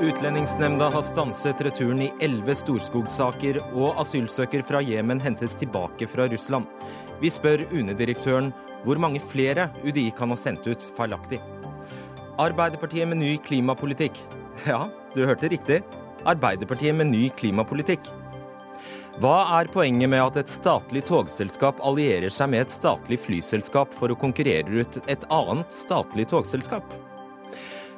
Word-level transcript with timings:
Utlendingsnemnda 0.00 0.88
har 0.90 1.02
stanset 1.02 1.60
returen 1.60 2.00
i 2.02 2.12
elleve 2.24 2.54
Storskog-saker, 2.56 3.58
og 3.76 3.98
asylsøker 4.00 4.64
fra 4.64 4.80
Jemen 4.84 5.20
hentes 5.20 5.52
tilbake 5.60 6.08
fra 6.08 6.24
Russland. 6.28 6.68
Vi 7.20 7.28
spør 7.32 7.66
UNE-direktøren 7.68 8.48
hvor 8.84 9.00
mange 9.00 9.20
flere 9.20 9.68
UDI 9.84 10.06
kan 10.16 10.32
ha 10.32 10.38
sendt 10.40 10.64
ut 10.70 10.86
feilaktig. 10.96 11.40
Arbeiderpartiet 12.40 13.08
med 13.10 13.20
ny 13.20 13.34
klimapolitikk. 13.44 14.16
Ja, 14.64 14.86
du 15.12 15.26
hørte 15.28 15.52
riktig. 15.52 15.82
Arbeiderpartiet 16.24 16.96
med 16.96 17.12
ny 17.12 17.28
klimapolitikk. 17.36 18.08
Hva 19.18 19.58
er 19.58 19.68
poenget 19.72 20.08
med 20.08 20.22
at 20.22 20.36
et 20.38 20.52
statlig 20.52 21.02
togselskap 21.08 21.80
allierer 21.82 22.30
seg 22.30 22.52
med 22.52 22.62
et 22.62 22.72
statlig 22.72 23.18
flyselskap 23.18 23.92
for 23.96 24.12
å 24.12 24.18
konkurrere 24.18 24.70
ut 24.70 25.00
et 25.10 25.26
annet 25.34 25.74
statlig 25.74 26.28
togselskap? 26.30 26.84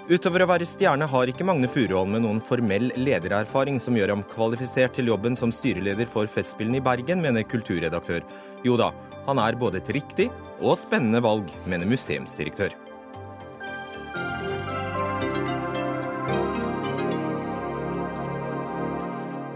Utover 0.09 0.42
å 0.42 0.48
være 0.50 0.66
stjerne 0.66 1.06
har 1.06 1.30
ikke 1.30 1.45
Magne 1.46 1.69
Furuholm 1.70 2.16
noen 2.16 2.41
formell 2.42 2.91
ledererfaring 2.96 3.78
som 3.80 3.95
gjør 3.96 4.16
ham 4.16 4.24
kvalifisert 4.33 4.96
til 4.96 5.12
jobben 5.12 5.38
som 5.38 5.52
styreleder 5.55 6.09
for 6.10 6.27
Festspillene 6.27 6.80
i 6.80 6.84
Bergen, 6.84 7.22
mener 7.22 7.47
kulturredaktør. 7.47 8.24
Jo 8.66 8.80
da, 8.80 8.91
han 9.28 9.38
er 9.38 9.60
både 9.60 9.78
et 9.78 9.92
riktig 9.94 10.30
og 10.58 10.80
spennende 10.80 11.22
valg, 11.22 11.52
mener 11.70 11.86
museumsdirektør. 11.92 12.81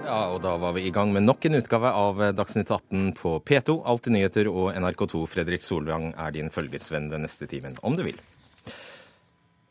Ja, 0.06 0.28
og 0.30 0.38
da 0.44 0.52
var 0.62 0.76
vi 0.76 0.84
i 0.86 0.92
gang 0.94 1.10
med 1.10 1.24
nok 1.26 1.48
en 1.48 1.58
utgave 1.58 1.90
av 1.90 2.20
Dagsnytt 2.38 2.70
18 2.70 3.08
på 3.18 3.32
P2. 3.42 3.80
Alltid 3.90 4.14
nyheter 4.14 4.46
og 4.46 4.68
NRK2. 4.78 5.24
Fredrik 5.26 5.66
Solvang 5.66 6.12
er 6.14 6.30
din 6.36 6.50
følgesvenn 6.54 7.08
den 7.10 7.26
neste 7.26 7.48
timen, 7.50 7.74
om 7.82 7.98
du 7.98 8.04
vil. 8.06 8.20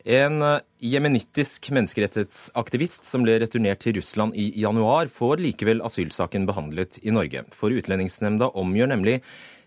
En 0.04 0.36
eh, 0.44 0.60
jemenittisk 0.92 1.70
menneskerettighetsaktivist 1.72 3.08
som 3.08 3.24
ble 3.24 3.38
returnert 3.40 3.80
til 3.82 3.96
Russland 3.96 4.36
i 4.36 4.50
januar, 4.60 5.08
får 5.08 5.40
likevel 5.40 5.80
asylsaken 5.88 6.44
behandlet 6.46 7.00
i 7.00 7.16
Norge. 7.16 7.46
For 7.56 7.72
Utlendingsnemnda 7.72 8.52
omgjør 8.60 8.92
nemlig 8.92 9.16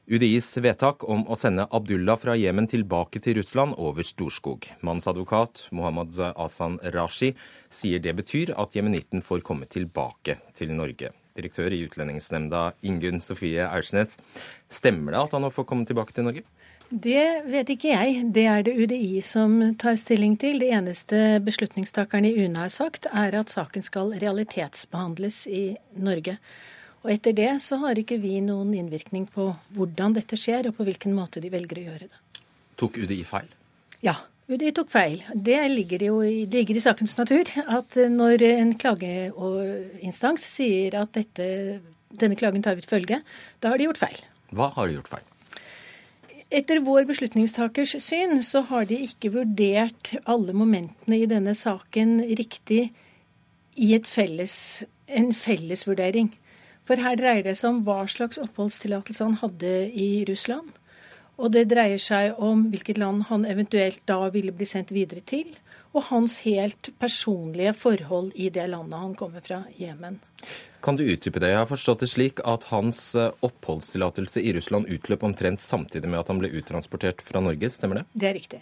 UDIs 0.09 0.57
vedtak 0.57 1.03
om 1.05 1.19
å 1.29 1.35
sende 1.37 1.67
Abdullah 1.69 2.17
fra 2.17 2.33
Jemen 2.33 2.65
tilbake 2.65 3.19
til 3.21 3.35
Russland 3.37 3.75
over 3.77 4.01
Storskog. 4.01 4.65
Mannens 4.81 5.05
advokat 5.05 5.67
Mohammed 5.69 6.17
Asan 6.33 6.79
Rashi 6.95 7.35
sier 7.69 8.01
det 8.01 8.15
betyr 8.17 8.55
at 8.57 8.73
jemenitten 8.73 9.21
får 9.21 9.43
komme 9.45 9.67
tilbake 9.69 10.39
til 10.57 10.73
Norge. 10.73 11.11
Direktør 11.37 11.75
i 11.77 11.83
Utlendingsnemnda 11.85 12.71
Ingunn 12.89 13.21
Sofie 13.21 13.67
Aursnes, 13.67 14.17
stemmer 14.65 15.13
det 15.13 15.21
at 15.27 15.37
han 15.37 15.45
nå 15.45 15.53
får 15.53 15.69
komme 15.69 15.85
tilbake 15.85 16.17
til 16.17 16.25
Norge? 16.25 16.43
Det 16.89 17.27
vet 17.45 17.69
ikke 17.69 17.93
jeg. 17.93 18.25
Det 18.33 18.47
er 18.49 18.65
det 18.65 18.73
UDI 18.81 19.21
som 19.21 19.59
tar 19.77 19.93
stilling 20.01 20.39
til. 20.41 20.57
Det 20.57 20.71
eneste 20.73 21.37
beslutningstakerne 21.45 22.33
i 22.33 22.47
UNE 22.47 22.65
har 22.65 22.73
sagt, 22.73 23.05
er 23.13 23.37
at 23.37 23.53
saken 23.53 23.85
skal 23.85 24.17
realitetsbehandles 24.17 25.45
i 25.53 25.63
Norge. 26.01 26.39
Og 27.03 27.13
etter 27.13 27.35
det 27.35 27.51
så 27.63 27.79
har 27.83 27.99
ikke 27.99 28.17
vi 28.19 28.39
noen 28.43 28.73
innvirkning 28.75 29.27
på 29.31 29.51
hvordan 29.75 30.17
dette 30.17 30.39
skjer, 30.39 30.67
og 30.67 30.75
på 30.79 30.87
hvilken 30.87 31.15
måte 31.15 31.41
de 31.43 31.51
velger 31.53 31.79
å 31.79 31.85
gjøre 31.87 32.09
det. 32.09 32.43
Tok 32.79 32.99
UDI 32.99 33.21
feil? 33.27 33.47
Ja, 34.03 34.15
UDI 34.49 34.73
tok 34.75 34.91
feil. 34.91 35.23
Det 35.35 35.59
ligger 35.71 36.03
jo 36.09 36.19
i, 36.25 36.43
ligger 36.49 36.79
i 36.79 36.83
sakens 36.83 37.15
natur 37.19 37.47
at 37.69 37.95
når 38.11 38.43
en 38.49 38.75
klageinstans 38.79 40.47
sier 40.57 40.99
at 40.99 41.13
dette, 41.15 41.79
denne 42.19 42.39
klagen 42.39 42.65
tar 42.65 42.79
til 42.79 42.89
følge, 42.89 43.21
da 43.61 43.71
har 43.71 43.79
de 43.79 43.87
gjort 43.87 44.01
feil. 44.01 44.23
Hva 44.55 44.71
har 44.75 44.89
de 44.89 44.97
gjort 44.97 45.11
feil? 45.11 45.27
Etter 46.49 46.79
vår 46.81 47.05
beslutningstakers 47.05 47.93
syn 48.01 48.39
så 48.41 48.63
har 48.71 48.87
de 48.89 48.97
ikke 49.05 49.29
vurdert 49.35 50.15
alle 50.25 50.55
momentene 50.57 51.19
i 51.21 51.27
denne 51.29 51.53
saken 51.53 52.17
riktig 52.39 52.87
i 53.77 53.91
felles, 54.01 54.55
en 55.05 55.29
felles 55.37 55.85
vurdering. 55.85 56.31
For 56.89 56.97
her 56.97 57.19
dreier 57.19 57.45
det 57.45 57.53
seg 57.59 57.69
om 57.69 57.83
hva 57.85 58.01
slags 58.09 58.39
oppholdstillatelse 58.41 59.21
han 59.27 59.35
hadde 59.43 59.73
i 59.93 60.25
Russland. 60.25 60.71
Og 61.37 61.53
det 61.53 61.67
dreier 61.69 62.01
seg 62.01 62.39
om 62.41 62.65
hvilket 62.73 62.97
land 62.97 63.27
han 63.29 63.45
eventuelt 63.45 64.01
da 64.09 64.23
ville 64.33 64.55
bli 64.55 64.65
sendt 64.65 64.89
videre 64.95 65.21
til. 65.21 65.51
Og 65.93 66.07
hans 66.09 66.39
helt 66.47 66.89
personlige 67.01 67.75
forhold 67.77 68.33
i 68.33 68.49
det 68.53 68.65
landet 68.73 68.97
han 68.97 69.13
kommer 69.17 69.45
fra, 69.45 69.61
Jemen. 69.77 70.17
Kan 70.81 70.97
du 70.97 71.05
utdype 71.05 71.41
det? 71.43 71.53
Jeg 71.53 71.61
har 71.61 71.69
forstått 71.69 72.01
det 72.01 72.09
slik 72.09 72.41
at 72.47 72.65
hans 72.71 72.99
eh, 73.19 73.29
oppholdstillatelse 73.45 74.41
i 74.41 74.53
Russland 74.57 74.89
utløp 74.89 75.25
omtrent 75.27 75.61
samtidig 75.61 76.09
med 76.09 76.21
at 76.23 76.29
han 76.31 76.41
ble 76.41 76.49
uttransportert 76.57 77.21
fra 77.25 77.41
Norge, 77.43 77.69
stemmer 77.73 78.01
det? 78.01 78.05
Det 78.13 78.29
er 78.29 78.37
riktig. 78.37 78.61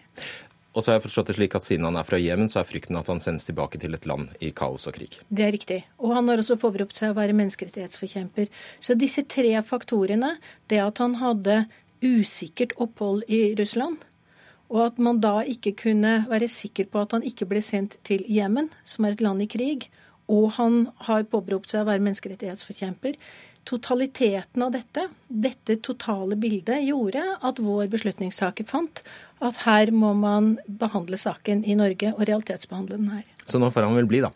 Og 0.75 0.83
så 0.83 0.91
har 0.91 0.99
jeg 0.99 1.07
forstått 1.07 1.31
det 1.31 1.37
slik 1.37 1.55
at 1.57 1.65
siden 1.65 1.87
han 1.87 1.97
er 1.97 2.05
fra 2.05 2.19
Jemen, 2.21 2.51
så 2.53 2.61
er 2.61 2.67
frykten 2.69 2.99
at 2.99 3.09
han 3.09 3.21
sendes 3.23 3.47
tilbake 3.47 3.79
til 3.81 3.97
et 3.97 4.05
land 4.09 4.29
i 4.43 4.51
kaos 4.55 4.85
og 4.89 4.97
krig. 4.97 5.17
Det 5.29 5.47
er 5.47 5.55
riktig. 5.55 5.79
Og 5.97 6.13
han 6.17 6.29
har 6.29 6.41
også 6.41 6.59
påberopt 6.61 6.99
seg 6.99 7.13
å 7.13 7.17
være 7.17 7.35
menneskerettighetsforkjemper. 7.39 8.51
Så 8.83 8.97
disse 8.99 9.25
tre 9.25 9.55
faktorene, 9.65 10.35
det 10.69 10.83
at 10.83 11.01
han 11.01 11.17
hadde 11.21 11.63
usikkert 12.03 12.75
opphold 12.77 13.25
i 13.31 13.55
Russland, 13.57 13.97
og 14.67 14.81
at 14.83 14.97
man 15.01 15.21
da 15.23 15.39
ikke 15.47 15.73
kunne 15.79 16.19
være 16.29 16.49
sikker 16.51 16.89
på 16.91 17.01
at 17.01 17.15
han 17.15 17.25
ikke 17.25 17.47
ble 17.49 17.63
sendt 17.63 17.97
til 18.07 18.25
Jemen, 18.29 18.67
som 18.85 19.07
er 19.07 19.15
et 19.15 19.23
land 19.23 19.41
i 19.41 19.49
krig, 19.49 19.87
og 20.27 20.51
han 20.57 20.81
har 21.07 21.27
påberopt 21.31 21.71
seg 21.71 21.85
å 21.85 21.87
være 21.87 22.03
menneskerettighetsforkjemper. 22.03 23.15
Totaliteten 23.67 24.63
av 24.63 24.73
dette, 24.75 25.07
dette 25.27 25.79
totale 25.83 26.37
bildet, 26.39 26.83
gjorde 26.87 27.23
at 27.47 27.59
vår 27.63 27.89
beslutningstaker 27.91 28.67
fant 28.67 29.01
at 29.43 29.61
her 29.67 29.91
må 29.93 30.13
man 30.17 30.55
behandle 30.67 31.19
saken 31.21 31.63
i 31.65 31.77
Norge 31.77 32.13
og 32.15 32.25
realitetsbehandle 32.25 32.97
den 32.97 33.09
her. 33.13 33.23
Så 33.45 33.61
nå 33.61 33.69
får 33.73 33.87
han 33.87 33.97
vel 33.99 34.09
bli, 34.09 34.21
da? 34.25 34.33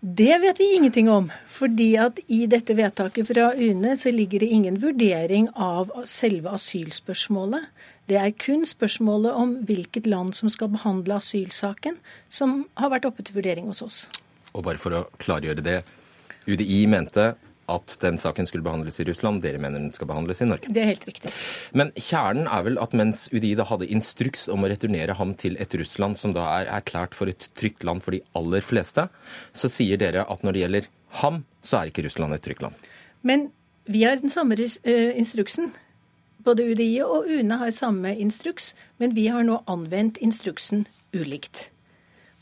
Det 0.00 0.38
vet 0.38 0.60
vi 0.60 0.76
ingenting 0.76 1.08
om. 1.10 1.30
fordi 1.48 1.96
at 1.96 2.18
i 2.28 2.46
dette 2.46 2.74
vedtaket 2.76 3.26
fra 3.26 3.52
UNE 3.56 3.96
så 3.96 4.12
ligger 4.12 4.40
det 4.40 4.46
ingen 4.46 4.76
vurdering 4.82 5.48
av 5.54 5.90
selve 6.04 6.52
asylspørsmålet. 6.52 7.64
Det 8.06 8.16
er 8.20 8.30
kun 8.30 8.66
spørsmålet 8.66 9.32
om 9.32 9.56
hvilket 9.66 10.06
land 10.06 10.34
som 10.34 10.50
skal 10.52 10.68
behandle 10.68 11.16
asylsaken, 11.16 11.96
som 12.30 12.66
har 12.76 12.92
vært 12.92 13.08
oppe 13.08 13.24
til 13.24 13.34
vurdering 13.34 13.66
hos 13.66 13.82
oss. 13.82 13.98
Og 14.52 14.62
bare 14.68 14.78
for 14.78 14.94
å 14.94 15.06
klargjøre 15.18 15.64
det. 15.64 15.80
UDI 16.46 16.86
mente 16.86 17.34
at 17.72 17.96
den 18.02 18.18
saken 18.20 18.48
skulle 18.48 18.64
behandles 18.66 19.00
i 19.00 19.06
Russland. 19.08 19.42
Dere 19.44 19.60
mener 19.62 19.80
den 19.80 19.92
skal 19.94 20.08
behandles 20.10 20.42
i 20.42 20.48
Norge. 20.48 20.70
Det 20.72 20.82
er 20.82 20.90
helt 20.92 21.06
riktig. 21.08 21.32
Men 21.76 21.92
kjernen 21.94 22.48
er 22.50 22.66
vel 22.66 22.80
at 22.82 22.94
mens 22.96 23.26
UDI 23.32 23.54
da 23.58 23.66
hadde 23.68 23.88
instruks 23.92 24.46
om 24.52 24.64
å 24.64 24.70
returnere 24.72 25.16
ham 25.18 25.34
til 25.38 25.58
et 25.62 25.74
Russland 25.78 26.18
som 26.20 26.34
da 26.36 26.46
er 26.60 26.70
erklært 26.78 27.16
for 27.18 27.30
et 27.30 27.48
trygt 27.58 27.86
land 27.86 28.04
for 28.04 28.16
de 28.16 28.22
aller 28.38 28.64
fleste, 28.64 29.08
så 29.56 29.72
sier 29.72 30.00
dere 30.00 30.26
at 30.26 30.46
når 30.46 30.56
det 30.56 30.64
gjelder 30.64 30.90
ham, 31.22 31.42
så 31.64 31.80
er 31.80 31.90
ikke 31.90 32.06
Russland 32.06 32.36
et 32.36 32.44
trygt 32.44 32.64
land. 32.64 32.88
Men 33.26 33.50
vi 33.86 34.04
har 34.04 34.18
den 34.20 34.32
samme 34.32 34.58
eh, 34.58 35.18
instruksen. 35.18 35.72
Både 36.46 36.66
UDI 36.70 37.00
og 37.02 37.26
UNE 37.30 37.58
har 37.58 37.72
samme 37.74 38.12
instruks, 38.14 38.74
men 38.98 39.14
vi 39.16 39.26
har 39.32 39.46
nå 39.46 39.62
anvendt 39.70 40.20
instruksen 40.22 40.86
ulikt. 41.14 41.70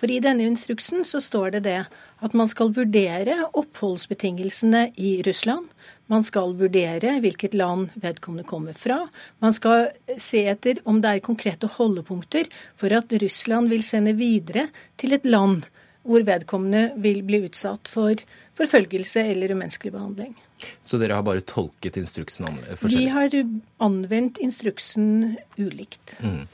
For 0.01 0.11
i 0.11 0.21
denne 0.23 0.47
instruksen 0.49 1.05
så 1.07 1.21
står 1.23 1.57
det 1.57 1.65
det 1.69 1.81
at 2.25 2.35
man 2.37 2.51
skal 2.51 2.73
vurdere 2.75 3.37
oppholdsbetingelsene 3.53 4.89
i 4.97 5.17
Russland. 5.27 5.69
Man 6.11 6.25
skal 6.27 6.57
vurdere 6.59 7.19
hvilket 7.25 7.55
land 7.57 7.95
vedkommende 8.03 8.47
kommer 8.49 8.77
fra. 8.77 9.05
Man 9.41 9.55
skal 9.57 9.89
se 10.21 10.45
etter 10.51 10.83
om 10.85 11.01
det 11.01 11.15
er 11.15 11.25
konkrete 11.25 11.71
holdepunkter 11.79 12.51
for 12.81 12.93
at 12.93 13.15
Russland 13.23 13.73
vil 13.73 13.87
sende 13.87 14.17
videre 14.19 14.69
til 15.01 15.17
et 15.17 15.25
land 15.25 15.65
hvor 16.05 16.25
vedkommende 16.27 16.91
vil 17.01 17.23
bli 17.25 17.47
utsatt 17.47 17.89
for 17.89 18.21
forfølgelse 18.59 19.25
eller 19.33 19.55
umenneskelig 19.55 19.95
behandling. 19.95 20.35
Så 20.83 20.99
dere 21.01 21.19
har 21.19 21.25
bare 21.27 21.45
tolket 21.45 21.99
instruksen 22.01 22.47
forskjellig? 22.77 22.99
Vi 22.99 23.13
har 23.13 23.37
anvendt 23.85 24.41
instruksen 24.45 25.37
ulikt. 25.57 26.17
Mm. 26.25 26.45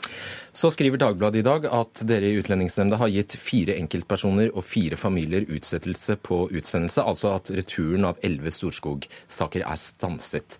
Så 0.52 0.70
skriver 0.74 1.00
Dagbladet 1.00 1.42
i 1.42 1.46
dag 1.46 1.66
at 1.70 2.02
dere 2.08 2.30
i 2.30 2.38
Utlendingsnemnda 2.40 2.98
har 3.00 3.12
gitt 3.12 3.36
fire 3.40 3.76
enkeltpersoner 3.80 4.52
og 4.54 4.66
fire 4.66 4.98
familier 5.00 5.46
utsettelse 5.48 6.18
på 6.26 6.44
utsendelse, 6.50 7.02
altså 7.02 7.34
at 7.36 7.52
returen 7.54 8.08
av 8.08 8.20
elleve 8.26 8.52
Storskog-saker 8.54 9.66
er 9.66 9.80
stanset. 9.80 10.58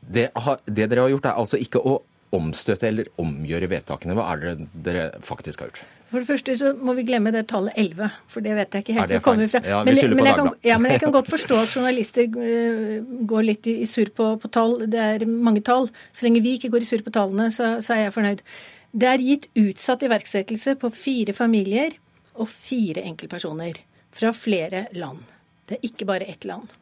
Det, 0.00 0.30
det 0.66 0.88
dere 0.90 1.06
har 1.06 1.14
gjort, 1.14 1.30
er 1.30 1.40
altså 1.40 1.60
ikke 1.60 1.82
å 1.82 2.00
omstøte 2.34 2.88
eller 2.88 3.10
omgjøre 3.20 3.70
vedtakene. 3.70 4.14
Hva 4.18 4.28
er 4.34 4.44
det 4.44 4.68
dere 4.86 5.08
faktisk 5.26 5.64
har 5.64 5.72
gjort? 5.72 5.86
For 6.10 6.18
det 6.18 6.26
første 6.26 6.54
så 6.58 6.72
må 6.74 6.96
vi 6.98 7.04
glemme 7.06 7.30
det 7.30 7.44
tallet 7.52 7.76
11, 7.78 8.08
for 8.30 8.42
det 8.42 8.56
vet 8.58 8.72
jeg 8.74 8.82
ikke 8.82 8.94
helt 8.96 9.04
hvor 9.04 9.12
det 9.12 9.22
kommer 9.22 9.50
fra. 9.52 9.60
Ja, 9.62 9.82
vi 9.86 9.94
men, 9.94 10.18
på 10.18 10.24
kan, 10.26 10.48
Ja, 10.66 10.78
men 10.82 10.90
jeg 10.90 11.02
kan 11.04 11.14
godt 11.14 11.30
forstå 11.30 11.60
at 11.62 11.76
journalister 11.76 12.26
uh, 12.34 12.96
går 13.30 13.46
litt 13.46 13.68
i, 13.70 13.76
i 13.84 13.86
surr 13.86 14.10
på, 14.16 14.32
på, 14.42 14.50
tall. 14.50 14.80
Det 14.90 14.98
er 14.98 15.24
mange 15.30 15.62
tall. 15.66 15.86
Så 16.10 16.26
lenge 16.26 16.42
vi 16.42 16.56
ikke 16.58 16.72
går 16.74 16.82
i 16.82 16.90
surr 16.90 17.06
på 17.06 17.14
tallene, 17.14 17.52
så, 17.54 17.76
så, 17.78 17.94
er 17.94 18.08
jeg 18.08 18.16
fornøyd. 18.16 18.42
Det 18.90 19.06
er 19.06 19.22
gitt 19.22 19.46
utsatt 19.62 20.02
iverksettelse 20.08 20.74
på 20.82 20.90
fire 20.90 21.36
familier 21.36 21.94
og 22.34 22.50
fire 22.50 23.06
enkeltpersoner 23.06 23.78
fra 24.10 24.34
flere 24.34 24.88
land. 24.98 25.22
Det 25.70 25.78
er 25.78 25.90
ikke 25.92 26.10
bare 26.10 26.26
ett 26.26 26.42
land. 26.48 26.74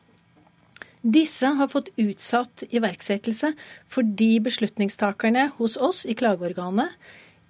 Disse 1.04 1.52
har 1.60 1.69
fått 1.69 1.92
utsatt 2.00 2.64
iverksettelse 2.72 3.52
fordi 3.92 4.38
beslutningstakerne 4.42 5.50
hos 5.60 5.76
oss 5.76 6.06
i 6.08 6.16
klageorganet 6.19 6.96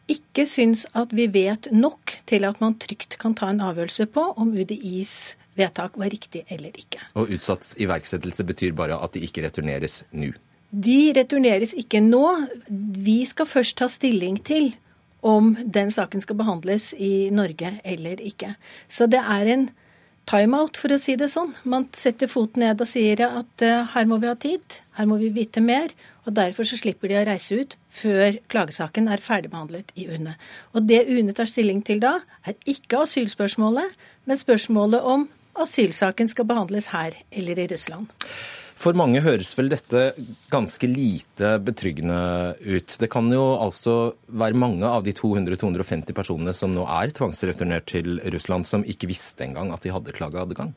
ikke 0.08 0.46
syns 0.48 0.86
at 0.96 1.12
vi 1.14 1.28
vet 1.32 1.68
nok 1.74 2.14
til 2.28 2.46
at 2.48 2.60
man 2.62 2.76
trygt 2.80 3.18
kan 3.20 3.36
ta 3.38 3.50
en 3.52 3.62
avgjørelse 3.64 4.08
på 4.14 4.24
om 4.40 4.54
UDIs 4.56 5.36
vedtak 5.58 5.96
var 5.98 6.12
riktig 6.12 6.44
eller 6.48 6.74
ikke. 6.78 7.00
Og 7.18 7.32
utsatt 7.34 7.74
iverksettelse 7.82 8.46
betyr 8.46 8.76
bare 8.78 8.98
at 9.02 9.16
de 9.16 9.24
ikke 9.26 9.44
returneres 9.46 10.02
nå? 10.14 10.30
De 10.68 10.98
returneres 11.16 11.72
ikke 11.80 12.00
nå. 12.04 12.24
Vi 12.68 13.22
skal 13.28 13.48
først 13.48 13.78
ta 13.80 13.88
stilling 13.90 14.38
til 14.44 14.74
om 15.26 15.54
den 15.64 15.90
saken 15.90 16.22
skal 16.22 16.38
behandles 16.38 16.92
i 16.94 17.28
Norge 17.34 17.72
eller 17.84 18.20
ikke. 18.22 18.54
Så 18.88 19.08
det 19.10 19.22
er 19.24 19.52
en 19.54 19.68
timeout, 20.28 20.76
for 20.76 20.92
å 20.92 21.00
si 21.00 21.16
det 21.18 21.30
sånn. 21.32 21.54
Man 21.68 21.88
setter 21.96 22.30
foten 22.30 22.62
ned 22.64 22.82
og 22.84 22.90
sier 22.90 23.24
at 23.26 23.64
uh, 23.64 23.88
her 23.94 24.08
må 24.10 24.20
vi 24.22 24.28
ha 24.30 24.36
tid, 24.38 24.78
her 24.98 25.08
må 25.08 25.18
vi 25.20 25.32
vite 25.34 25.62
mer. 25.64 25.94
Og 26.28 26.34
Derfor 26.36 26.68
så 26.68 26.76
slipper 26.76 27.08
de 27.08 27.16
å 27.16 27.24
reise 27.24 27.56
ut 27.56 27.74
før 27.88 28.36
klagesaken 28.52 29.08
er 29.08 29.22
ferdigbehandlet 29.24 29.94
i 29.96 30.04
UNE. 30.12 30.36
Og 30.76 30.84
Det 30.84 31.06
UNE 31.08 31.32
tar 31.36 31.48
stilling 31.48 31.80
til 31.86 32.02
da, 32.04 32.18
er 32.44 32.58
ikke 32.68 33.06
asylspørsmålet, 33.06 33.96
men 34.28 34.40
spørsmålet 34.40 35.08
om 35.08 35.24
asylsaken 35.58 36.28
skal 36.30 36.46
behandles 36.48 36.92
her 36.92 37.16
eller 37.32 37.58
i 37.58 37.68
Russland. 37.72 38.12
For 38.78 38.94
mange 38.94 39.18
høres 39.24 39.50
vel 39.58 39.72
dette 39.72 40.12
ganske 40.52 40.86
lite 40.86 41.56
betryggende 41.66 42.18
ut. 42.62 42.94
Det 43.02 43.08
kan 43.10 43.26
jo 43.34 43.56
altså 43.58 43.94
være 44.30 44.54
mange 44.54 44.86
av 44.86 45.02
de 45.06 45.14
200-250 45.18 46.14
personene 46.14 46.54
som 46.54 46.70
nå 46.74 46.84
er 46.86 47.10
tvangsreturnert 47.16 47.88
til 47.90 48.20
Russland, 48.30 48.68
som 48.70 48.86
ikke 48.86 49.10
visste 49.10 49.48
engang 49.48 49.72
at 49.74 49.82
de 49.82 49.90
hadde 49.90 50.14
klageadgang? 50.14 50.76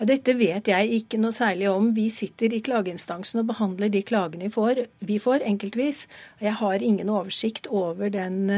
Dette 0.00 0.32
vet 0.38 0.68
jeg 0.72 0.96
ikke 0.96 1.20
noe 1.20 1.36
særlig 1.36 1.68
om. 1.68 1.92
Vi 1.96 2.08
sitter 2.12 2.56
i 2.56 2.62
klageinstansen 2.64 3.42
og 3.42 3.50
behandler 3.52 3.92
de 3.92 4.00
klagene 4.06 4.48
vi 4.48 4.56
får, 4.56 4.84
vi 5.04 5.20
får 5.20 5.44
enkeltvis. 5.52 6.06
Jeg 6.40 6.56
har 6.56 6.80
ingen 6.80 7.12
oversikt 7.12 7.68
over 7.68 8.08
den 8.12 8.48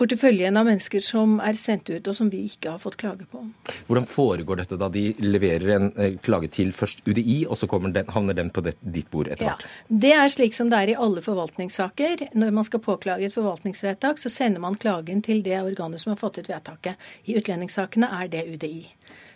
porteføljen 0.00 0.56
av 0.58 0.66
mennesker 0.66 1.02
som 1.04 1.36
er 1.44 1.58
sendt 1.58 1.90
ut, 1.92 2.08
og 2.10 2.16
som 2.16 2.30
vi 2.32 2.44
ikke 2.48 2.72
har 2.74 2.80
fått 2.82 2.96
klage 3.00 3.26
på. 3.30 3.42
Hvordan 3.86 4.06
foregår 4.10 4.60
dette 4.62 4.78
da 4.80 4.88
de 4.92 5.04
leverer 5.22 5.74
en 5.76 5.90
eh, 6.00 6.16
klage 6.24 6.50
til 6.54 6.72
først 6.74 7.04
UDI, 7.06 7.44
og 7.46 7.58
så 7.60 7.68
den, 7.68 8.10
havner 8.10 8.34
den 8.34 8.50
på 8.50 8.64
det, 8.66 8.74
ditt 8.80 9.10
bord 9.12 9.30
etter 9.30 9.52
hvert? 9.52 9.62
Ja, 9.62 9.98
det 10.04 10.12
er 10.18 10.32
slik 10.34 10.56
som 10.56 10.72
det 10.72 10.80
er 10.82 10.94
i 10.94 10.98
alle 11.06 11.22
forvaltningssaker. 11.24 12.28
Når 12.34 12.54
man 12.58 12.66
skal 12.66 12.82
påklage 12.82 13.28
et 13.28 13.36
forvaltningsvedtak, 13.36 14.18
så 14.18 14.32
sender 14.32 14.62
man 14.64 14.78
klagen 14.80 15.22
til 15.22 15.44
det 15.46 15.60
organet 15.62 16.02
som 16.02 16.14
har 16.14 16.20
fått 16.20 16.42
ut 16.42 16.50
vedtaket. 16.50 16.98
I 17.30 17.38
utlendingssakene 17.38 18.10
er 18.22 18.30
det 18.32 18.46
UDI. 18.50 18.88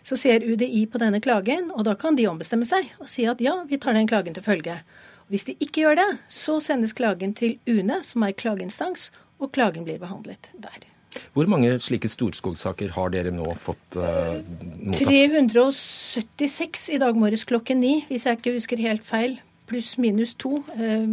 Så 0.03 0.17
ser 0.17 0.43
UDI 0.43 0.87
på 0.91 0.99
denne 0.99 1.21
klagen, 1.21 1.71
og 1.71 1.85
da 1.87 1.95
kan 1.99 2.17
de 2.17 2.27
ombestemme 2.31 2.67
seg 2.67 2.89
og 2.99 3.11
si 3.11 3.29
at 3.29 3.43
ja, 3.45 3.61
vi 3.69 3.79
tar 3.79 3.95
den 3.95 4.09
klagen 4.11 4.35
til 4.35 4.47
følge. 4.47 4.81
Hvis 5.29 5.45
de 5.45 5.55
ikke 5.61 5.83
gjør 5.83 5.99
det, 6.01 6.11
så 6.33 6.57
sendes 6.65 6.95
klagen 6.97 7.35
til 7.37 7.59
UNE, 7.69 8.01
som 8.07 8.25
er 8.25 8.33
klageinstans, 8.33 9.11
og 9.39 9.53
klagen 9.55 9.87
blir 9.87 10.01
behandlet 10.03 10.51
der. 10.59 10.87
Hvor 11.33 11.49
mange 11.49 11.79
slike 11.81 12.11
storskogsaker 12.11 12.93
har 12.95 13.13
dere 13.15 13.33
nå 13.33 13.49
fått 13.59 13.97
uh, 13.97 14.39
mottatt? 14.85 15.09
376 15.09 16.89
i 16.95 17.01
dag 17.01 17.17
morges 17.17 17.47
klokken 17.49 17.81
ni, 17.81 17.95
hvis 18.11 18.27
jeg 18.29 18.39
ikke 18.39 18.57
husker 18.59 18.83
helt 18.83 19.07
feil. 19.09 19.39
Pluss 19.69 19.97
minus 20.01 20.35
to. 20.41 20.61
Uh, 20.77 21.09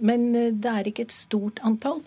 men 0.00 0.26
eh, 0.36 0.50
det 0.52 0.72
er 0.72 0.90
ikke 0.90 1.06
et 1.08 1.14
stort 1.14 1.60
antall. 1.64 2.02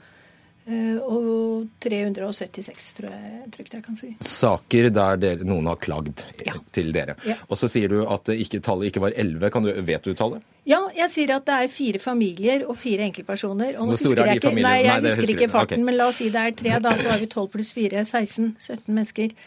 Uh, 0.68 0.98
og 1.08 1.68
376, 1.80 2.88
tror 2.98 3.14
jeg 3.14 3.46
trygt 3.54 3.76
jeg 3.78 3.84
kan 3.86 3.96
si. 3.96 4.10
Saker 4.20 4.90
der 4.92 5.20
dere, 5.22 5.48
noen 5.48 5.70
har 5.72 5.80
klagd 5.80 6.26
ja. 6.44 6.58
til 6.76 6.92
dere. 6.96 7.16
Ja. 7.24 7.38
Og 7.48 7.60
så 7.62 7.70
sier 7.72 7.94
du 7.94 8.02
at 8.04 8.28
ikke, 8.34 8.60
tallet 8.66 8.92
ikke 8.92 9.06
var 9.06 9.16
11. 9.16 9.48
Du, 9.64 9.70
vet 9.88 10.10
du 10.10 10.12
tallet? 10.18 10.44
Ja, 10.68 10.82
jeg 10.98 11.08
sier 11.14 11.32
at 11.38 11.46
det 11.48 11.60
er 11.64 11.72
fire 11.72 12.02
familier 12.04 12.66
og 12.68 12.76
fire 12.82 13.08
enkeltpersoner. 13.08 13.78
Og 13.80 13.94
Hvor 13.94 14.02
store 14.02 14.26
er 14.26 14.34
de 14.34 14.42
ikke, 14.42 14.52
nei, 14.60 14.76
jeg 14.84 15.06
nei, 15.06 15.14
husker 15.14 15.34
ikke 15.38 15.50
farten, 15.54 15.80
okay. 15.80 15.88
men 15.88 15.96
la 15.96 16.10
oss 16.12 16.20
si 16.20 16.28
det 16.34 16.44
er 16.44 16.58
tre. 16.60 16.76
Da 16.84 16.94
så 17.00 17.14
har 17.14 17.24
vi 17.24 17.30
12 17.32 17.48
pluss 17.56 17.72
4, 17.78 18.04
16, 18.04 18.50
17 18.60 18.92
mennesker. 18.92 19.38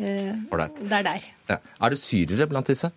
Eh, 0.00 0.32
det 0.32 0.96
er 1.02 1.04
der. 1.04 1.28
Ja. 1.50 1.60
Er 1.84 1.92
det 1.92 2.00
syrere 2.00 2.48
blant 2.48 2.72
disse? 2.72 2.88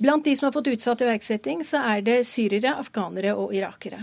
Blant 0.00 0.24
de 0.24 0.32
som 0.36 0.46
har 0.46 0.52
fått 0.54 0.70
utsatt 0.72 1.02
iverksetting, 1.04 1.60
så 1.66 1.82
er 1.84 2.00
det 2.04 2.16
syrere, 2.24 2.72
afghanere 2.80 3.34
og 3.36 3.52
irakere. 3.52 3.98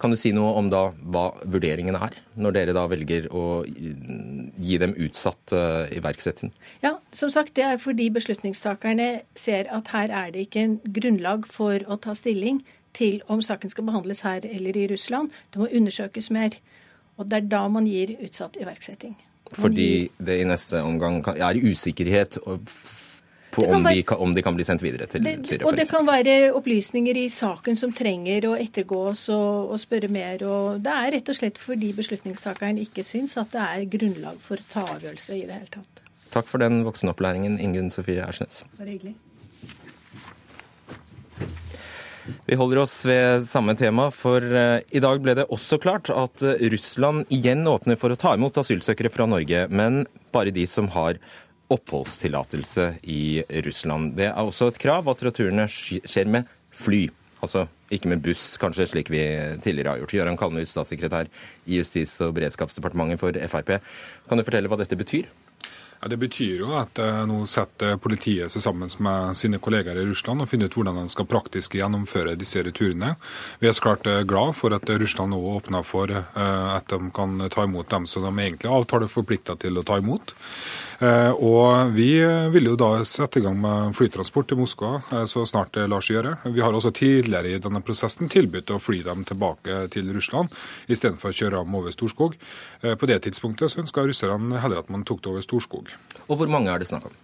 Kan 0.00 0.14
du 0.14 0.16
si 0.16 0.30
noe 0.32 0.54
om 0.56 0.70
da 0.72 0.86
hva 0.96 1.26
vurderingen 1.44 1.98
er, 1.98 2.16
når 2.40 2.54
dere 2.56 2.74
da 2.76 2.86
velger 2.88 3.26
å 3.28 3.64
gi 3.66 4.78
dem 4.80 4.94
utsatt 5.04 5.52
uh, 5.52 5.90
iverksetting? 5.92 6.54
Ja, 6.84 6.94
som 7.12 7.32
sagt, 7.34 7.52
det 7.58 7.66
er 7.66 7.82
fordi 7.82 8.08
beslutningstakerne 8.14 9.10
ser 9.36 9.68
at 9.74 9.92
her 9.92 10.14
er 10.14 10.32
det 10.32 10.46
ikke 10.46 10.64
en 10.64 10.78
grunnlag 10.96 11.44
for 11.50 11.84
å 11.92 12.00
ta 12.00 12.16
stilling 12.16 12.62
til 12.96 13.20
om 13.28 13.42
saken 13.44 13.72
skal 13.72 13.88
behandles 13.90 14.24
her 14.24 14.46
eller 14.48 14.78
i 14.80 14.88
Russland. 14.88 15.34
Det 15.52 15.60
må 15.60 15.68
undersøkes 15.68 16.30
mer. 16.32 16.56
Og 17.18 17.28
det 17.28 17.42
er 17.42 17.52
da 17.52 17.66
man 17.68 17.86
gir 17.90 18.16
utsatt 18.24 18.56
iverksetting. 18.60 19.18
Fordi 19.54 20.08
det 20.24 20.40
i 20.40 20.46
neste 20.48 20.80
omgang 20.82 21.20
er 21.36 21.60
usikkerhet 21.60 22.40
på 23.54 23.64
om, 23.64 23.84
være, 23.86 23.96
de 23.96 24.04
kan, 24.06 24.20
om, 24.24 24.34
de 24.36 24.44
kan, 24.44 24.56
bli 24.56 24.66
sendt 24.66 24.84
videre 24.84 25.08
til 25.10 25.24
det, 25.24 25.36
Syria. 25.48 25.66
Og 25.68 25.78
det 25.78 25.86
kan 25.90 26.06
være 26.06 26.52
opplysninger 26.58 27.18
i 27.22 27.26
saken 27.32 27.78
som 27.78 27.92
trenger 27.96 28.48
å 28.50 28.54
ettergås 28.58 29.26
og, 29.34 29.74
og, 29.74 29.76
spørre 29.82 30.10
mer. 30.12 30.42
og 30.46 30.80
Det 30.84 30.94
er 30.94 31.12
rett 31.18 31.30
og 31.30 31.38
slett 31.38 31.60
fordi 31.62 31.92
beslutningstakeren 31.96 32.80
ikke 32.82 33.06
syns 33.06 33.38
at 33.40 33.54
det 33.54 33.66
er 33.66 33.84
grunnlag 33.96 34.40
for 34.42 34.60
å 34.60 34.72
ta 34.72 34.86
avgjørelse 34.96 35.38
i 35.38 35.44
det 35.46 35.60
hele 35.60 35.70
tatt. 35.78 36.02
Takk 36.34 36.50
for 36.50 36.62
den 36.62 36.82
voksenopplæringen, 36.86 37.60
Ingunn 37.62 37.92
Sofie 37.94 38.24
Ersnes. 38.24 38.64
Bare 38.78 38.90
hyggelig. 38.90 39.14
Vi 42.48 42.56
holder 42.56 42.80
oss 42.80 42.94
ved 43.04 43.44
samme 43.48 43.74
tema, 43.76 44.08
for 44.14 44.40
uh, 44.40 44.80
i 44.88 45.00
dag 45.04 45.20
ble 45.22 45.34
det 45.36 45.44
også 45.52 45.76
klart 45.82 46.08
at 46.12 46.44
uh, 46.44 46.56
Russland 46.72 47.28
igjen 47.32 47.66
åpner 47.68 47.98
for 48.00 48.12
å 48.12 48.18
ta 48.20 48.32
imot 48.36 48.56
asylsøkere 48.62 49.12
fra 49.12 49.26
Norge, 49.28 49.66
men 49.68 50.06
bare 50.32 50.54
de 50.54 50.64
som 50.68 50.88
har 50.96 51.20
oppholdstillatelse 51.74 52.88
i 53.10 53.42
Russland. 53.66 54.14
Det 54.18 54.30
er 54.30 54.40
også 54.40 54.70
et 54.72 54.80
krav 54.80 55.08
at 55.10 55.24
returene 55.26 55.66
skjer 55.70 56.30
med 56.30 56.50
fly. 56.74 57.06
Altså 57.44 57.66
ikke 57.92 58.10
med 58.10 58.22
buss, 58.24 58.54
kanskje 58.60 58.88
slik 58.90 59.10
vi 59.12 59.22
tidligere 59.62 59.94
har 59.94 60.02
gjort. 60.02 60.16
Gøran 60.16 60.38
Kalmøy, 60.40 60.64
statssekretær 60.68 61.28
i 61.66 61.78
Justis- 61.78 62.16
og 62.24 62.34
beredskapsdepartementet 62.38 63.20
for 63.20 63.36
Frp. 63.52 63.76
Kan 64.28 64.40
du 64.40 64.46
fortelle 64.46 64.70
hva 64.72 64.80
dette 64.80 64.98
betyr? 64.98 65.28
Ja, 66.04 66.08
det 66.08 66.18
betyr 66.20 66.58
jo 66.60 66.74
at 66.76 66.98
eh, 67.00 67.22
nå 67.24 67.46
setter 67.48 67.94
politiet 67.96 68.52
seg 68.52 68.60
sammen 68.60 68.90
med 69.06 69.38
sine 69.40 69.56
kolleger 69.62 69.96
i 69.96 70.04
Russland 70.04 70.44
og 70.44 70.50
finner 70.50 70.68
ut 70.68 70.76
hvordan 70.76 70.98
de 71.00 71.04
skal 71.08 71.28
praktisk 71.30 71.78
gjennomføre 71.78 72.34
disse 72.36 72.60
returene. 72.60 73.14
Vi 73.62 73.70
er 73.70 73.80
klart 73.80 74.04
eh, 74.10 74.20
glad 74.28 74.52
for 74.58 74.76
at 74.76 74.90
Russland 75.00 75.32
nå 75.32 75.38
åpner 75.54 75.86
for 75.86 76.12
eh, 76.12 76.68
at 76.74 76.92
de 76.92 77.08
kan 77.16 77.46
ta 77.48 77.64
imot 77.64 77.88
dem 77.88 78.04
som 78.10 78.26
de 78.26 78.34
egentlig 78.34 78.68
avtaler 78.68 79.08
forplikta 79.08 79.56
til 79.64 79.80
å 79.80 79.86
ta 79.86 79.96
imot. 80.02 80.36
Og 81.02 81.90
vi 81.94 82.08
vil 82.54 82.68
jo 82.70 82.76
da 82.78 82.90
sette 83.08 83.40
i 83.40 83.44
gang 83.44 83.56
med 83.60 83.94
flytransport 83.96 84.50
til 84.50 84.60
Moskva 84.60 85.24
så 85.30 85.42
snart 85.48 85.74
det 85.74 85.88
lar 85.90 86.04
seg 86.04 86.18
gjøre. 86.18 86.34
Vi 86.54 86.62
har 86.62 86.76
også 86.76 86.92
tidligere 86.94 87.56
i 87.56 87.60
denne 87.62 87.82
prosessen 87.84 88.30
tilbudt 88.30 88.70
å 88.70 88.80
fly 88.82 89.02
dem 89.06 89.26
tilbake 89.28 89.84
til 89.94 90.12
Russland 90.14 90.54
istedenfor 90.86 91.34
å 91.34 91.38
kjøre 91.40 91.60
dem 91.64 91.76
over 91.80 91.94
Storskog. 91.94 92.38
På 92.80 93.10
det 93.10 93.20
tidspunktet 93.26 93.72
så 93.72 93.82
ønska 93.82 94.06
russerne 94.06 94.62
heller 94.62 94.84
at 94.84 94.92
man 94.92 95.06
tok 95.08 95.24
det 95.24 95.34
over 95.34 95.46
Storskog. 95.46 95.90
Og 96.28 96.38
hvor 96.38 96.52
mange 96.52 96.72
er 96.72 96.82
det 96.82 96.90
snakk 96.92 97.10
om? 97.10 97.16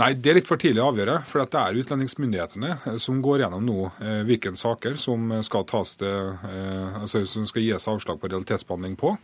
Nei, 0.00 0.14
Det 0.16 0.30
er 0.30 0.38
litt 0.38 0.48
for 0.48 0.60
tidlig 0.60 0.80
å 0.82 0.88
avgjøre. 0.90 1.18
For 1.28 1.44
det 1.44 1.58
er 1.60 1.80
utlendingsmyndighetene 1.82 2.70
eh, 2.74 2.96
som 3.02 3.20
går 3.24 3.44
gjennom 3.44 3.66
nå 3.66 3.78
eh, 4.00 4.22
hvilke 4.28 4.54
saker 4.56 4.96
som 5.00 5.28
skal, 5.44 5.66
tas 5.68 5.96
til, 6.00 6.32
eh, 6.48 7.02
altså, 7.02 7.24
som 7.28 7.44
skal 7.48 7.66
gis 7.66 7.88
avslag 7.90 8.20
på 8.20 8.30
realitetsbehandling 8.32 8.96
på. 9.00 9.14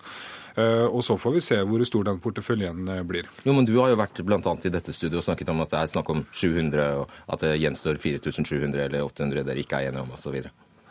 Eh, 0.59 0.87
og 0.87 1.05
Så 1.05 1.15
får 1.19 1.37
vi 1.37 1.41
se 1.45 1.59
hvor 1.63 1.85
stor 1.87 2.07
den 2.09 2.21
porteføljen 2.23 2.89
eh, 2.91 3.03
blir. 3.07 3.29
Jo, 3.47 3.55
men 3.55 3.69
Du 3.69 3.77
har 3.79 3.93
jo 3.93 4.01
vært 4.01 4.23
blant 4.27 4.47
annet 4.47 4.67
i 4.67 4.75
dette 4.75 4.95
studioet 4.95 5.23
og 5.23 5.29
snakket 5.29 5.53
om 5.53 5.63
at 5.63 5.75
det 5.75 5.83
er 5.83 5.93
snakk 5.93 6.11
om 6.11 6.25
700, 6.33 6.89
og 7.05 7.35
at 7.35 7.45
det 7.45 7.59
gjenstår 7.63 8.01
4700 8.03 8.89
eller 8.89 9.07
800 9.07 9.47
dere 9.47 9.63
ikke 9.63 9.79
er 9.79 9.93
enige 9.93 10.03
om 10.03 10.17
osv. 10.17 10.41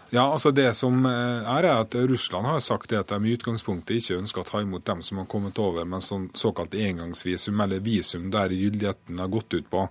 Ja, 0.10 0.24
altså 0.32 0.52
Det 0.52 0.70
som 0.80 1.06
eh, 1.06 1.44
er, 1.44 1.66
er 1.68 1.82
at 1.82 1.96
Russland 2.08 2.48
har 2.48 2.62
sagt 2.64 2.94
at 2.96 3.10
de 3.12 3.28
i 3.28 3.34
utgangspunktet 3.36 3.98
ikke 4.00 4.20
ønsker 4.22 4.40
å 4.40 4.48
ta 4.48 4.62
imot 4.64 4.86
dem 4.88 5.02
som 5.04 5.20
har 5.20 5.26
kommet 5.28 5.58
over 5.60 5.84
med 5.84 6.06
sånn 6.06 6.30
såkalt 6.32 6.78
engangsvisum, 6.80 7.60
eller 7.60 7.84
visum 7.84 8.30
der 8.32 8.54
gyldigheten 8.56 9.20
har 9.20 9.28
gått 9.34 9.52
ut 9.58 9.68
på. 9.68 9.84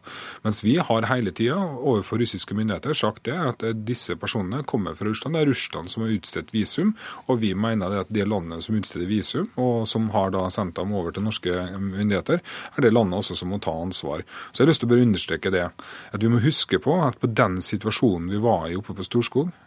Mens 0.47 0.63
vi 0.65 0.79
har 0.81 1.09
hele 1.11 1.35
tida 1.37 1.59
overfor 1.61 2.23
russiske 2.23 2.57
myndigheter 2.57 2.97
sagt 2.97 3.27
det 3.29 3.37
at 3.37 3.65
disse 3.85 4.17
personene 4.17 4.63
kommer 4.65 4.97
fra 4.97 5.11
Russland. 5.11 5.37
Det 5.37 5.43
er 5.45 5.51
Russland 5.51 5.93
som 5.93 6.07
har 6.07 6.15
utstedt 6.17 6.55
visum, 6.57 6.95
og 7.29 7.43
vi 7.45 7.53
mener 7.53 7.93
det 7.93 8.01
at 8.07 8.17
det 8.17 8.25
landet 8.25 8.65
som 8.65 8.81
utsteder 8.81 9.11
visum, 9.11 9.51
og 9.61 9.85
som 9.91 10.09
har 10.17 10.33
da 10.33 10.47
sendt 10.49 10.79
dem 10.81 10.97
over 10.97 11.13
til 11.13 11.29
norske 11.29 11.69
myndigheter, 11.77 12.41
er 12.41 12.87
det 12.87 12.95
landet 12.95 13.21
også 13.21 13.37
som 13.37 13.53
må 13.53 13.61
ta 13.61 13.77
ansvar. 13.85 14.25
Så 14.49 14.63
jeg 14.63 14.65
har 14.65 14.73
lyst 14.73 14.85
til 14.85 14.89
å 14.89 14.95
bare 14.95 15.07
understreke 15.11 15.53
det. 15.53 15.69
At 16.17 16.25
vi 16.25 16.33
må 16.33 16.41
huske 16.41 16.81
på 16.81 16.97
at 17.05 17.21
på 17.21 17.29
den 17.29 17.61
situasjonen 17.61 18.33
vi 18.33 18.41
var 18.41 18.71
i 18.71 18.81
oppe 18.81 18.97
på 18.97 19.05
Storskog 19.05 19.53
eh, 19.53 19.66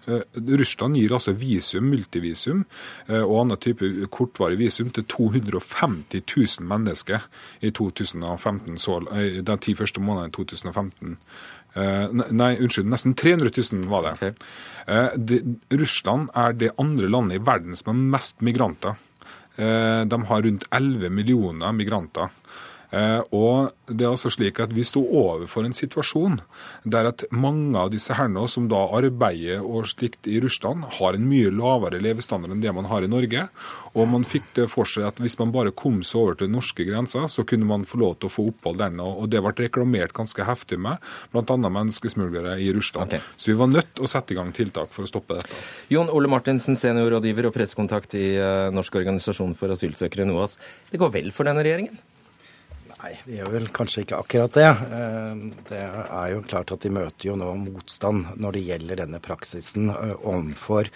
Russland 0.59 0.97
gir 0.97 1.13
altså 1.15 1.33
visum, 1.37 1.89
multivisum 1.91 2.63
eh, 3.07 3.21
og 3.21 3.35
annen 3.43 3.61
type 3.61 3.89
kortvarig 4.13 4.59
visum 4.59 4.91
til 4.95 5.05
250 5.09 6.23
000 6.25 6.67
mennesker 6.69 7.25
i 7.65 7.71
2015, 7.75 8.79
så, 8.81 8.99
eh, 9.15 9.39
de 9.45 9.57
ti 9.61 9.75
første 9.77 10.03
månedene 10.03 10.31
i 10.31 10.37
2015. 10.37 11.17
Eh, 11.79 12.23
nei, 12.33 12.53
unnskyld, 12.57 12.89
nesten 12.89 13.15
300 13.17 13.53
000 13.71 13.85
var 13.91 14.07
det. 14.07 14.15
Okay. 14.17 14.33
Det, 15.29 15.43
Russland 15.77 16.31
er 16.33 16.55
det 16.57 16.73
andre 16.81 17.11
landet 17.11 17.37
i 17.37 17.45
verden 17.45 17.77
som 17.77 17.91
har 17.93 18.17
mest 18.17 18.41
migranter. 18.41 18.97
De 19.59 20.17
har 20.29 20.41
rundt 20.45 20.63
11 20.71 21.11
millioner 21.11 21.73
migranter. 21.75 22.29
Eh, 22.89 23.21
og 23.35 23.69
det 23.85 24.05
er 24.05 24.09
altså 24.09 24.31
slik 24.33 24.57
at 24.63 24.71
Vi 24.73 24.81
sto 24.87 25.03
overfor 25.03 25.61
en 25.61 25.75
situasjon 25.77 26.39
der 26.89 27.11
at 27.11 27.21
mange 27.29 27.77
av 27.77 27.91
disse 27.93 28.15
herrene 28.17 28.47
som 28.49 28.65
da 28.71 28.79
arbeider 28.97 29.61
og 29.61 29.85
slikt 29.91 30.25
i 30.29 30.39
Russland, 30.41 30.85
har 30.97 31.13
en 31.13 31.27
mye 31.29 31.51
lavere 31.53 31.99
levestandard 32.01 32.55
enn 32.55 32.63
det 32.63 32.73
man 32.73 32.87
har 32.89 33.05
i 33.05 33.11
Norge. 33.11 33.45
Og 33.93 34.09
man 34.09 34.25
fikk 34.27 34.47
det 34.57 34.67
for 34.71 34.89
seg 34.89 35.07
at 35.09 35.21
hvis 35.21 35.37
man 35.41 35.53
bare 35.53 35.73
kom 35.75 36.01
seg 36.05 36.21
over 36.21 36.39
til 36.39 36.51
norske 36.53 36.85
grenser, 36.87 37.27
så 37.29 37.45
kunne 37.47 37.67
man 37.69 37.85
få 37.89 38.01
lov 38.01 38.17
til 38.19 38.29
å 38.29 38.33
få 38.33 38.47
opphold 38.53 38.81
der. 38.81 38.97
Og 39.03 39.29
det 39.31 39.41
ble 39.43 39.53
reklamert 39.57 40.13
ganske 40.17 40.45
heftig 40.45 40.79
med, 40.81 41.01
bl.a. 41.33 41.57
menneskesmuglere 41.61 42.57
i 42.61 42.71
Russland. 42.75 43.13
Okay. 43.13 43.25
Så 43.37 43.51
vi 43.51 43.57
var 43.59 43.71
nødt 43.71 43.93
til 43.95 44.05
å 44.05 44.11
sette 44.11 44.33
i 44.33 44.39
gang 44.39 44.53
tiltak 44.55 44.93
for 44.95 45.05
å 45.05 45.09
stoppe 45.09 45.39
dette. 45.39 45.63
Jon 45.93 46.11
Ole 46.13 46.31
Martinsen, 46.31 46.77
seniorrådgiver 46.79 47.49
og 47.49 47.55
pressekontakt 47.57 48.15
i 48.19 48.31
eh, 48.37 48.69
Norsk 48.73 49.01
organisasjon 49.01 49.57
for 49.57 49.73
asylsøkere, 49.75 50.27
NOAS. 50.29 50.57
Det 50.89 51.01
går 51.01 51.13
vel 51.19 51.33
for 51.35 51.49
denne 51.49 51.65
regjeringen? 51.65 51.99
Nei, 52.99 53.13
de 53.23 53.37
gjør 53.37 53.53
vel 53.53 53.67
kanskje 53.71 54.01
ikke 54.03 54.17
akkurat 54.19 54.55
det. 54.57 54.67
Eh, 54.67 55.43
det 55.69 55.79
er 55.79 56.31
jo 56.33 56.41
klart 56.43 56.73
at 56.75 56.83
de 56.83 56.89
møter 56.91 57.29
jo 57.29 57.37
nå 57.39 57.47
motstand 57.61 58.33
når 58.35 58.57
det 58.57 58.63
gjelder 58.65 58.99
denne 58.99 59.21
praksisen 59.23 59.87
eh, 59.93 60.11
overfor 60.17 60.89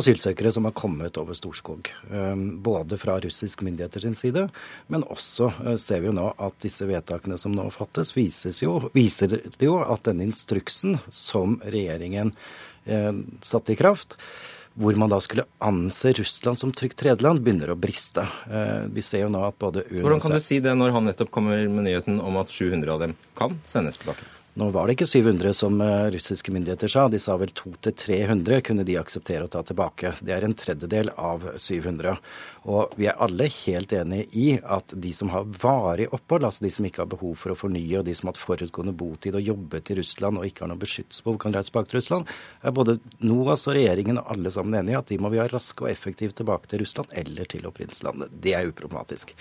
asylsøkere 0.00 0.50
som 0.56 0.66
har 0.66 0.74
kommet 0.74 1.20
over 1.20 1.38
Storskog. 1.38 1.92
Eh, 2.10 2.34
både 2.66 2.98
fra 2.98 3.20
russisk 3.22 3.62
myndigheter 3.62 4.02
sin 4.02 4.18
side, 4.18 4.48
men 4.90 5.06
også 5.06 5.52
ser 5.78 6.02
vi 6.02 6.10
jo 6.10 6.16
nå 6.18 6.26
at 6.42 6.58
disse 6.64 6.88
vedtakene 6.90 7.38
som 7.38 7.54
nå 7.54 7.68
fattes, 7.74 8.10
jo, 8.58 8.74
viser 8.96 9.38
jo 9.62 9.78
at 9.84 10.08
denne 10.08 10.26
instruksen 10.26 10.98
som 11.06 11.60
regjeringen 11.62 12.34
satte 12.84 13.72
i 13.72 13.78
kraft, 13.78 14.18
hvor 14.74 14.96
man 14.98 15.10
da 15.12 15.20
skulle 15.22 15.46
anse 15.62 16.12
Russland 16.18 16.58
som 16.58 16.72
trygt 16.74 16.98
tredjeland, 16.98 17.42
begynner 17.44 17.70
å 17.70 17.78
briste. 17.78 18.26
Eh, 18.50 18.86
vi 18.90 19.04
ser 19.06 19.24
jo 19.24 19.32
nå 19.32 19.44
at 19.46 19.58
både 19.62 19.84
UNHCR 19.86 20.06
Hvordan 20.06 20.24
kan 20.24 20.34
du 20.34 20.42
si 20.42 20.58
det 20.64 20.74
når 20.78 20.96
han 20.96 21.06
nettopp 21.10 21.30
kommer 21.34 21.68
med 21.70 21.86
nyheten 21.86 22.18
om 22.22 22.40
at 22.42 22.50
700 22.50 22.96
av 22.96 23.04
dem 23.06 23.14
kan 23.38 23.54
sendes 23.68 24.02
tilbake? 24.02 24.26
Nå 24.54 24.68
var 24.70 24.86
det 24.86 24.94
ikke 24.94 25.08
700 25.10 25.50
som 25.58 25.80
eh, 25.82 26.08
russiske 26.14 26.52
myndigheter 26.54 26.90
sa, 26.90 27.08
de 27.10 27.18
sa 27.18 27.34
vel 27.40 27.50
200-300 27.58 28.60
kunne 28.68 28.84
de 28.86 28.94
akseptere 29.00 29.48
å 29.48 29.50
ta 29.50 29.64
tilbake. 29.66 30.12
Det 30.22 30.30
er 30.30 30.46
en 30.46 30.54
tredjedel 30.54 31.10
av 31.18 31.48
700. 31.58 32.14
Og 32.70 32.94
vi 32.96 33.08
er 33.10 33.18
alle 33.20 33.48
helt 33.50 33.92
enig 33.92 34.22
i 34.32 34.46
at 34.62 34.94
de 34.94 35.10
som 35.12 35.32
har 35.34 35.48
varig 35.60 36.06
opphold, 36.14 36.46
altså 36.46 36.64
de 36.64 36.70
som 36.72 36.86
ikke 36.86 37.02
har 37.02 37.10
behov 37.10 37.34
for 37.40 37.52
å 37.52 37.58
fornye, 37.58 37.98
og 37.98 38.06
de 38.06 38.14
som 38.14 38.30
har 38.30 38.36
hatt 38.36 38.44
forutgående 38.44 38.94
botid 38.96 39.34
og 39.34 39.42
jobbet 39.44 39.90
i 39.90 39.98
Russland 39.98 40.38
og 40.38 40.46
ikke 40.46 40.64
har 40.64 40.70
noe 40.70 40.80
beskyttelsesbehov, 40.80 41.40
kan 41.42 41.56
reise 41.56 41.72
tilbake 41.72 41.90
til 41.90 41.98
Russland, 41.98 42.32
er 42.62 42.76
både 42.78 42.96
NOAS 43.26 43.66
og 43.68 43.76
regjeringen 43.76 44.22
og 44.22 44.30
alle 44.36 44.54
sammen 44.54 44.78
enige 44.78 44.94
i 44.94 45.00
at 45.00 45.10
de 45.10 45.18
må 45.20 45.32
vi 45.34 45.42
ha 45.42 45.48
raske 45.50 45.84
og 45.84 45.90
effektivt 45.90 46.38
tilbake 46.38 46.70
til 46.70 46.84
Russland 46.84 47.12
eller 47.24 47.50
til 47.50 47.66
opprinnelseslandet. 47.68 48.38
Det 48.46 48.54
er 48.54 48.70
uproblematisk. 48.70 49.34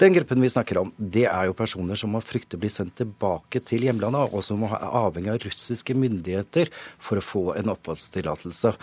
Den 0.00 0.16
gruppen 0.16 0.42
vi 0.42 0.50
snakker 0.56 0.80
om, 0.82 0.90
det 0.96 1.28
er 1.28 1.52
jo 1.52 1.58
personer 1.60 2.00
som 2.00 2.16
må 2.16 2.24
frykte 2.24 2.58
bli 2.58 2.72
sendt 2.72 2.96
tilbake 2.98 3.62
til 3.62 3.86
hjemlandet, 3.86 4.34
og 4.34 4.42
som 4.42 4.53
er 4.62 4.84
avhengig 5.00 5.32
av 5.32 5.40
russiske 5.42 5.96
myndigheter 5.98 6.70
for 7.02 7.18
å 7.18 7.24
få 7.24 7.42
en 7.58 7.72
oppholdstillatelse. 7.72 8.74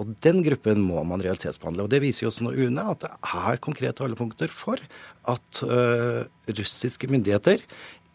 Og 0.00 0.16
den 0.24 0.42
gruppen 0.46 0.82
må 0.82 1.04
man 1.06 1.22
realitetsbehandle. 1.22 1.86
Og 1.86 1.92
det 1.92 2.02
viser 2.02 2.26
jo 2.26 2.32
også 2.32 2.46
nå 2.46 2.56
UNE 2.56 2.88
at 2.92 3.06
det 3.06 3.12
er 3.30 3.62
konkrete 3.62 4.04
holdepunkter 4.04 4.52
for 4.54 4.82
at 5.30 5.62
uh, 5.62 6.26
russiske 6.50 7.10
myndigheter 7.10 7.62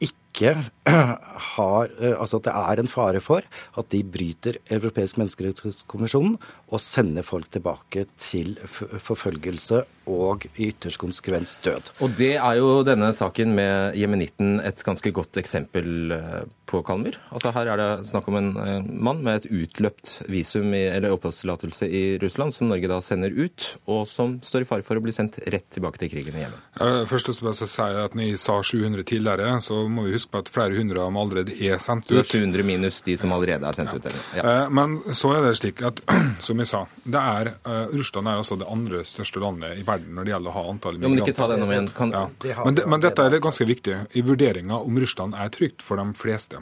ikke 0.03 0.51
har 1.55 1.91
uh, 1.95 2.15
Altså 2.19 2.41
at 2.41 2.48
det 2.50 2.55
er 2.60 2.81
en 2.81 2.91
fare 2.91 3.22
for 3.24 3.45
at 3.79 3.91
de 3.93 4.01
bryter 4.03 4.60
Europeisk 4.67 5.22
menneskerettighetskommisjonen 5.22 6.39
og 6.67 6.84
sender 6.84 7.27
folk 7.27 7.48
tilbake 7.53 8.07
til 8.19 8.57
forfølgelse 8.65 9.86
og 10.09 10.45
i 10.55 10.69
ytterste 10.69 11.01
konsekvens 11.01 11.55
død. 11.65 11.91
Og 12.03 12.13
det 12.17 12.35
er 12.38 12.59
jo 12.59 12.81
denne 12.85 13.12
saken 13.15 13.53
med 13.57 13.97
jemenitten 13.97 14.59
et 14.65 14.81
ganske 14.85 15.12
godt 15.15 15.39
eksempel 15.41 16.13
eh, 16.15 16.43
på, 16.69 16.81
Kalmyr. 16.85 17.17
Altså 17.33 17.51
Her 17.55 17.71
er 17.74 17.81
det 17.81 17.89
snakk 18.09 18.27
om 18.29 18.38
en 18.39 18.51
eh, 18.62 18.85
mann 18.85 19.24
med 19.25 19.41
et 19.41 19.50
utløpt 19.50 20.17
visum 20.31 20.74
i, 20.75 20.85
eller 20.91 21.15
oppholdstillatelse 21.15 21.89
i 21.89 22.03
Russland, 22.21 22.53
som 22.55 22.69
Norge 22.69 22.89
da 22.91 23.00
sender 23.03 23.33
ut, 23.33 23.67
og 23.89 24.05
som 24.09 24.38
står 24.45 24.65
i 24.65 24.69
fare 24.69 24.85
for 24.85 25.00
å 25.00 25.03
bli 25.03 25.13
sendt 25.15 25.39
rett 25.51 25.67
tilbake 25.74 26.01
til 26.01 26.12
krigen 26.13 26.38
i 26.38 26.45
Jemen. 26.45 26.62
Først 27.09 27.31
og 27.31 27.39
fremst 27.39 27.65
si 27.71 27.81
at 27.85 28.15
Når 28.15 28.29
jeg 28.29 28.39
sa 28.41 28.57
700 28.63 29.05
tidligere, 29.07 29.55
så 29.63 29.85
må 29.91 30.05
vi 30.05 30.15
huske 30.15 30.31
på 30.33 30.43
at 30.43 30.51
flere 30.51 30.77
hundre 30.77 31.01
av 31.01 31.09
dem 31.09 31.19
allerede 31.19 31.55
er 31.55 31.79
sendt 31.83 32.12
ut. 32.12 32.25
700 32.25 32.65
minus 32.67 33.01
de 33.05 33.17
som 33.19 33.33
allerede 33.35 33.67
er 33.67 33.77
sendt 33.77 33.93
ja. 33.93 34.00
ut? 34.00 34.21
Ja. 34.38 34.43
Eh, 34.43 34.74
men 34.75 35.00
så 35.15 35.33
er 35.35 35.45
det 35.45 35.55
slik 35.59 35.83
at, 35.85 36.01
som 36.47 36.62
jeg 36.62 36.71
sa, 36.71 36.85
det 37.03 37.21
er, 37.21 37.51
Russland 37.95 38.29
er 38.29 38.41
altså 38.41 38.57
det 38.59 38.69
andre 38.71 39.03
største 39.07 39.41
landet 39.43 39.79
i 39.79 39.85
verden 39.85 39.94
verden 39.95 40.15
når 40.15 40.27
det 40.27 40.35
gjelder 40.35 40.51
å 40.51 40.55
ha 40.55 40.63
antall 40.75 40.99
migranter. 40.99 41.09
Jo, 41.09 41.15
men 41.15 41.25
ikke 41.25 41.39
ta 41.39 41.49
det 41.51 41.57
om 41.63 41.73
igjen. 41.73 41.89
Kan... 41.95 42.13
Ja. 42.13 42.61
Men, 42.61 42.77
de, 42.77 42.85
men, 42.93 43.03
dette 43.03 43.25
er 43.25 43.41
ganske 43.43 43.67
viktig 43.71 43.97
i 44.13 44.23
vurderinga 44.25 44.79
om 44.83 45.01
Russland 45.01 45.37
er 45.39 45.51
trygt 45.55 45.85
for 45.85 46.01
de 46.01 46.07
fleste. 46.19 46.61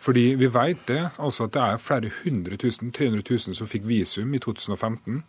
Fordi 0.00 0.30
vi 0.38 0.48
vet 0.54 0.86
det, 0.88 1.00
altså 1.18 1.48
at 1.48 1.56
det 1.56 1.64
er 1.64 1.82
flere 1.82 2.12
hundre 2.22 2.56
tusen, 2.60 2.92
300 2.94 3.24
000 3.26 3.58
som 3.58 3.68
fikk 3.68 3.88
visum 3.88 4.32
i 4.34 4.40
2015. 4.42 5.22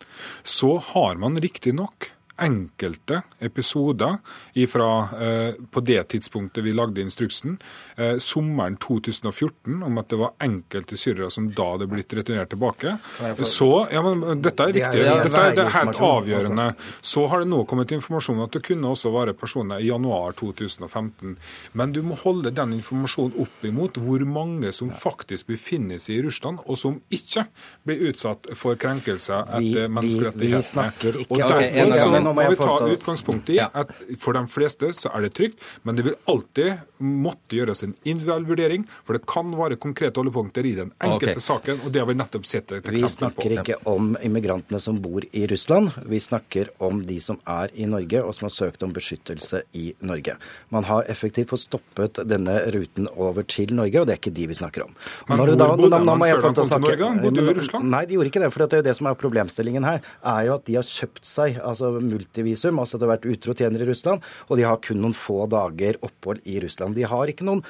Så 0.47 0.75
har 0.93 1.19
man 1.19 1.39
riktignok 1.41 2.11
enkelte 2.41 3.21
episoder 3.39 4.17
ifra, 4.53 5.09
eh, 5.21 5.53
på 5.71 5.79
det 5.79 6.03
tidspunktet 6.07 6.63
vi 6.63 6.71
lagde 6.71 7.01
instruksen, 7.01 7.57
eh, 7.95 8.17
sommeren 8.17 8.77
2014, 8.77 9.83
om 9.83 9.97
at 9.97 10.09
det 10.09 10.19
var 10.19 10.31
enkelte 10.39 10.97
syrere 10.97 11.31
som 11.31 11.49
da 11.51 11.71
hadde 11.71 11.87
blitt 11.87 12.13
returnert 12.13 12.49
tilbake. 12.49 12.97
Så, 13.43 13.87
ja, 13.91 14.01
men 14.01 14.41
Dette 14.41 14.63
er 14.63 14.73
viktig. 14.73 15.03
Dette 15.23 15.43
er, 15.43 15.55
det 15.55 15.65
er 15.65 15.73
helt 15.73 15.99
avgjørende. 15.99 16.75
Så 17.01 17.27
har 17.29 17.39
det 17.43 17.49
nå 17.51 17.63
kommet 17.67 17.91
informasjon 17.95 18.43
at 18.43 18.55
det 18.55 18.63
kunne 18.63 18.91
også 18.93 19.11
være 19.13 19.33
personer 19.37 19.79
i 19.79 19.89
januar 19.89 20.33
2015. 20.39 21.37
Men 21.73 21.93
du 21.93 22.01
må 22.05 22.17
holde 22.23 22.51
den 22.55 22.73
informasjonen 22.79 23.37
opp 23.39 23.65
imot 23.65 23.99
hvor 24.01 24.25
mange 24.25 24.71
som 24.75 24.91
faktisk 24.91 25.47
befinner 25.47 25.99
seg 26.01 26.19
i 26.19 26.23
Russland, 26.27 26.59
og 26.65 26.77
som 26.77 26.99
ikke 27.11 27.45
blir 27.87 28.09
utsatt 28.09 28.51
for 28.57 28.79
krenkelser 28.79 29.49
etter 29.59 29.91
menneskerettighetene. 29.91 30.87
Vi, 30.99 31.11
vi, 31.11 31.17
vi 31.19 31.25
og 31.29 31.43
derfor, 31.43 32.28
nå 32.29 32.35
må 32.37 32.45
vi 32.53 32.59
ta 32.59 32.77
utgangspunkt 32.93 33.49
i 33.53 33.59
at 33.63 33.93
for 34.21 34.37
de 34.37 34.43
fleste 34.51 34.91
så 34.97 35.11
er 35.15 35.25
det 35.27 35.33
trygt, 35.37 35.63
men 35.83 35.97
det 35.97 36.05
vil 36.07 36.17
alltid 36.29 37.01
måtte 37.03 37.57
gjøres 37.57 37.83
en 37.85 37.95
individuell 38.03 38.45
vurdering, 38.47 38.85
for 39.07 39.17
det 39.17 39.25
kan 39.29 39.51
være 39.55 39.79
konkrete 39.81 40.21
holdepunkter 40.21 40.67
i 40.67 40.75
den 40.77 40.91
enkelte 40.97 41.37
okay. 41.37 41.45
saken, 41.45 41.81
og 41.83 41.93
det 41.93 42.03
har 42.03 42.09
vi 42.09 42.17
nettopp 42.19 42.47
sett 42.49 42.71
et 42.71 42.79
eksempel 42.79 42.95
på. 42.95 42.99
Vi 42.99 43.13
snakker 43.15 43.55
ikke 43.57 43.79
om 43.89 44.13
immigrantene 44.25 44.81
som 44.83 44.99
bor 45.03 45.25
i 45.31 45.45
Russland, 45.49 45.93
vi 46.09 46.21
snakker 46.23 46.73
om 46.85 47.03
de 47.07 47.19
som 47.23 47.39
er 47.49 47.73
i 47.79 47.87
Norge 47.89 48.23
og 48.23 48.35
som 48.35 48.49
har 48.49 48.55
søkt 48.55 48.83
om 48.85 48.93
beskyttelse 48.95 49.63
i 49.79 49.89
Norge. 50.05 50.35
Man 50.73 50.87
har 50.89 51.07
effektivt 51.11 51.53
fått 51.53 51.65
stoppet 51.65 52.21
denne 52.29 52.59
ruten 52.73 53.07
over 53.15 53.47
til 53.47 53.73
Norge, 53.75 54.01
og 54.01 54.09
det 54.09 54.15
er 54.15 54.21
ikke 54.21 54.35
de 54.35 54.49
vi 54.51 54.57
snakker 54.57 54.85
om. 54.85 54.95
Men 55.29 55.41
hvor 55.41 55.53
da, 55.53 55.69
bodde 55.79 56.01
man 56.03 56.25
før 56.25 56.41
de 56.41 56.47
kom 56.47 56.57
til 56.59 56.83
Norge? 56.85 57.11
Bodde 57.23 57.45
du 57.45 57.51
i 57.53 57.57
Russland? 57.59 57.89
Nei, 57.93 58.03
de 58.09 58.17
gjorde 58.17 58.31
ikke 58.33 58.43
det. 58.43 58.51
For 58.53 58.63
det 58.63 58.77
er 58.77 58.83
jo 58.83 58.87
det 58.89 58.95
som 58.99 59.09
er 59.09 59.19
problemstillingen 59.19 59.87
her, 59.87 60.03
er 60.33 60.47
jo 60.49 60.55
at 60.57 60.65
de 60.67 60.77
har 60.79 60.87
kjøpt 60.87 61.27
seg 61.27 61.59
altså 61.63 61.93
multivisum, 62.19 62.81
altså 62.81 62.99
det 62.99 63.07
har 63.07 63.15
vært 63.15 63.31
utro 63.31 63.55
tjenere 63.55 63.87
i 63.87 63.89
Russland, 63.89 64.25
og 64.47 64.59
de 64.59 64.67
har 64.67 64.83
kun 64.83 65.01
noen 65.01 65.17
få 65.17 65.47
dager 65.51 65.99
opphold 66.05 66.45
i 66.45 66.59
Russland. 66.63 66.97
De 66.99 67.07
har 67.07 67.31
ikke 67.31 67.47
noen 67.47 67.63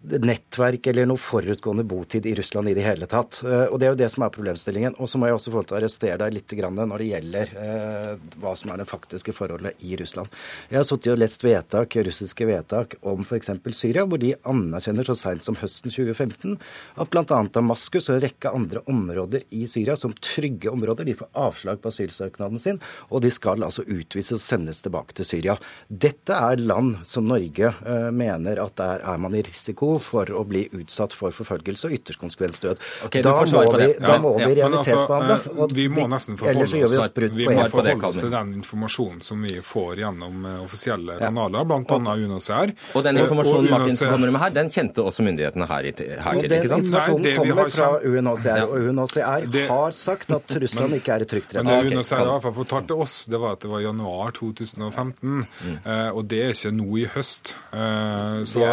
nettverk 0.00 0.86
eller 0.86 1.08
noe 1.10 1.18
forutgående 1.18 1.82
botid 1.84 2.26
i 2.26 2.34
Russland 2.38 2.70
i 2.70 2.74
det 2.76 2.84
hele 2.86 3.06
tatt. 3.10 3.40
Eh, 3.42 3.66
og 3.66 3.78
Det 3.78 3.86
er 3.86 3.92
jo 3.92 3.98
det 3.98 4.10
som 4.12 4.22
er 4.22 4.34
problemstillingen. 4.34 4.94
Og 4.98 5.10
så 5.10 5.18
må 5.18 5.26
jeg 5.26 5.38
også 5.38 5.52
få 5.52 5.62
til 5.66 5.74
å 5.74 5.78
arrestere 5.80 6.18
deg 6.22 6.36
litt 6.36 6.54
når 6.58 6.98
det 6.98 7.08
gjelder 7.08 7.50
eh, 7.58 8.12
hva 8.38 8.54
som 8.56 8.70
er 8.70 8.78
det 8.78 8.88
faktiske 8.88 9.34
forholdet 9.34 9.82
i 9.82 9.96
Russland. 9.98 10.28
Jeg 10.70 10.78
har 10.78 10.86
sittet 10.86 11.12
og 11.12 11.18
lest 11.18 11.44
vedtak, 11.44 11.96
russiske 11.96 12.46
vedtak 12.46 12.94
om 13.02 13.24
f.eks. 13.26 13.50
Syria, 13.74 14.06
hvor 14.06 14.18
de 14.22 14.34
anerkjenner 14.48 15.06
så 15.06 15.16
seint 15.18 15.44
som 15.44 15.58
høsten 15.58 15.90
2015 15.90 16.56
at 16.98 17.10
bl.a. 17.10 17.24
Damaskus 17.26 18.08
og 18.08 18.16
en 18.16 18.24
rekke 18.24 18.54
andre 18.54 18.82
områder 18.86 19.44
i 19.50 19.66
Syria 19.70 19.96
som 19.98 20.14
trygge 20.14 20.70
områder, 20.70 21.06
de 21.08 21.16
får 21.18 21.30
avslag 21.38 21.82
på 21.82 21.90
asylsøknaden 21.92 22.62
sin, 22.62 22.80
og 23.10 23.22
de 23.24 23.32
skal 23.34 23.66
altså 23.66 23.84
utvises 23.86 24.38
og 24.38 24.44
sendes 24.44 24.82
tilbake 24.84 25.16
til 25.18 25.28
Syria. 25.28 25.58
Dette 25.88 26.34
er 26.34 26.62
land 26.62 27.00
som 27.08 27.28
Norge 27.28 27.72
eh, 27.74 28.08
mener 28.14 28.62
at 28.62 28.78
der 28.78 29.04
er 29.06 29.20
man 29.20 29.34
i 29.34 29.42
risiko 29.46 29.87
for 30.02 30.30
å 30.34 30.44
bli 30.48 30.66
utsatt 30.76 31.14
for 31.16 31.34
forfølgelse 31.34 31.88
og 31.88 31.96
ytterst 31.96 32.20
konsekvens 32.20 32.60
død. 32.62 32.82
Okay, 33.08 33.24
da, 33.24 33.34
må 33.38 33.64
vi, 33.72 33.88
da 34.02 34.18
må 34.22 34.34
vi 34.38 34.50
realitetsbehandle. 34.58 35.38
Altså, 35.54 35.76
vi 35.76 35.86
må 35.92 36.06
nesten 36.10 36.38
forholde 36.40 36.66
oss, 36.66 36.74
vi 36.74 37.28
vi 37.38 37.48
må 37.48 37.66
forholde 37.72 38.10
oss 38.10 38.20
til 38.20 38.32
den 38.32 38.52
informasjonen 38.60 39.22
som 39.24 39.42
vi 39.44 39.58
får 39.64 40.02
gjennom 40.02 40.46
eh, 40.48 40.58
offisielle 40.64 41.18
kanaler, 41.22 41.66
bl.a. 41.68 42.16
UNHCR. 42.18 42.74
Og 42.98 43.06
den 43.06 43.22
informasjonen 43.22 43.70
Martinsen 43.72 44.12
kommer 44.12 44.32
med 44.34 44.42
her, 44.42 44.54
den 44.58 44.72
kjente 44.74 45.04
også 45.04 45.24
myndighetene 45.26 45.68
her, 45.70 45.88
her 45.88 46.40
til, 46.42 46.56
ikke 46.58 46.72
sant? 46.72 46.88
Informasjonen 46.88 47.40
kommer 47.40 47.72
fra 47.72 47.90
UNHCR, 48.02 48.64
og 48.66 48.88
UNHCR 48.90 49.48
har 49.72 49.96
sagt 49.96 50.34
at 50.36 50.56
Russland 50.64 50.98
ikke 50.98 51.16
er 51.16 51.26
et 51.26 51.32
trygt 51.32 51.54
land. 51.56 51.68
Men 51.68 51.86
det 51.86 51.94
UNHCR 51.94 52.24
i 52.24 52.30
hvert 52.32 52.46
fall 52.46 52.56
fortalte 52.58 52.98
oss, 53.06 53.18
det 53.30 53.40
var 53.42 53.58
at 53.58 53.64
det 53.64 53.72
var 53.72 53.84
januar 53.84 54.34
2015, 54.36 55.14
mm. 55.22 55.46
Eh, 55.88 56.08
og 56.10 56.26
det 56.28 56.40
er 56.42 56.54
ikke 56.54 56.72
nå 56.74 56.88
i 57.00 57.04
høst. 57.12 57.54
Eh, 57.72 58.40
så, 58.48 58.64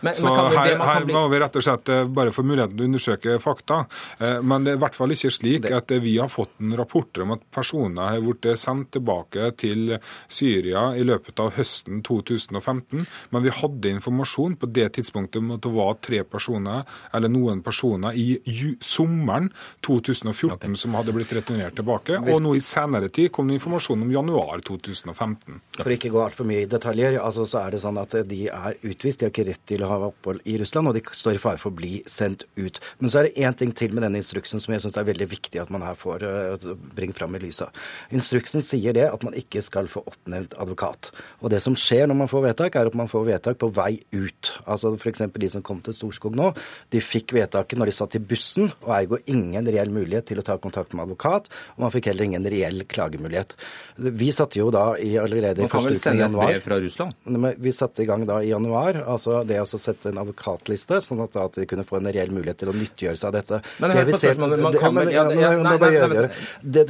men, 0.00 0.14
men 0.24 0.31
vi, 0.36 0.56
her, 0.56 0.76
her 0.86 1.06
må 1.08 1.24
vi 1.32 1.40
rett 1.42 1.58
og 1.58 1.64
slett 1.64 1.92
eh, 1.92 2.04
bare 2.08 2.32
få 2.34 2.44
muligheten 2.46 2.76
til 2.76 2.86
å 2.86 2.90
undersøke 2.90 3.38
fakta. 3.42 3.82
Eh, 4.18 4.38
men 4.42 4.66
det 4.66 4.74
er 4.74 4.80
i 4.80 4.82
hvert 4.82 4.98
fall 4.98 5.14
ikke 5.14 5.32
slik 5.34 5.68
at 5.72 5.94
vi 6.02 6.16
har 6.18 6.30
fått 6.32 6.58
en 6.62 6.76
rapporter 6.78 7.24
om 7.24 7.34
at 7.36 7.44
personer 7.54 8.14
har 8.14 8.24
blitt 8.24 8.50
sendt 8.60 8.92
tilbake 8.96 9.50
til 9.60 9.96
Syria 10.32 10.90
i 10.98 11.04
løpet 11.06 11.40
av 11.42 11.52
høsten 11.56 12.02
2015. 12.06 13.06
Men 13.34 13.46
vi 13.46 13.54
hadde 13.54 13.94
informasjon 13.96 14.56
på 14.60 14.70
det 14.72 14.88
tidspunktet 14.98 15.40
om 15.42 15.54
at 15.56 15.64
det 15.64 15.72
var 15.74 15.98
tre 16.04 16.22
personer, 16.28 16.86
eller 17.14 17.32
noen 17.32 17.62
personer, 17.64 18.16
i 18.16 18.74
sommeren 18.82 19.50
2014 19.86 20.54
okay. 20.56 20.74
som 20.78 20.96
hadde 20.98 21.14
blitt 21.16 21.32
returnert 21.36 21.76
tilbake. 21.78 22.18
Og 22.22 22.42
nå 22.42 22.54
i 22.58 22.64
senere 22.64 23.10
tid 23.12 23.32
kom 23.34 23.50
det 23.50 23.58
informasjon 23.60 24.04
om 24.04 24.12
januar 24.12 24.62
2015. 24.66 25.60
For 25.78 25.94
ikke 25.94 26.12
gå 26.12 26.22
altfor 26.24 26.48
mye 26.48 26.64
i 26.64 26.70
detaljer, 26.70 27.18
altså 27.22 27.46
så 27.48 27.64
er 27.64 27.76
det 27.76 27.82
sånn 27.84 28.00
at 28.00 28.16
de 28.28 28.42
er 28.52 28.78
utvist. 28.80 29.20
De 29.20 29.28
har 29.28 29.34
ikke 29.34 29.48
rett 29.50 29.64
til 29.68 29.84
å 29.84 29.90
ha 29.92 30.00
opphold 30.22 30.46
i 30.46 30.56
Russland, 30.60 30.88
og 30.88 30.94
de 30.94 31.02
står 31.10 31.36
i 31.36 31.42
fare 31.42 31.58
for 31.58 31.72
å 31.72 31.76
bli 31.76 32.00
sendt 32.06 32.46
ut. 32.56 32.78
Men 33.00 33.10
så 33.10 33.20
er 33.20 33.28
det 33.28 33.42
én 33.42 33.56
ting 33.58 33.72
til 33.74 33.92
med 33.92 34.06
denne 34.06 34.20
instruksen 34.22 34.62
som 34.62 34.74
jeg 34.74 34.84
syns 34.84 34.96
er 34.96 35.08
veldig 35.08 35.28
viktig 35.30 35.60
at 35.60 35.72
man 35.74 35.82
her 35.84 35.98
får 35.98 36.22
uh, 36.22 36.66
bringe 36.94 37.16
fram 37.18 37.34
i 37.36 37.42
lyset. 37.42 37.70
Instruksen 38.14 38.62
sier 38.64 38.94
det 38.96 39.08
at 39.10 39.26
man 39.26 39.34
ikke 39.38 39.62
skal 39.64 39.90
få 39.90 40.04
oppnevnt 40.06 40.54
advokat. 40.62 41.10
Og 41.42 41.50
det 41.52 41.62
som 41.64 41.76
skjer 41.78 42.06
når 42.08 42.20
man 42.22 42.30
får 42.30 42.46
vedtak, 42.46 42.78
er 42.78 42.90
at 42.90 42.98
man 42.98 43.10
får 43.10 43.26
vedtak 43.32 43.58
på 43.60 43.70
vei 43.74 43.96
ut. 44.14 44.52
Altså 44.64 44.94
f.eks. 44.94 45.24
de 45.34 45.52
som 45.52 45.64
kom 45.66 45.82
til 45.84 45.96
Storskog 45.96 46.36
nå, 46.38 46.52
de 46.94 47.02
fikk 47.02 47.34
vedtaket 47.36 47.80
når 47.80 47.90
de 47.90 47.96
satt 47.96 48.18
i 48.18 48.22
bussen, 48.22 48.70
og 48.84 48.94
ergo 48.96 49.20
ingen 49.26 49.66
reell 49.68 49.92
mulighet 49.92 50.30
til 50.30 50.42
å 50.42 50.46
ta 50.46 50.58
kontakt 50.62 50.94
med 50.94 51.06
advokat, 51.06 51.50
og 51.76 51.86
man 51.86 51.94
fikk 51.94 52.12
heller 52.12 52.28
ingen 52.28 52.46
reell 52.46 52.84
klagemulighet. 52.88 53.56
Vi 53.96 54.30
satte 54.34 54.60
jo 54.60 54.70
da 54.74 54.92
i 55.00 55.14
allerede 55.20 55.64
i 55.64 55.70
første 55.70 55.96
uke 55.96 56.14
i 56.14 56.22
januar 56.22 56.22
Man 56.22 56.22
kan 56.22 56.22
vel 56.22 56.28
sende 56.28 56.28
et 56.28 56.38
brev 56.38 56.64
fra 56.64 56.78
Russland? 56.82 57.62
Vi 57.62 57.74
satte 57.74 58.04
i 58.04 58.08
gang 58.08 58.24
da 58.28 58.38
i 58.42 58.52
januar 58.52 59.02
altså 59.02 59.42
det 59.48 59.60
å 59.62 59.66
sette 59.68 60.11
en 60.12 60.22
advokatliste, 60.22 61.00
sånn 61.04 61.22
at, 61.24 61.36
at 61.40 61.58
de 61.58 61.66
kunne 61.70 61.86
få 61.88 61.98
en 61.98 62.10
reell 62.12 62.32
mulighet 62.34 62.58
til 62.62 62.72
å 62.72 62.76
nyttiggjøre 62.76 63.18
seg 63.18 63.28
av 63.30 63.34
dette. 63.40 63.60
Men 63.82 63.96
hør 63.96 64.08
på 64.12 64.20
spørsmålet, 64.22 64.62
man 64.62 64.78
kan 64.78 64.92
vel 65.00 65.10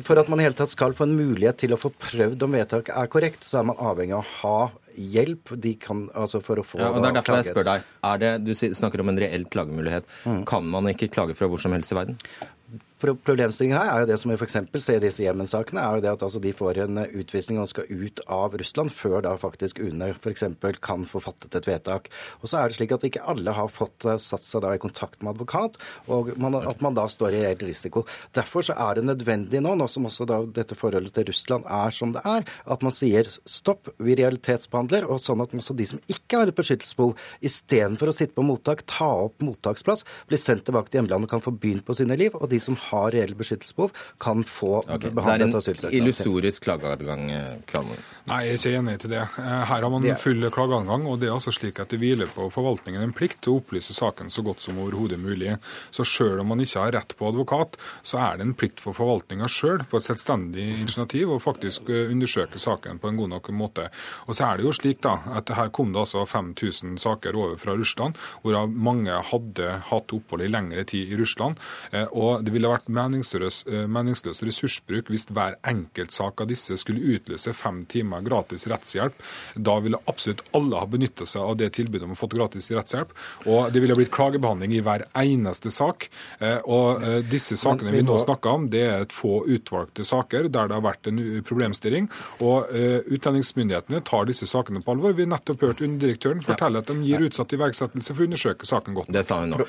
For 0.06 0.20
at 0.20 0.30
man 0.32 0.42
i 0.42 0.46
hele 0.46 0.58
tatt 0.58 0.72
skal 0.72 0.94
få 0.98 1.06
en 1.08 1.16
mulighet 1.16 1.56
til 1.62 1.74
å 1.74 1.80
få 1.80 1.90
prøvd 1.94 2.46
om 2.46 2.56
vedtak 2.58 2.92
er 2.92 3.10
korrekt, 3.12 3.46
så 3.46 3.62
er 3.62 3.68
man 3.70 3.80
avhengig 3.80 4.16
av 4.18 4.22
å 4.22 4.30
ha 4.42 4.58
hjelp 4.92 5.54
de 5.64 5.74
kan, 5.80 6.04
altså 6.18 6.42
for 6.44 6.60
å 6.60 6.64
få 6.66 6.80
ja, 6.80 6.90
og 6.92 7.00
det 7.00 7.08
er 7.10 7.16
derfor 7.16 7.38
jeg 7.38 7.48
spør 7.48 7.68
deg. 7.68 7.86
Er 8.08 8.16
det, 8.20 8.32
du 8.44 8.52
snakker 8.54 9.02
om 9.04 9.12
en 9.12 9.20
reell 9.22 9.46
klagemulighet. 9.52 10.08
Mm. 10.28 10.42
Kan 10.48 10.68
man 10.72 10.90
ikke 10.92 11.08
klage 11.12 11.36
fra 11.38 11.48
hvor 11.48 11.62
som 11.62 11.72
helst 11.76 11.94
i 11.94 11.98
verden? 11.98 12.18
Problemstillingen 13.02 13.74
her 13.74 13.88
er 13.90 14.02
jo 14.04 14.08
det 14.12 14.16
som 14.22 14.30
vi 14.30 14.36
f.eks. 14.38 14.56
ser 14.84 15.00
i 15.00 15.02
disse 15.02 15.24
Jemen-sakene, 15.24 15.82
er 15.82 15.98
jo 15.98 16.02
det 16.04 16.10
at 16.12 16.22
altså 16.22 16.38
de 16.42 16.52
får 16.54 16.78
en 16.84 17.00
utvisning 17.02 17.58
og 17.58 17.70
skal 17.70 17.88
ut 17.90 18.20
av 18.30 18.54
Russland 18.60 18.92
før 18.94 19.24
da 19.26 19.32
faktisk 19.40 19.80
UNE 19.82 20.12
f.eks. 20.14 20.44
kan 20.84 21.06
få 21.08 21.22
fattet 21.24 21.56
et 21.58 21.66
vedtak. 21.66 22.06
Og 22.40 22.50
så 22.50 22.60
er 22.60 22.70
det 22.70 22.76
slik 22.78 22.94
at 22.94 23.06
ikke 23.08 23.24
alle 23.26 23.54
har 23.56 23.72
fått 23.74 24.06
eh, 24.06 24.20
satt 24.22 24.46
seg 24.46 24.62
da 24.62 24.74
i 24.76 24.82
kontakt 24.82 25.18
med 25.22 25.34
advokat, 25.34 25.78
og 26.06 26.30
man, 26.38 26.60
at 26.60 26.84
man 26.84 26.94
da 26.94 27.08
står 27.10 27.34
i 27.34 27.42
reell 27.42 27.64
risiko. 27.66 28.04
Derfor 28.38 28.68
så 28.68 28.76
er 28.78 29.00
det 29.00 29.06
nødvendig 29.08 29.62
nå, 29.64 29.74
nå 29.78 29.90
som 29.90 30.06
også 30.06 30.28
da 30.30 30.38
dette 30.60 30.78
forholdet 30.78 31.16
til 31.16 31.26
Russland 31.32 31.66
er 31.66 31.96
som 31.96 32.14
det 32.14 32.22
er, 32.28 32.46
at 32.46 32.86
man 32.86 32.94
sier 32.94 33.26
stopp, 33.26 33.90
vi 33.98 34.14
realitetsbehandler, 34.20 35.08
og 35.10 35.18
sånn 35.22 35.42
at 35.42 35.58
også 35.58 35.74
de 35.78 35.88
som 35.90 36.02
ikke 36.06 36.38
har 36.38 36.52
et 36.52 36.58
beskyttelsesbehov, 36.58 37.18
istedenfor 37.42 38.12
å 38.12 38.16
sitte 38.16 38.38
på 38.38 38.46
mottak, 38.46 38.86
ta 38.86 39.10
opp 39.26 39.42
mottaksplass, 39.42 40.06
blir 40.30 40.40
sendt 40.40 40.68
tilbake 40.70 40.92
til 40.92 41.02
hjemlandet 41.02 41.26
og 41.26 41.34
kan 41.34 41.44
få 41.50 41.56
begynt 41.58 41.86
på 41.88 41.98
sine 41.98 42.14
liv. 42.18 42.30
og 42.38 42.48
de 42.52 42.58
som 42.62 42.76
har 42.92 43.12
reell 43.16 43.34
beskyttelsesbehov, 43.38 43.92
kan 44.22 44.44
få 44.46 44.82
okay. 44.84 45.10
behandlet 45.10 45.58
asylsøknaden. 45.58 45.90
Det 45.90 45.92
er 45.92 45.98
en 45.98 46.06
illusorisk 46.06 46.66
klageadgang, 46.68 47.28
Kvalmo? 47.70 47.98
Nei, 48.30 48.38
jeg 48.46 48.52
er 48.54 48.60
ikke 48.60 48.78
enig 48.78 48.96
til 49.02 49.10
det. 49.10 49.22
Eh, 49.42 49.62
her 49.66 49.82
har 49.82 49.90
man 49.90 50.06
full 50.20 50.46
klageadgang, 50.54 51.06
og 51.10 51.18
det 51.18 51.28
er 51.28 51.34
altså 51.34 51.54
slik 51.54 51.80
at 51.82 51.90
det 51.90 51.98
hviler 51.98 52.30
på 52.30 52.46
forvaltningen 52.54 53.02
en 53.02 53.14
plikt 53.16 53.40
til 53.42 53.56
å 53.56 53.62
opplyse 53.62 53.94
saken 53.96 54.30
så 54.30 54.44
godt 54.46 54.62
som 54.62 54.78
overhodet 54.78 55.18
mulig. 55.18 55.56
Så 55.90 56.06
selv 56.06 56.42
om 56.44 56.52
man 56.52 56.62
ikke 56.62 56.84
har 56.84 56.94
rett 56.98 57.16
på 57.18 57.30
advokat, 57.32 57.78
så 58.06 58.20
er 58.22 58.38
det 58.38 58.46
en 58.46 58.54
plikt 58.58 58.82
for 58.82 58.96
forvaltninga 58.96 59.48
sjøl 59.50 59.82
på 59.90 59.98
et 59.98 60.06
selvstendig 60.06 60.68
initiativ 60.82 61.32
å 61.34 61.40
faktisk 61.42 61.90
eh, 61.90 62.12
undersøke 62.12 62.62
saken 62.62 63.02
på 63.02 63.10
en 63.10 63.18
god 63.18 63.34
nok 63.34 63.50
måte. 63.58 63.88
Og 64.28 64.36
så 64.38 64.46
er 64.48 64.60
det 64.60 64.68
jo 64.68 64.74
slik 64.76 65.02
da, 65.04 65.16
at 65.38 65.50
her 65.56 65.72
kom 65.74 65.90
det 65.94 66.04
altså 66.04 66.24
5000 66.28 66.98
saker 67.02 67.38
over 67.38 67.58
fra 67.60 67.76
Russland, 67.78 68.18
hvorav 68.44 68.70
mange 68.70 69.18
hadde 69.32 69.76
hatt 69.90 70.14
opphold 70.14 70.46
i 70.46 70.50
lengre 70.52 70.86
tid 70.88 71.10
i 71.10 71.18
Russland. 71.18 71.58
Eh, 71.90 72.06
og 72.12 72.46
det 72.46 72.54
ville 72.54 72.70
vært 72.70 72.81
meningsløs, 72.88 73.62
eh, 73.68 73.86
meningsløs 73.90 74.42
ressursbruk 74.46 75.10
hvis 75.12 75.26
hver 75.30 75.56
enkeltsak 75.68 76.40
av 76.42 76.48
disse 76.50 76.76
skulle 76.80 77.16
utløse 77.16 77.52
fem 77.56 77.82
timer 77.90 78.24
gratis 78.26 78.66
rettshjelp. 78.70 79.14
Da 79.54 79.78
ville 79.84 80.00
absolutt 80.10 80.42
alle 80.56 80.80
ha 80.80 80.88
benytta 80.90 81.26
seg 81.28 81.42
av 81.42 81.56
det 81.60 81.72
tilbudet 81.78 82.06
om 82.06 82.14
å 82.16 82.18
få 82.18 82.30
gratis 82.32 82.70
rettshjelp. 82.74 83.14
Og 83.46 83.72
det 83.72 83.82
ville 83.82 83.96
blitt 83.98 84.12
klagebehandling 84.14 84.76
i 84.76 84.82
hver 84.84 85.06
eneste 85.18 85.72
sak. 85.74 86.08
Eh, 86.40 86.58
og 86.64 87.02
eh, 87.02 87.20
disse 87.26 87.58
sakene 87.60 87.94
vi 87.94 88.04
nå 88.06 88.18
snakker 88.22 88.58
om, 88.58 88.68
det 88.72 88.84
er 88.88 89.06
et 89.06 89.14
få 89.14 89.42
utvalgte 89.46 90.06
saker 90.06 90.48
der 90.52 90.70
det 90.70 90.78
har 90.78 90.86
vært 90.86 91.10
en 91.10 91.20
problemstilling. 91.46 92.08
Og 92.42 92.70
utlendingsmyndighetene 92.72 94.02
tar 94.06 94.26
disse 94.28 94.46
sakene 94.50 94.82
på 94.82 94.94
alvor. 94.94 95.14
Vi 95.16 95.26
har 95.26 95.32
nettopp 95.34 95.66
hørt 95.66 95.82
underdirektøren 95.84 96.42
fortelle 96.44 96.82
at 96.82 96.90
de 96.90 96.96
gir 97.06 97.26
utsatt 97.26 97.52
iverksettelse 97.56 98.14
for 98.14 98.24
å 98.24 98.30
undersøke 98.30 98.68
saken 98.68 98.96
godt. 98.98 99.12
Det 99.12 99.24
sa 99.26 99.42
hun 99.42 99.54
nå. 99.54 99.66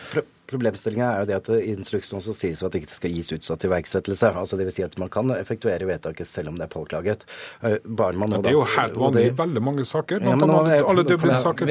Problemstillinga 0.54 1.10
er 1.10 1.24
jo 1.24 1.30
det 1.32 1.38
at 1.40 1.50
i 1.58 1.74
instruksen 1.74 2.20
også 2.20 2.36
sies 2.38 2.62
at 2.66 2.74
det 2.74 2.84
ikke 2.84 2.98
skal 2.98 3.14
gis 3.16 3.32
utsatt 3.36 3.66
iverksettelse. 3.68 4.34
Altså 4.44 4.60
Dvs. 4.60 4.74
Si 4.74 4.86
at 4.86 4.96
man 5.02 5.12
kan 5.14 5.30
effektuere 5.36 5.86
vedtaket 5.86 6.30
selv 6.30 6.54
om 6.54 6.60
det 6.60 6.68
er 6.68 6.72
påklaget. 6.74 7.26
Eh, 7.62 7.78
bare 7.86 8.18
man 8.18 8.32
nå 8.34 8.42
det 8.44 8.54
er 8.54 8.58
jo 8.58 8.66
helt 8.76 8.98
vanlig 8.98 9.26
i 9.30 9.34
veldig 9.38 9.64
mange 9.64 9.86
saker. 9.88 10.24
Ja, 10.24 10.36
men, 10.38 10.50
nå, 10.50 10.62
alle 10.64 11.06
Dublin-saker, 11.08 11.70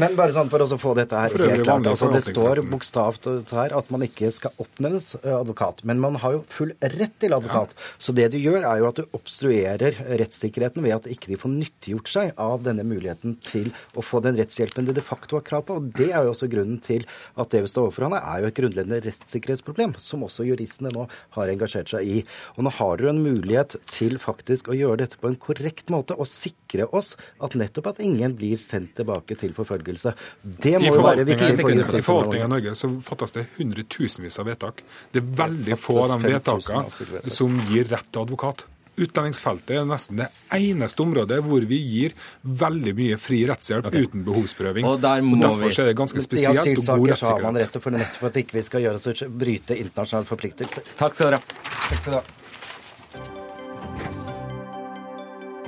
Men 0.00 0.16
bare 0.18 0.34
sånn 0.34 0.50
for 0.52 0.64
å 0.64 0.78
få 0.80 0.94
dette 0.98 1.18
her 1.18 1.34
helt 1.34 1.64
klart. 1.64 1.88
Altså, 1.90 2.10
det 2.14 2.22
står 2.26 2.62
bokstavt 2.70 3.28
her 3.54 3.74
at 3.78 3.92
man 3.94 4.04
ikke 4.06 4.30
skal 4.34 4.54
oppnevnes 4.62 5.12
eh, 5.22 5.34
advokat. 5.36 5.84
Men 5.88 6.02
man 6.02 6.18
har 6.22 6.38
jo 6.38 6.44
full 6.52 6.74
rett 6.80 7.16
til 7.22 7.34
advokat. 7.36 7.74
Ja. 7.74 7.90
Så 7.98 8.14
det 8.16 8.30
du 8.34 8.38
gjør, 8.40 8.62
er 8.62 8.82
jo 8.82 8.90
at 8.90 9.00
du 9.00 9.16
obstruerer 9.16 9.98
rettssikkerheten 10.20 10.84
ved 10.86 10.96
at 10.98 11.10
ikke 11.10 11.32
de 11.32 11.38
får 11.40 11.54
nyttiggjort 11.54 12.10
seg 12.10 12.34
av 12.40 12.64
denne 12.66 12.86
muligheten 12.86 13.38
til 13.44 13.70
å 13.98 14.04
få 14.04 14.22
den 14.24 14.38
rettshjelpen 14.38 14.88
de 14.88 14.96
de 14.96 15.04
facto 15.04 15.38
har 15.38 15.46
krav 15.46 15.66
på. 15.68 15.78
Og 15.80 15.90
det 15.96 16.10
er 16.12 16.26
jo 16.26 16.34
også 16.34 16.50
grunnen 16.50 16.80
til 16.84 17.06
at 17.40 17.50
det 17.52 17.64
vi 17.64 17.70
står 17.72 17.79
overfor 17.80 18.08
han 18.08 18.16
er 18.18 18.42
jo 18.42 18.50
et 18.50 18.58
grunnleggende 18.58 19.00
rettssikkerhetsproblem, 19.04 19.94
som 20.00 20.24
også 20.26 20.46
juristene 20.48 20.92
nå 20.94 21.06
har 21.36 21.52
engasjert 21.52 21.92
seg 21.92 22.08
i. 22.08 22.22
Og 22.56 22.64
nå 22.66 22.72
har 22.78 23.00
dere 23.00 23.14
en 23.14 23.22
mulighet 23.24 23.76
til 23.90 24.18
faktisk 24.22 24.70
å 24.70 24.78
gjøre 24.78 25.02
dette 25.04 25.20
på 25.20 25.30
en 25.30 25.38
korrekt 25.40 25.92
måte 25.92 26.16
og 26.16 26.28
sikre 26.30 26.88
oss 26.96 27.14
at 27.42 27.56
nettopp 27.58 27.92
at 27.92 28.02
ingen 28.04 28.36
blir 28.38 28.60
sendt 28.60 28.96
tilbake 29.00 29.38
til 29.40 29.54
forfølgelse. 29.56 30.14
Det 30.42 30.76
må 30.82 30.94
jo 30.96 31.06
være 31.06 31.26
viktig. 31.28 31.52
I 31.60 32.02
forvaltningen 32.04 32.46
av 32.46 32.54
Norge 32.56 32.74
så 32.78 32.90
fattes 33.04 33.34
det 33.36 33.46
hundretusenvis 33.58 34.38
av 34.40 34.50
vedtak. 34.50 34.84
Det 35.12 35.22
er 35.22 35.32
veldig 35.44 35.80
få 35.80 36.02
av 36.04 36.14
de 36.16 36.34
vedtakene 36.36 37.32
som 37.32 37.56
gir 37.70 37.90
rett 37.90 38.10
til 38.10 38.24
advokat. 38.26 38.66
Utlendingsfeltet 39.00 39.74
er 39.78 39.86
nesten 39.88 40.20
det 40.20 40.28
eneste 40.56 41.04
området 41.04 41.40
hvor 41.46 41.64
vi 41.68 41.78
gir 41.80 42.16
veldig 42.42 42.94
mye 42.98 43.20
fri 43.20 43.42
rettshjelp 43.48 43.88
okay. 43.88 44.06
uten 44.06 44.26
behovsprøving. 44.26 44.88
Og, 44.88 44.98
og 44.98 45.04
Derfor 45.04 45.64
vi... 45.64 45.72
er 45.72 45.90
det 45.92 45.96
ganske 46.00 46.24
spesielt 46.24 46.60
og 46.60 46.84
god 46.84 47.14
rettssikkerhet. 47.14 47.30
har 47.30 47.46
man 47.46 47.62
rett 47.62 47.72
til 47.76 47.84
for 47.86 47.96
nettopp 47.96 48.28
at 48.30 48.42
ikke 48.42 48.58
vi 48.58 48.66
skal 48.66 48.84
gjøre 48.86 49.00
oss 49.00 49.24
bryte 49.40 49.78
internasjonale 49.78 50.28
forpliktelser. 50.28 50.92
Takk 51.00 51.16
skal 51.16 51.32
dere 51.32 51.40
ha. 51.40 51.58
Takk 51.88 52.04
skal 52.04 52.18
dere 52.18 52.22
ha. 52.22 52.36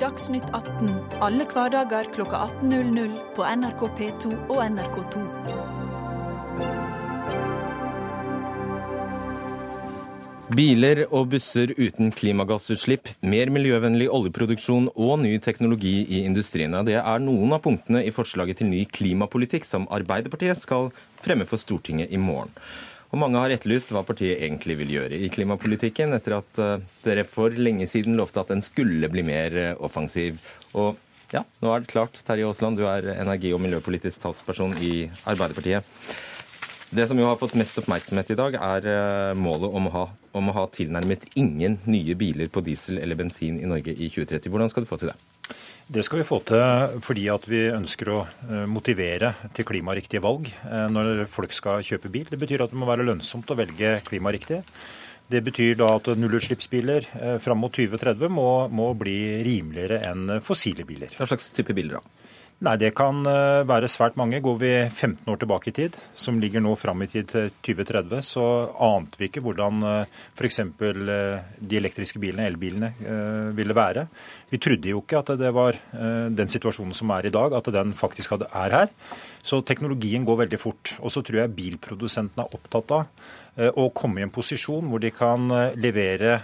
Dagsnytt 0.03 0.49
18 0.51 0.89
alle 1.23 1.45
hverdager 1.47 2.09
klokka 2.15 2.41
18.00 2.63 3.13
på 3.37 3.47
NRK 3.47 3.85
P2 4.01 4.33
og 4.51 4.59
NRK2. 4.65 5.42
Biler 10.53 11.07
og 11.07 11.31
busser 11.33 11.71
uten 11.79 12.11
klimagassutslipp, 12.13 13.09
mer 13.25 13.49
miljøvennlig 13.55 14.11
oljeproduksjon 14.13 14.91
og 14.91 15.13
ny 15.23 15.31
teknologi 15.41 16.03
i 16.05 16.19
industrien. 16.27 16.75
Det 16.85 16.99
er 16.99 17.23
noen 17.25 17.55
av 17.57 17.63
punktene 17.65 18.03
i 18.05 18.11
forslaget 18.13 18.59
til 18.61 18.69
ny 18.69 18.83
klimapolitikk 18.85 19.65
som 19.65 19.87
Arbeiderpartiet 19.89 20.61
skal 20.61 20.91
fremme 21.25 21.47
for 21.49 21.63
Stortinget 21.63 22.13
i 22.13 22.21
morgen. 22.21 22.53
Og 23.15 23.23
Mange 23.23 23.41
har 23.41 23.55
etterlyst 23.55 23.95
hva 23.95 24.03
partiet 24.05 24.43
egentlig 24.45 24.77
vil 24.83 24.93
gjøre 24.93 25.21
i 25.25 25.31
klimapolitikken, 25.33 26.13
etter 26.19 26.37
at 26.43 26.61
eh, 26.61 26.85
dere 27.07 27.25
for 27.29 27.57
lenge 27.57 27.89
siden 27.89 28.19
lovte 28.21 28.45
at 28.45 28.53
den 28.53 28.61
skulle 28.65 29.09
bli 29.13 29.25
mer 29.25 29.57
eh, 29.57 29.73
offensiv. 29.81 30.37
Og 30.77 31.01
ja, 31.33 31.47
nå 31.65 31.73
er 31.73 31.81
det 31.81 31.93
klart. 31.95 32.21
Terje 32.29 32.51
Aasland, 32.51 32.77
du 32.77 32.85
er 32.89 33.15
energi- 33.15 33.55
og 33.57 33.65
miljøpolitisk 33.65 34.21
talsperson 34.27 34.77
i 34.85 35.09
Arbeiderpartiet. 35.25 35.89
Det 36.93 37.07
som 37.09 37.17
jo 37.17 37.25
har 37.25 37.39
fått 37.41 37.55
mest 37.57 37.79
oppmerksomhet 37.81 38.35
i 38.35 38.37
dag, 38.37 38.57
er 38.61 38.87
eh, 38.93 39.31
målet 39.33 39.73
om 39.79 39.87
å, 39.89 39.93
ha, 39.95 40.03
om 40.37 40.51
å 40.51 40.55
ha 40.59 40.67
tilnærmet 40.69 41.25
ingen 41.41 41.79
nye 41.89 42.13
biler 42.21 42.51
på 42.53 42.61
diesel 42.67 42.99
eller 43.01 43.17
bensin 43.17 43.57
i 43.57 43.69
Norge 43.71 43.95
i 43.95 44.11
2030. 44.13 44.53
Hvordan 44.53 44.69
skal 44.69 44.85
du 44.85 44.91
få 44.91 44.99
til 45.01 45.09
det? 45.09 45.15
Det 45.89 46.05
skal 46.05 46.21
vi 46.21 46.27
få 46.29 46.43
til 46.45 46.99
fordi 47.05 47.25
at 47.33 47.49
vi 47.49 47.63
ønsker 47.73 48.13
å 48.13 48.19
eh, 48.27 48.67
motivere 48.69 49.33
til 49.57 49.71
klimariktige 49.71 50.21
valg 50.21 50.51
eh, 50.53 50.85
når 50.93 51.25
folk 51.33 51.57
skal 51.57 51.81
kjøpe 51.81 52.13
bil. 52.13 52.29
Det 52.29 52.43
betyr 52.43 52.67
at 52.67 52.77
det 52.77 52.83
må 52.83 52.91
være 52.91 53.09
lønnsomt 53.09 53.49
å 53.49 53.57
velge 53.57 53.95
klimariktig. 54.11 54.61
Det 55.33 55.41
betyr 55.49 55.81
da 55.81 55.95
at 55.97 56.13
nullutslippsbiler 56.13 57.07
fram 57.41 57.63
mot 57.65 57.73
2030 57.73 58.29
må, 58.29 58.51
må 58.69 58.93
bli 59.01 59.41
rimeligere 59.47 60.03
enn 60.11 60.43
fossile 60.45 60.85
biler. 60.85 61.15
Hva 61.17 61.31
slags 61.31 61.49
type 61.57 61.73
biler 61.73 62.03
da? 62.03 62.22
Nei, 62.63 62.77
Det 62.79 62.93
kan 62.95 63.25
eh, 63.27 63.65
være 63.67 63.89
svært 63.91 64.15
mange. 64.15 64.39
Går 64.39 64.59
vi 64.61 64.71
15 64.87 65.27
år 65.33 65.39
tilbake 65.41 65.73
i 65.73 65.75
tid, 65.75 65.97
som 66.15 66.37
ligger 66.39 66.63
nå 66.63 66.77
fram 66.79 67.01
i 67.03 67.09
tid 67.11 67.27
til 67.33 67.49
2030, 67.59 68.21
så 68.23 68.45
ante 68.87 69.19
vi 69.19 69.27
ikke 69.27 69.43
hvordan 69.43 69.83
f.eks. 70.37 70.61
de 70.71 71.81
elektriske 71.81 72.21
bilene, 72.23 72.47
elbilene, 72.47 72.93
ville 73.57 73.75
være. 73.75 74.05
Vi 74.53 74.61
trodde 74.63 74.93
jo 74.93 75.01
ikke 75.03 75.25
at 75.25 75.33
det 75.41 75.51
var 75.57 75.79
den 76.31 76.53
situasjonen 76.53 76.95
som 76.95 77.11
er 77.17 77.27
i 77.27 77.33
dag, 77.35 77.57
at 77.59 77.71
den 77.75 77.97
faktisk 77.99 78.37
er 78.39 78.77
her. 78.77 78.93
Så 79.43 79.59
teknologien 79.67 80.27
går 80.29 80.45
veldig 80.45 80.61
fort. 80.61 80.95
Og 81.01 81.11
så 81.11 81.25
tror 81.27 81.43
jeg 81.43 81.57
bilprodusentene 81.57 82.47
er 82.47 82.55
opptatt 82.61 82.95
av 82.95 83.73
å 83.75 83.89
komme 83.91 84.23
i 84.23 84.27
en 84.27 84.35
posisjon 84.35 84.87
hvor 84.87 85.03
de 85.03 85.11
kan 85.11 85.51
levere 85.75 86.39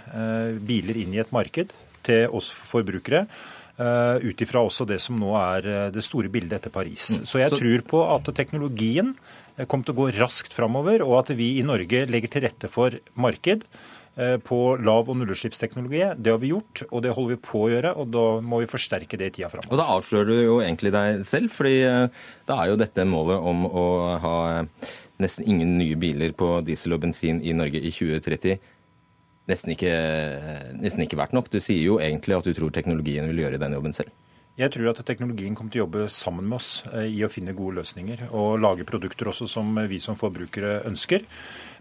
biler 0.59 0.99
inn 0.99 1.15
i 1.15 1.23
et 1.23 1.31
marked 1.31 1.71
til 2.03 2.35
oss 2.35 2.51
forbrukere 2.51 3.23
Eh, 3.29 3.68
ut 3.79 4.41
ifra 4.43 4.63
også 4.65 4.87
det 4.89 4.99
som 5.03 5.19
nå 5.19 5.35
er 5.39 5.67
eh, 5.69 5.85
det 5.95 6.03
store 6.05 6.31
bildet 6.31 6.57
etter 6.59 6.73
Paris. 6.73 7.11
Mm. 7.15 7.27
Så 7.29 7.39
jeg 7.39 7.53
tror 7.53 7.85
på 7.87 8.01
at 8.15 8.27
teknologien 8.35 9.13
eh, 9.55 9.65
kommer 9.65 9.87
til 9.87 9.95
å 9.95 10.01
gå 10.01 10.09
raskt 10.17 10.55
framover, 10.55 11.05
og 11.05 11.21
at 11.21 11.31
vi 11.37 11.53
i 11.59 11.63
Norge 11.65 12.03
legger 12.09 12.33
til 12.33 12.45
rette 12.49 12.71
for 12.71 12.99
marked 13.15 13.65
på 14.19 14.57
lav- 14.83 15.07
og 15.07 15.15
nullutslippsteknologi. 15.15 16.01
Det 16.19 16.31
har 16.33 16.39
vi 16.41 16.49
gjort, 16.49 16.81
og 16.89 17.05
det 17.05 17.13
holder 17.15 17.37
vi 17.37 17.43
på 17.45 17.61
å 17.61 17.69
gjøre. 17.71 17.93
og 18.01 18.09
Da 18.11 18.23
må 18.43 18.57
vi 18.59 18.67
forsterke 18.67 19.15
det 19.15 19.29
i 19.29 19.33
tida 19.37 19.47
framover. 19.53 19.71
Og 19.71 19.79
Da 19.79 19.85
avslører 19.93 20.27
du 20.27 20.33
jo 20.41 20.57
egentlig 20.59 20.91
deg 20.91 21.21
selv, 21.29 21.53
fordi 21.55 21.77
da 22.49 22.57
er 22.57 22.73
jo 22.73 22.81
dette 22.81 23.05
målet 23.07 23.39
om 23.39 23.63
å 23.69 23.85
ha 24.19 24.35
nesten 25.23 25.47
ingen 25.47 25.77
nye 25.79 25.95
biler 25.95 26.35
på 26.35 26.57
diesel 26.67 26.97
og 26.97 27.05
bensin 27.05 27.39
i 27.39 27.55
Norge 27.55 27.79
i 27.79 27.93
2030 27.95 28.59
nesten 29.49 29.73
ikke, 29.75 29.93
nesten 30.79 31.05
ikke 31.05 31.19
vært 31.19 31.35
nok. 31.35 31.51
Du 31.51 31.59
sier 31.63 31.83
jo 31.83 31.99
egentlig 32.03 32.37
at 32.37 32.47
du 32.47 32.55
tror 32.55 32.73
teknologien 32.73 33.27
vil 33.31 33.45
gjøre 33.45 33.61
den 33.61 33.77
jobben 33.77 33.95
selv. 33.97 34.13
Jeg 34.59 34.73
tror 34.73 34.89
at 34.91 34.99
teknologien 35.07 35.53
kommer 35.55 35.71
til 35.71 35.79
å 35.79 35.85
jobbe 35.85 36.09
sammen 36.11 36.43
med 36.49 36.57
oss 36.57 36.81
eh, 36.91 37.07
i 37.15 37.21
å 37.23 37.29
finne 37.31 37.55
gode 37.55 37.77
løsninger. 37.77 38.25
Og 38.35 38.59
lage 38.59 38.83
produkter 38.87 39.29
også 39.31 39.47
som 39.47 39.71
vi 39.87 40.01
som 40.03 40.17
forbrukere 40.19 40.81
ønsker. 40.89 41.23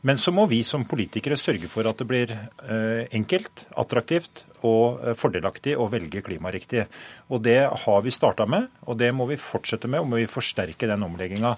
Men 0.06 0.20
så 0.20 0.30
må 0.30 0.44
vi 0.46 0.60
som 0.62 0.84
politikere 0.86 1.38
sørge 1.40 1.66
for 1.72 1.88
at 1.90 1.98
det 1.98 2.06
blir 2.06 2.34
eh, 2.36 3.08
enkelt, 3.18 3.64
attraktivt 3.82 4.44
og 4.62 5.02
eh, 5.02 5.16
fordelaktig 5.18 5.74
å 5.74 5.88
velge 5.90 6.22
klimariktig. 6.28 6.86
Og 7.34 7.42
det 7.48 7.64
har 7.66 8.06
vi 8.06 8.14
starta 8.14 8.46
med, 8.46 8.70
og 8.86 9.00
det 9.02 9.10
må 9.10 9.26
vi 9.26 9.40
fortsette 9.42 9.90
med, 9.90 10.04
og 10.04 10.12
må 10.12 10.22
vi 10.22 10.30
forsterke 10.30 10.86
den 10.86 11.02
omlegginga. 11.08 11.56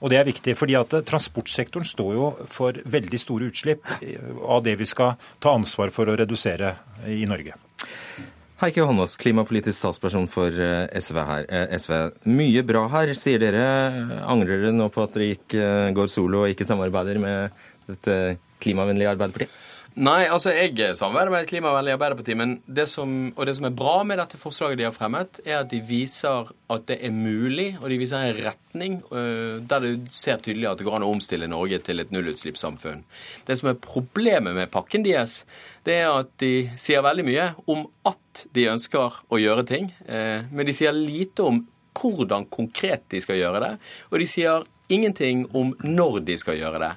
Og 0.00 0.12
det 0.12 0.16
er 0.20 0.28
viktig, 0.28 0.56
fordi 0.56 0.76
at 0.80 0.94
Transportsektoren 1.08 1.84
står 1.84 2.14
jo 2.16 2.30
for 2.48 2.76
veldig 2.88 3.20
store 3.20 3.50
utslipp 3.50 3.84
av 4.40 4.64
det 4.64 4.78
vi 4.80 4.88
skal 4.88 5.16
ta 5.42 5.52
ansvar 5.52 5.92
for 5.92 6.08
å 6.08 6.16
redusere 6.16 6.74
i 7.08 7.26
Norge. 7.28 7.56
Heikki 8.60 8.82
Holmås, 8.84 9.14
klimapolitisk 9.16 9.78
statsperson 9.78 10.26
for 10.28 10.52
eh, 10.52 10.82
SV 11.00 11.18
her. 11.24 11.46
Eh, 11.48 11.70
SV. 11.80 11.94
Mye 12.28 12.60
bra 12.68 12.82
her, 12.92 13.14
sier 13.16 13.40
dere. 13.40 13.62
Angrer 14.28 14.60
dere 14.60 14.74
nå 14.76 14.90
på 14.92 15.00
at 15.00 15.14
dere 15.16 15.30
gikk, 15.30 15.56
eh, 15.56 15.88
går 15.96 16.10
solo 16.12 16.42
og 16.44 16.52
ikke 16.52 16.66
samarbeider 16.68 17.16
med 17.22 17.56
dette 17.88 18.16
klimavennlige 18.60 19.14
Arbeiderpartiet? 19.14 19.56
Nei, 19.98 20.28
altså 20.30 20.52
jeg 20.54 20.94
samarbeider 20.94 21.32
med 21.34 21.42
et 21.42 21.48
klimavennlig 21.50 21.96
Arbeiderparti, 21.96 22.34
men 22.38 22.52
det 22.70 22.84
som, 22.86 23.10
og 23.34 23.46
det 23.48 23.56
som 23.56 23.64
er 23.66 23.74
bra 23.74 23.96
med 24.06 24.20
dette 24.20 24.38
forslaget 24.38 24.78
de 24.78 24.86
har 24.86 24.94
fremmet, 24.94 25.40
er 25.42 25.56
at 25.64 25.72
de 25.72 25.80
viser 25.82 26.52
at 26.70 26.84
det 26.86 27.00
er 27.02 27.10
mulig, 27.10 27.72
og 27.80 27.88
de 27.90 27.98
viser 27.98 28.22
en 28.22 28.38
retning 28.46 29.00
uh, 29.10 29.58
der 29.58 29.82
du 29.82 30.06
ser 30.14 30.38
tydelig 30.38 30.68
at 30.70 30.78
det 30.78 30.86
går 30.86 31.00
an 31.00 31.08
å 31.08 31.10
omstille 31.10 31.50
Norge 31.50 31.80
til 31.82 32.04
et 32.04 32.14
nullutslippssamfunn. 32.14 33.02
Det 33.48 33.58
som 33.58 33.72
er 33.72 33.82
problemet 33.82 34.54
med 34.54 34.70
pakken 34.70 35.02
deres, 35.06 35.40
det 35.86 35.98
er 36.04 36.12
at 36.12 36.30
de 36.42 36.54
sier 36.78 37.02
veldig 37.02 37.26
mye 37.26 37.50
om 37.66 37.88
at 38.06 38.46
de 38.54 38.70
ønsker 38.70 39.20
å 39.26 39.42
gjøre 39.42 39.66
ting, 39.72 39.90
uh, 40.06 40.46
men 40.54 40.70
de 40.70 40.76
sier 40.76 40.94
lite 40.94 41.50
om 41.50 41.64
hvordan 41.98 42.46
konkret 42.46 43.08
de 43.10 43.18
skal 43.20 43.40
gjøre 43.40 43.64
det. 43.64 43.74
Og 44.14 44.22
de 44.22 44.30
sier 44.30 44.62
ingenting 44.92 45.44
om 45.56 45.72
når 45.86 46.20
de 46.26 46.36
skal 46.40 46.58
gjøre 46.58 46.80
det. 46.82 46.90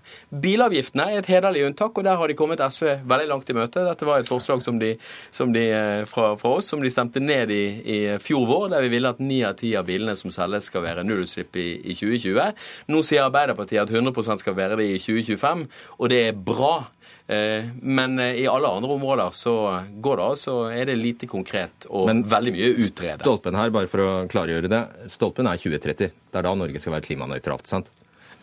Bilavgiftene 0.44 1.06
er 1.12 1.22
et 1.22 1.30
hederlig 1.30 1.66
unntak, 1.68 1.98
og 1.98 2.06
der 2.08 2.18
har 2.20 2.30
de 2.30 2.38
kommet 2.38 2.64
SV 2.64 2.90
veldig 3.10 3.30
langt 3.30 3.50
i 3.50 3.58
møte. 3.58 3.86
Dette 3.86 4.08
var 4.08 4.22
et 4.22 4.30
forslag 4.30 4.64
som 4.66 4.80
de, 4.82 4.96
som 5.32 5.54
de 5.56 5.66
eh, 5.70 6.06
fra, 6.10 6.34
fra, 6.40 6.56
oss 6.58 6.72
som 6.74 6.84
de 6.84 6.92
stemte 6.94 7.22
ned 7.24 7.54
i, 7.54 7.64
i, 7.84 8.00
fjor 8.24 8.48
vår, 8.50 8.68
der 8.74 8.86
vi 8.86 8.94
ville 8.96 9.14
at 9.14 9.22
ni 9.24 9.44
av 9.46 9.58
ti 9.60 9.74
av 9.80 9.88
bilene 9.90 10.18
som 10.20 10.34
selges 10.34 10.72
skal 10.72 10.86
være 10.86 11.06
nullutslipp 11.08 11.56
i, 11.60 11.70
i 11.94 11.98
2020. 11.98 12.66
Nå 12.94 13.06
sier 13.06 13.28
Arbeiderpartiet 13.28 13.86
at 13.86 13.94
100% 13.94 14.44
skal 14.44 14.58
være 14.58 14.80
det 14.82 14.90
i 14.96 15.00
2025, 15.02 15.66
og 16.00 16.14
det 16.14 16.28
er 16.28 16.44
bra. 16.52 16.76
Eh, 17.28 17.70
men 17.82 18.20
eh, 18.20 18.44
i 18.44 18.48
alle 18.52 18.68
andre 18.68 18.94
områder 18.98 19.36
så 19.36 19.56
går 20.04 20.20
det 20.20 20.30
altså, 20.36 20.58
er 20.76 20.92
det 20.92 20.98
lite 21.00 21.30
konkret 21.32 21.88
og 21.90 22.08
Men, 22.10 22.24
veldig 22.30 22.56
mye 22.56 22.72
utrede. 22.88 23.24
Stolpen 23.24 23.56
her, 23.60 23.74
bare 23.74 23.92
for 23.92 24.04
å 24.04 24.12
klargjøre 24.32 24.72
det, 24.72 24.84
stolpen 25.12 25.48
er 25.48 25.62
2030. 25.62 26.16
Det 26.34 26.42
er 26.42 26.48
da 26.50 26.56
Norge 26.58 26.82
skal 26.84 26.98
være 26.98 27.08
klimanøytralt, 27.08 27.70
sant? 27.70 27.94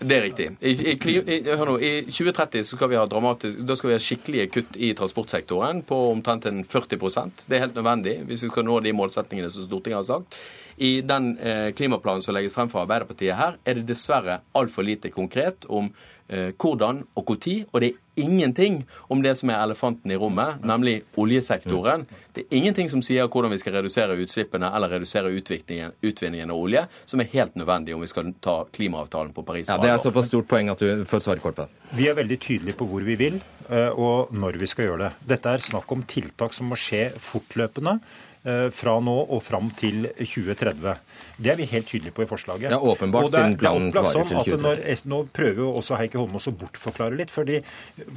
Det 0.01 0.16
er 0.16 0.23
riktig. 0.25 0.46
I, 0.64 0.73
i, 0.96 1.40
hør 1.44 1.68
nå, 1.68 1.75
I 1.85 1.90
2030 2.09 2.64
så 2.64 2.79
skal 2.79 2.88
vi 2.88 2.96
da 2.96 3.75
skal 3.77 3.90
vi 3.90 3.96
ha 3.99 4.01
skikkelige 4.01 4.46
kutt 4.55 4.79
i 4.81 4.94
transportsektoren 4.96 5.83
på 5.85 5.99
omtrent 6.14 6.46
en 6.49 6.62
40% 6.64 7.44
Det 7.44 7.59
er 7.59 7.66
helt 7.66 7.77
nødvendig 7.77 8.14
hvis 8.25 8.46
vi 8.46 8.49
skal 8.49 8.64
nå 8.64 8.79
de 8.81 8.94
målsettingene 8.96 9.51
som 9.53 9.66
Stortinget 9.66 10.01
har 10.01 10.07
sagt. 10.09 10.38
I 10.81 11.03
den 11.05 11.35
eh, 11.37 11.68
klimaplanen 11.77 12.25
som 12.25 12.33
legges 12.33 12.57
frem 12.57 12.73
fra 12.73 12.87
Arbeiderpartiet 12.87 13.37
her, 13.37 13.59
er 13.61 13.77
det 13.77 13.90
dessverre 13.90 14.38
altfor 14.57 14.88
lite 14.88 15.12
konkret 15.12 15.68
om 15.68 15.92
hvordan 16.31 17.05
og 17.19 17.27
når, 17.27 17.64
og 17.73 17.81
det 17.83 17.88
er 17.90 17.99
ingenting 18.21 18.85
om 19.09 19.23
det 19.23 19.35
som 19.38 19.51
er 19.51 19.62
elefanten 19.64 20.12
i 20.12 20.19
rommet, 20.19 20.62
nemlig 20.66 21.01
oljesektoren. 21.19 22.07
Det 22.35 22.45
er 22.45 22.57
ingenting 22.61 22.90
som 22.93 23.03
sier 23.05 23.29
hvordan 23.31 23.53
vi 23.55 23.59
skal 23.62 23.79
redusere 23.79 24.19
utslippene 24.21 24.71
eller 24.77 24.93
redusere 24.95 25.33
utvinningen 25.33 26.51
av 26.53 26.57
olje, 26.57 26.85
som 27.09 27.23
er 27.23 27.31
helt 27.35 27.57
nødvendig 27.59 27.97
om 27.97 28.05
vi 28.05 28.11
skal 28.11 28.33
ta 28.43 28.61
klimaavtalen 28.77 29.33
på 29.35 29.45
Paris. 29.47 29.69
Ja, 29.69 29.79
Det 29.79 29.90
er 29.90 29.99
såpass 29.99 30.31
stort 30.31 30.49
poeng 30.49 30.71
at 30.71 30.79
du 30.79 31.05
får 31.05 31.25
svare 31.27 31.43
kort 31.43 31.57
på 31.59 31.66
det. 31.66 31.95
Vi 31.97 32.09
er 32.09 32.19
veldig 32.19 32.40
tydelige 32.40 32.79
på 32.79 32.87
hvor 32.87 33.03
vi 33.03 33.16
vil, 33.19 33.40
eh, 33.69 33.90
og 33.90 34.33
når 34.33 34.61
vi 34.61 34.66
skal 34.71 34.90
gjøre 34.90 35.09
det. 35.09 35.12
Dette 35.35 35.55
er 35.55 35.59
snakk 35.59 35.90
om 35.93 36.03
tiltak 36.07 36.55
som 36.55 36.71
må 36.71 36.79
skje 36.79 37.09
fortløpende 37.19 37.99
eh, 37.99 38.30
fra 38.72 38.94
nå 39.05 39.14
og 39.35 39.42
fram 39.44 39.68
til 39.76 40.07
2030. 40.16 40.94
Det 41.40 41.50
er 41.53 41.59
vi 41.59 41.66
helt 41.68 41.88
tydelige 41.88 42.14
på 42.16 42.24
i 42.24 42.29
forslaget. 42.29 42.72
Ja, 42.72 42.79
åpenbart, 42.81 43.29
siden 43.33 43.57
planen 43.61 43.90
varer 43.92 44.12
sånn 44.12 44.29
til 44.29 44.38
2030. 44.38 45.03
Nå 45.12 45.18
prøver 45.37 45.61
jo 45.61 45.68
også 45.81 45.98
Heikki 46.00 46.20
Holmås 46.20 46.48
å 46.48 46.55
bortforklare 46.57 47.18
litt. 47.20 47.33
fordi 47.33 47.61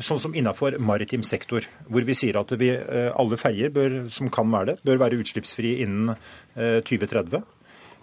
Sånn 0.03 0.19
som 0.19 0.35
innenfor 0.35 0.77
maritim 0.79 1.23
sektor, 1.27 1.67
hvor 1.87 2.07
vi 2.07 2.15
sier 2.15 2.39
at 2.39 2.51
vi, 2.59 2.71
eh, 2.71 3.11
alle 3.19 3.39
ferjer 3.39 4.09
som 4.09 4.29
kan 4.29 4.47
være 4.51 4.73
det, 4.73 4.77
bør 4.83 5.03
være 5.05 5.19
utslippsfrie 5.23 5.83
innen 5.83 6.15
2030. 6.55 7.43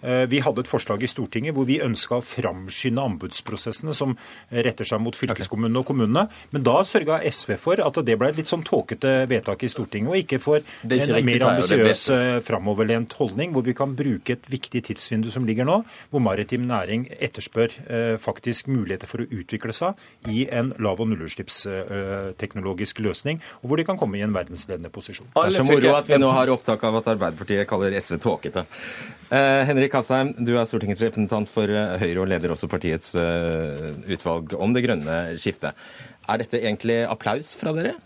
Eh, 0.01 0.25
vi 0.31 0.41
hadde 0.41 0.63
et 0.63 0.69
forslag 0.69 1.03
i 1.03 1.09
Stortinget 1.09 1.55
hvor 1.55 1.67
vi 1.69 1.79
ønska 1.83 2.17
å 2.19 2.25
framskynde 2.25 3.03
anbudsprosessene 3.11 3.93
som 3.97 4.15
retter 4.51 4.87
seg 4.87 5.01
mot 5.03 5.17
fylkeskommunene 5.17 5.81
og 5.81 5.87
kommunene. 5.91 6.27
Men 6.53 6.65
da 6.65 6.79
sørga 6.87 7.19
SV 7.27 7.55
for 7.61 7.81
at 7.83 7.99
det 8.05 8.17
ble 8.19 8.31
et 8.31 8.39
litt 8.39 8.49
sånn 8.49 8.65
tåkete 8.67 9.13
vedtak 9.29 9.65
i 9.65 9.71
Stortinget, 9.71 10.11
og 10.11 10.19
ikke 10.21 10.41
for 10.41 10.61
en 10.61 11.25
mer 11.27 11.47
ambisiøs 11.51 12.03
eh, 12.15 12.39
framoverlent 12.45 13.15
holdning, 13.19 13.53
hvor 13.55 13.65
vi 13.67 13.75
kan 13.77 13.95
bruke 13.97 14.35
et 14.37 14.49
viktig 14.51 14.83
tidsvindu 14.89 15.31
som 15.33 15.45
ligger 15.47 15.67
nå, 15.67 15.81
hvor 16.11 16.23
maritim 16.23 16.65
næring 16.69 17.07
etterspør 17.19 17.77
eh, 17.85 18.15
faktisk 18.21 18.71
muligheter 18.71 19.09
for 19.09 19.23
å 19.23 19.29
utvikle 19.29 19.75
seg 19.75 20.31
i 20.31 20.45
en 20.51 20.73
lav- 20.81 21.01
og 21.01 21.11
nullutslippsteknologisk 21.11 23.01
løsning, 23.05 23.41
og 23.61 23.71
hvor 23.71 23.81
de 23.81 23.87
kan 23.87 23.99
komme 23.99 24.19
i 24.19 24.25
en 24.25 24.35
verdensledende 24.35 24.91
posisjon. 24.93 25.29
Det 25.35 25.47
er 25.49 25.57
så 25.59 25.67
moro 25.67 25.95
at 25.97 26.09
vi 26.09 26.21
nå 26.21 26.29
har 26.35 26.51
opptak 26.53 26.83
av 26.87 27.01
at 27.01 27.11
Arbeiderpartiet 27.15 27.69
kaller 27.69 27.95
SV 27.99 28.19
tåkete. 28.21 28.65
Eh, 29.31 29.63
Henrik 29.63 29.90
Asheim, 29.97 30.31
du 30.37 30.53
er 30.55 30.67
Stortingets 30.69 31.01
representant 31.03 31.49
for 31.51 31.71
eh, 31.71 31.97
Høyre 32.01 32.23
og 32.23 32.29
leder 32.31 32.53
også 32.53 32.69
partiets 32.71 33.13
eh, 33.19 33.91
utvalg 34.13 34.55
om 34.59 34.75
det 34.75 34.85
grønne 34.85 35.17
skiftet. 35.41 35.77
Er 36.29 36.41
dette 36.41 36.61
egentlig 36.61 37.01
applaus 37.09 37.53
fra 37.57 37.73
dere? 37.75 37.97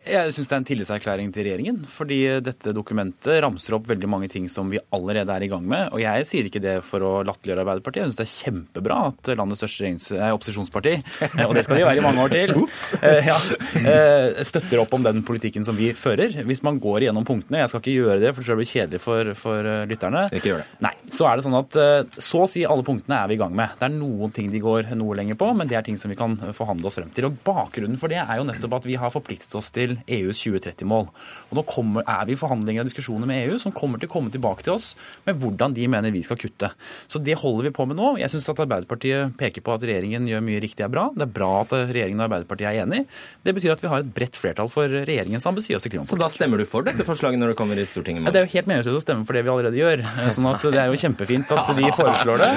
Jeg 0.00 0.32
syns 0.32 0.48
det 0.48 0.54
er 0.54 0.60
en 0.62 0.64
tillitserklæring 0.64 1.32
til 1.34 1.44
regjeringen. 1.44 1.80
Fordi 1.84 2.18
dette 2.40 2.72
dokumentet 2.72 3.42
ramser 3.44 3.76
opp 3.76 3.88
veldig 3.90 4.08
mange 4.08 4.30
ting 4.32 4.46
som 4.48 4.70
vi 4.72 4.80
allerede 4.96 5.34
er 5.34 5.44
i 5.44 5.50
gang 5.52 5.66
med. 5.68 5.90
Og 5.92 6.00
jeg 6.00 6.26
sier 6.28 6.48
ikke 6.48 6.62
det 6.64 6.78
for 6.86 7.04
å 7.04 7.10
latterliggjøre 7.28 7.64
Arbeiderpartiet. 7.66 8.06
Jeg 8.06 8.14
syns 8.14 8.20
det 8.20 8.24
er 8.24 8.32
kjempebra 8.32 9.00
at 9.10 9.30
landets 9.36 9.60
største 9.60 10.20
opposisjonsparti, 10.30 10.94
og 11.46 11.52
det 11.56 11.64
skal 11.66 11.80
de 11.80 11.84
være 11.84 12.00
i 12.00 12.04
mange 12.04 12.24
år 12.24 12.32
til, 12.32 12.54
eh, 13.06 13.28
ja, 13.28 13.36
eh, 13.80 14.40
støtter 14.48 14.80
opp 14.80 14.96
om 14.96 15.04
den 15.04 15.20
politikken 15.26 15.66
som 15.66 15.76
vi 15.76 15.90
fører. 15.96 16.32
Hvis 16.48 16.64
man 16.64 16.80
går 16.80 17.04
igjennom 17.04 17.28
punktene, 17.28 17.60
jeg 17.60 17.72
skal 17.72 17.84
ikke 17.84 17.96
gjøre 17.98 18.18
det, 18.24 18.32
for 18.36 18.48
det 18.48 18.58
blir 18.62 18.70
kjedelig 18.72 19.02
for, 19.04 19.32
for 19.38 19.68
eh, 19.68 19.84
lytterne. 19.90 20.24
Ikke 20.32 20.54
gjør 20.54 20.64
det. 20.64 20.68
Nei, 20.86 20.94
Så 21.12 21.28
er 21.28 21.36
det 21.36 21.44
sånn 21.44 21.58
at 21.60 21.78
så 22.20 22.44
å 22.46 22.48
si 22.48 22.64
alle 22.64 22.86
punktene 22.86 23.20
er 23.20 23.28
vi 23.28 23.36
i 23.36 23.40
gang 23.40 23.52
med. 23.56 23.76
Det 23.76 23.88
er 23.90 23.94
noen 23.98 24.32
ting 24.34 24.48
de 24.52 24.62
går 24.64 24.94
noe 24.96 25.18
lenger 25.18 25.36
på, 25.40 25.50
men 25.56 25.68
det 25.68 25.76
er 25.76 25.84
ting 25.84 26.00
som 26.00 26.12
vi 26.12 26.18
kan 26.18 26.38
forhandle 26.56 26.88
oss 26.88 26.96
frem 26.96 27.12
til. 27.12 27.28
Og 27.28 27.38
Bakgrunnen 27.44 28.00
for 28.00 28.12
det 28.12 28.22
er 28.22 28.40
jo 28.40 28.48
nettopp 28.48 28.80
at 28.80 28.88
vi 28.88 28.96
har 29.00 29.12
forpliktet 29.12 29.54
oss 29.58 29.68
til 29.74 29.89
EUs 30.06 30.42
2030-mål. 30.44 31.08
Og 31.50 31.58
Nå 31.58 31.64
kommer, 31.68 32.06
er 32.06 32.26
vi 32.28 32.36
i 32.36 32.40
forhandlinger 32.40 32.84
og 32.84 32.90
diskusjoner 32.90 33.28
med 33.30 33.46
EU 33.46 33.58
som 33.62 33.74
kommer 33.74 34.00
til 34.00 34.10
å 34.10 34.12
komme 34.12 34.32
tilbake 34.32 34.66
til 34.66 34.76
oss 34.76 34.92
med 35.26 35.38
hvordan 35.40 35.74
de 35.76 35.86
mener 35.90 36.14
vi 36.14 36.22
skal 36.26 36.38
kutte. 36.40 36.72
Så 37.10 37.20
det 37.22 37.38
holder 37.40 37.68
vi 37.68 37.74
på 37.76 37.86
med 37.88 37.98
nå. 37.98 38.14
Jeg 38.20 38.32
syns 38.32 38.48
at 38.52 38.62
Arbeiderpartiet 38.64 39.36
peker 39.40 39.64
på 39.66 39.74
at 39.74 39.84
regjeringen 39.86 40.28
gjør 40.30 40.44
mye 40.46 40.62
riktig 40.62 40.86
er 40.86 40.92
bra. 40.92 41.08
Det 41.14 41.26
er 41.26 41.34
bra 41.34 41.50
at 41.62 41.74
regjeringen 41.92 42.22
og 42.22 42.28
Arbeiderpartiet 42.28 42.70
er 42.70 42.82
enig. 42.84 43.02
Det 43.46 43.54
betyr 43.56 43.74
at 43.74 43.84
vi 43.84 43.90
har 43.92 44.04
et 44.04 44.12
bredt 44.16 44.38
flertall 44.40 44.70
for 44.72 44.90
regjeringens 44.90 45.46
ambisiøse 45.50 45.90
klimapolitikk. 45.90 46.16
Så 46.16 46.20
da 46.22 46.30
stemmer 46.32 46.60
du 46.60 46.66
for 46.68 46.86
dette 46.86 47.06
forslaget 47.06 47.40
når 47.40 47.52
det 47.54 47.58
kommer 47.60 47.80
i 47.80 47.86
Stortinget? 47.88 48.26
Ja, 48.28 48.34
det 48.34 48.42
er 48.42 48.46
jo 48.48 48.52
helt 48.54 48.70
meningsløst 48.70 49.00
å 49.00 49.04
stemme 49.04 49.26
for 49.28 49.36
det 49.36 49.44
vi 49.46 49.52
allerede 49.52 49.80
gjør. 49.80 50.04
Sånn 50.36 50.48
at 50.50 50.66
Det 50.70 50.80
er 50.80 50.92
jo 50.92 51.00
kjempefint 51.00 51.50
at 51.56 51.72
de 51.76 51.92
foreslår 51.96 52.42
det. 52.44 52.50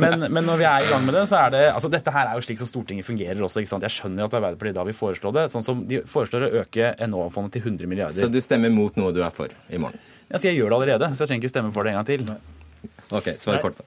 Men, 0.00 0.26
men, 0.28 0.42
når 0.46 0.60
vi 0.60 0.66
er 0.68 0.86
i 0.86 0.90
gang 0.90 1.04
med 1.06 1.16
det, 1.16 1.24
så 1.30 1.38
er 1.44 1.54
det 1.54 1.62
altså 1.72 1.90
Dette 1.92 2.12
her 2.14 2.30
er 2.30 2.38
jo 2.38 2.44
slik 2.44 2.60
som 2.60 2.68
Stortinget 2.68 3.06
fungerer 3.06 3.40
også. 3.44 3.62
ikke 3.62 3.72
sant? 3.72 3.86
Jeg 3.86 3.94
skjønner 3.96 4.26
at 4.26 4.36
Arbeiderpartiet 4.36 4.78
da 4.78 4.86
vil 4.88 4.96
foreslå 4.96 5.32
det. 5.34 5.46
sånn 5.52 5.64
som 5.66 5.84
De 5.88 6.02
foreslår 6.08 6.46
å 6.48 6.50
øke 6.62 6.73
Enova-fondet 6.82 7.58
til 7.58 7.68
100 7.68 7.90
milliarder. 7.90 8.18
Så 8.18 8.32
du 8.32 8.40
stemmer 8.44 8.72
mot 8.74 8.96
noe 9.00 9.14
du 9.14 9.22
er 9.24 9.32
for 9.34 9.52
i 9.70 9.80
morgen? 9.80 10.00
Altså, 10.30 10.48
jeg 10.48 10.58
gjør 10.58 10.72
det 10.72 10.76
allerede, 10.80 11.14
så 11.14 11.24
jeg 11.24 11.30
trenger 11.30 11.44
ikke 11.44 11.54
stemme 11.54 11.72
for 11.74 11.86
det 11.86 11.94
en 11.94 12.00
gang 12.00 12.08
til. 12.08 12.26
Ok, 13.14 13.28
svar 13.38 13.60
kort. 13.60 13.76
på. 13.76 13.84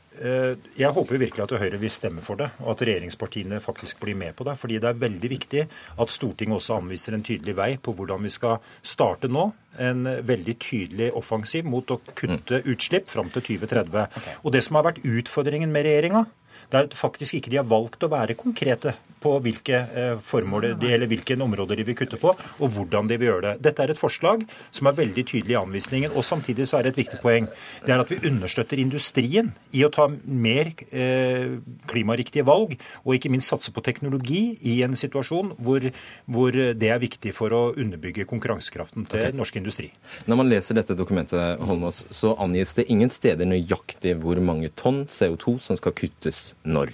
jeg 0.78 0.90
håper 0.94 1.20
virkelig 1.20 1.44
at 1.44 1.54
Høyre 1.60 1.78
vil 1.82 1.92
stemme 1.92 2.22
for 2.26 2.40
det, 2.40 2.48
og 2.64 2.72
at 2.74 2.84
regjeringspartiene 2.88 3.60
faktisk 3.62 4.00
blir 4.02 4.16
med 4.18 4.36
på 4.38 4.46
det. 4.48 4.56
Fordi 4.58 4.80
det 4.82 4.90
er 4.90 5.02
veldig 5.02 5.30
viktig 5.30 5.64
at 6.00 6.14
Stortinget 6.14 6.58
også 6.58 6.78
anviser 6.78 7.18
en 7.18 7.26
tydelig 7.26 7.56
vei 7.58 7.70
på 7.82 7.94
hvordan 7.98 8.24
vi 8.24 8.32
skal 8.34 8.62
starte 8.82 9.30
nå. 9.30 9.50
En 9.78 10.08
veldig 10.26 10.58
tydelig 10.64 11.12
offensiv 11.18 11.66
mot 11.66 11.92
å 11.92 12.00
kutte 12.16 12.62
utslipp 12.66 13.10
fram 13.10 13.30
til 13.34 13.46
2030. 13.60 14.08
Og 14.44 14.54
det 14.54 14.64
som 14.66 14.80
har 14.80 14.88
vært 14.90 15.04
utfordringen 15.06 15.74
med 15.74 15.86
regjeringa, 15.90 16.26
det 16.72 16.80
er 16.80 16.90
at 16.90 16.98
faktisk 16.98 17.38
ikke 17.38 17.54
de 17.54 17.62
har 17.62 17.70
valgt 17.70 18.04
å 18.04 18.12
være 18.12 18.38
konkrete 18.40 18.96
på 19.28 19.36
hvilke 19.44 19.82
eh, 19.84 20.14
formål 20.24 20.72
de, 20.80 20.92
eller 20.96 21.10
hvilke 21.12 21.38
områder 21.44 21.80
de 21.80 21.86
vil 21.88 21.98
kutte 22.00 22.20
på, 22.22 22.34
og 22.34 22.74
hvordan 22.76 23.10
de 23.10 23.20
vil 23.20 23.32
gjøre 23.32 23.46
det. 23.48 23.54
Dette 23.68 23.84
er 23.84 23.94
et 23.94 24.00
forslag 24.00 24.46
som 24.72 24.90
er 24.90 24.98
veldig 24.98 25.26
tydelig 25.28 25.56
i 25.56 25.60
anvisningen. 25.60 26.14
og 26.16 26.26
Samtidig 26.28 26.68
så 26.70 26.80
er 26.80 26.88
det 26.88 26.96
et 26.96 27.02
viktig 27.04 27.22
poeng. 27.24 27.48
Det 27.86 27.94
er 27.94 28.04
at 28.04 28.12
vi 28.12 28.20
understøtter 28.30 28.82
industrien 28.82 29.52
i 29.76 29.84
å 29.86 29.92
ta 29.94 30.08
mer 30.26 30.72
eh, 30.90 31.58
klimariktige 31.90 32.46
valg, 32.48 32.78
og 33.04 33.16
ikke 33.18 33.32
minst 33.34 33.52
satse 33.52 33.74
på 33.74 33.84
teknologi 33.86 34.44
i 34.68 34.80
en 34.86 34.96
situasjon 34.98 35.54
hvor, 35.64 35.90
hvor 36.26 36.56
det 36.56 36.92
er 36.94 37.02
viktig 37.02 37.34
for 37.36 37.54
å 37.56 37.64
underbygge 37.78 38.28
konkurransekraften 38.30 39.08
til 39.10 39.24
okay. 39.24 39.36
norsk 39.36 39.60
industri. 39.60 39.92
Når 40.28 40.42
man 40.42 40.52
leser 40.52 40.78
dette 40.78 40.98
dokumentet, 40.98 41.60
Holmås, 41.68 42.06
så 42.14 42.34
angis 42.42 42.76
det 42.78 42.88
ingen 42.94 43.12
steder 43.14 43.50
nøyaktig 43.50 44.18
hvor 44.22 44.40
mange 44.44 44.72
tonn 44.78 45.06
CO2 45.12 45.58
som 45.64 45.80
skal 45.80 45.96
kuttes 45.98 46.52
når. 46.68 46.94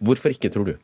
Hvorfor 0.00 0.32
ikke, 0.34 0.50
tror 0.52 0.70
du? 0.70 0.76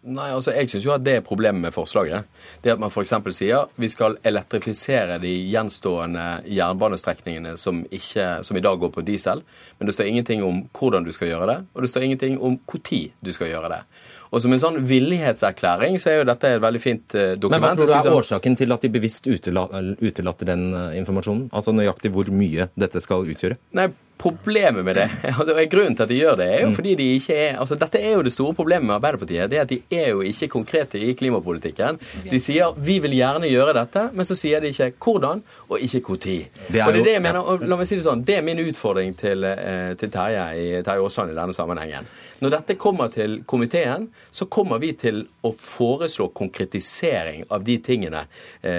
Nei, 0.00 0.30
altså 0.32 0.54
Jeg 0.56 0.70
syns 0.72 0.84
jo 0.86 0.92
at 0.94 1.02
det 1.04 1.18
er 1.18 1.24
problemet 1.24 1.60
med 1.60 1.74
forslaget. 1.74 2.24
Det 2.64 2.72
at 2.72 2.80
man 2.80 2.88
f.eks. 2.88 3.12
sier 3.36 3.68
vi 3.76 3.88
skal 3.92 4.16
elektrifisere 4.24 5.18
de 5.20 5.32
gjenstående 5.52 6.24
jernbanestrekningene 6.48 7.52
som, 7.60 7.82
ikke, 7.92 8.28
som 8.46 8.56
i 8.56 8.62
dag 8.64 8.80
går 8.80 8.94
på 8.94 9.04
diesel. 9.04 9.42
Men 9.78 9.90
det 9.90 9.96
står 9.96 10.08
ingenting 10.08 10.44
om 10.46 10.62
hvordan 10.72 11.04
du 11.04 11.12
skal 11.12 11.28
gjøre 11.34 11.50
det, 11.52 11.58
og 11.74 11.84
det 11.84 11.92
står 11.92 12.08
ingenting 12.08 12.40
om 12.40 12.56
når 12.56 13.12
du 13.20 13.32
skal 13.36 13.52
gjøre 13.52 13.72
det. 13.74 13.82
Og 14.30 14.40
som 14.40 14.52
en 14.54 14.62
sånn 14.62 14.78
villighetserklæring 14.86 15.96
så 16.00 16.12
er 16.12 16.20
jo 16.20 16.26
dette 16.28 16.52
et 16.54 16.62
veldig 16.62 16.80
fint 16.80 17.16
eh, 17.18 17.32
dokument. 17.34 17.60
Men 17.60 17.64
hva 17.66 17.72
tror 17.76 17.90
du 17.90 18.10
er 18.12 18.18
årsaken 18.20 18.56
til 18.56 18.72
at 18.72 18.84
de 18.86 18.90
bevisst 18.94 19.26
utela- 19.26 19.66
utelater 20.00 20.52
den 20.52 20.68
eh, 20.70 20.98
informasjonen? 21.00 21.48
Altså 21.52 21.74
nøyaktig 21.74 22.12
hvor 22.14 22.30
mye 22.32 22.70
dette 22.78 23.02
skal 23.02 23.26
utgjøre? 23.26 23.58
Nei, 23.76 23.88
Problemet 24.20 24.84
med 24.84 24.94
det, 25.00 25.06
altså 25.38 25.54
grunnen 25.72 25.96
til 25.96 26.02
at 26.04 26.10
de 26.12 26.18
gjør 26.18 26.34
det, 26.36 26.48
er 26.54 26.60
jo 26.66 26.72
fordi 26.76 26.94
de 26.98 27.06
ikke 27.16 27.36
er 27.40 27.58
altså 27.62 27.78
Dette 27.80 27.98
er 28.04 28.12
jo 28.18 28.22
det 28.26 28.32
store 28.34 28.54
problemet 28.54 28.86
med 28.86 28.94
Arbeiderpartiet. 28.98 29.48
det 29.50 29.58
er 29.58 29.62
at 29.64 29.70
De 29.70 29.78
er 29.96 30.10
jo 30.10 30.20
ikke 30.20 30.48
konkrete 30.52 31.00
i 31.00 31.14
klimapolitikken. 31.16 31.98
De 32.30 32.40
sier 32.40 32.74
vi 32.76 32.98
vil 33.00 33.14
gjerne 33.16 33.48
gjøre 33.48 33.72
dette, 33.78 34.02
men 34.12 34.28
så 34.28 34.36
sier 34.36 34.60
de 34.60 34.68
ikke 34.74 34.90
hvordan 35.00 35.40
og 35.70 35.80
ikke 35.80 36.00
når. 36.04 36.36
Det 36.68 36.82
Og 36.84 36.92
det 36.92 37.00
er 37.00 37.04
det 37.08 37.12
jeg 37.16 37.22
mener, 37.22 37.40
og 37.40 37.64
la 37.64 37.76
meg 37.80 37.88
si 37.88 37.96
Det 37.96 38.04
sånn, 38.04 38.24
det 38.28 38.36
er 38.36 38.42
min 38.44 38.60
utfordring 38.60 39.16
til, 39.16 39.44
eh, 39.44 39.94
til 39.96 40.10
Terje 40.10 40.44
i- 40.58 40.82
Terje 40.82 41.00
Aasland 41.06 41.30
i 41.32 41.34
denne 41.38 41.54
sammenhengen. 41.56 42.04
Når 42.40 42.50
dette 42.50 42.74
kommer 42.80 43.08
til 43.12 43.42
komiteen, 43.46 44.08
så 44.32 44.44
kommer 44.48 44.78
vi 44.80 44.92
til 44.92 45.26
å 45.44 45.52
foreslå 45.54 46.30
konkretisering 46.34 47.44
av 47.50 47.64
de 47.64 47.78
tingene 47.78 48.26
eh, 48.62 48.70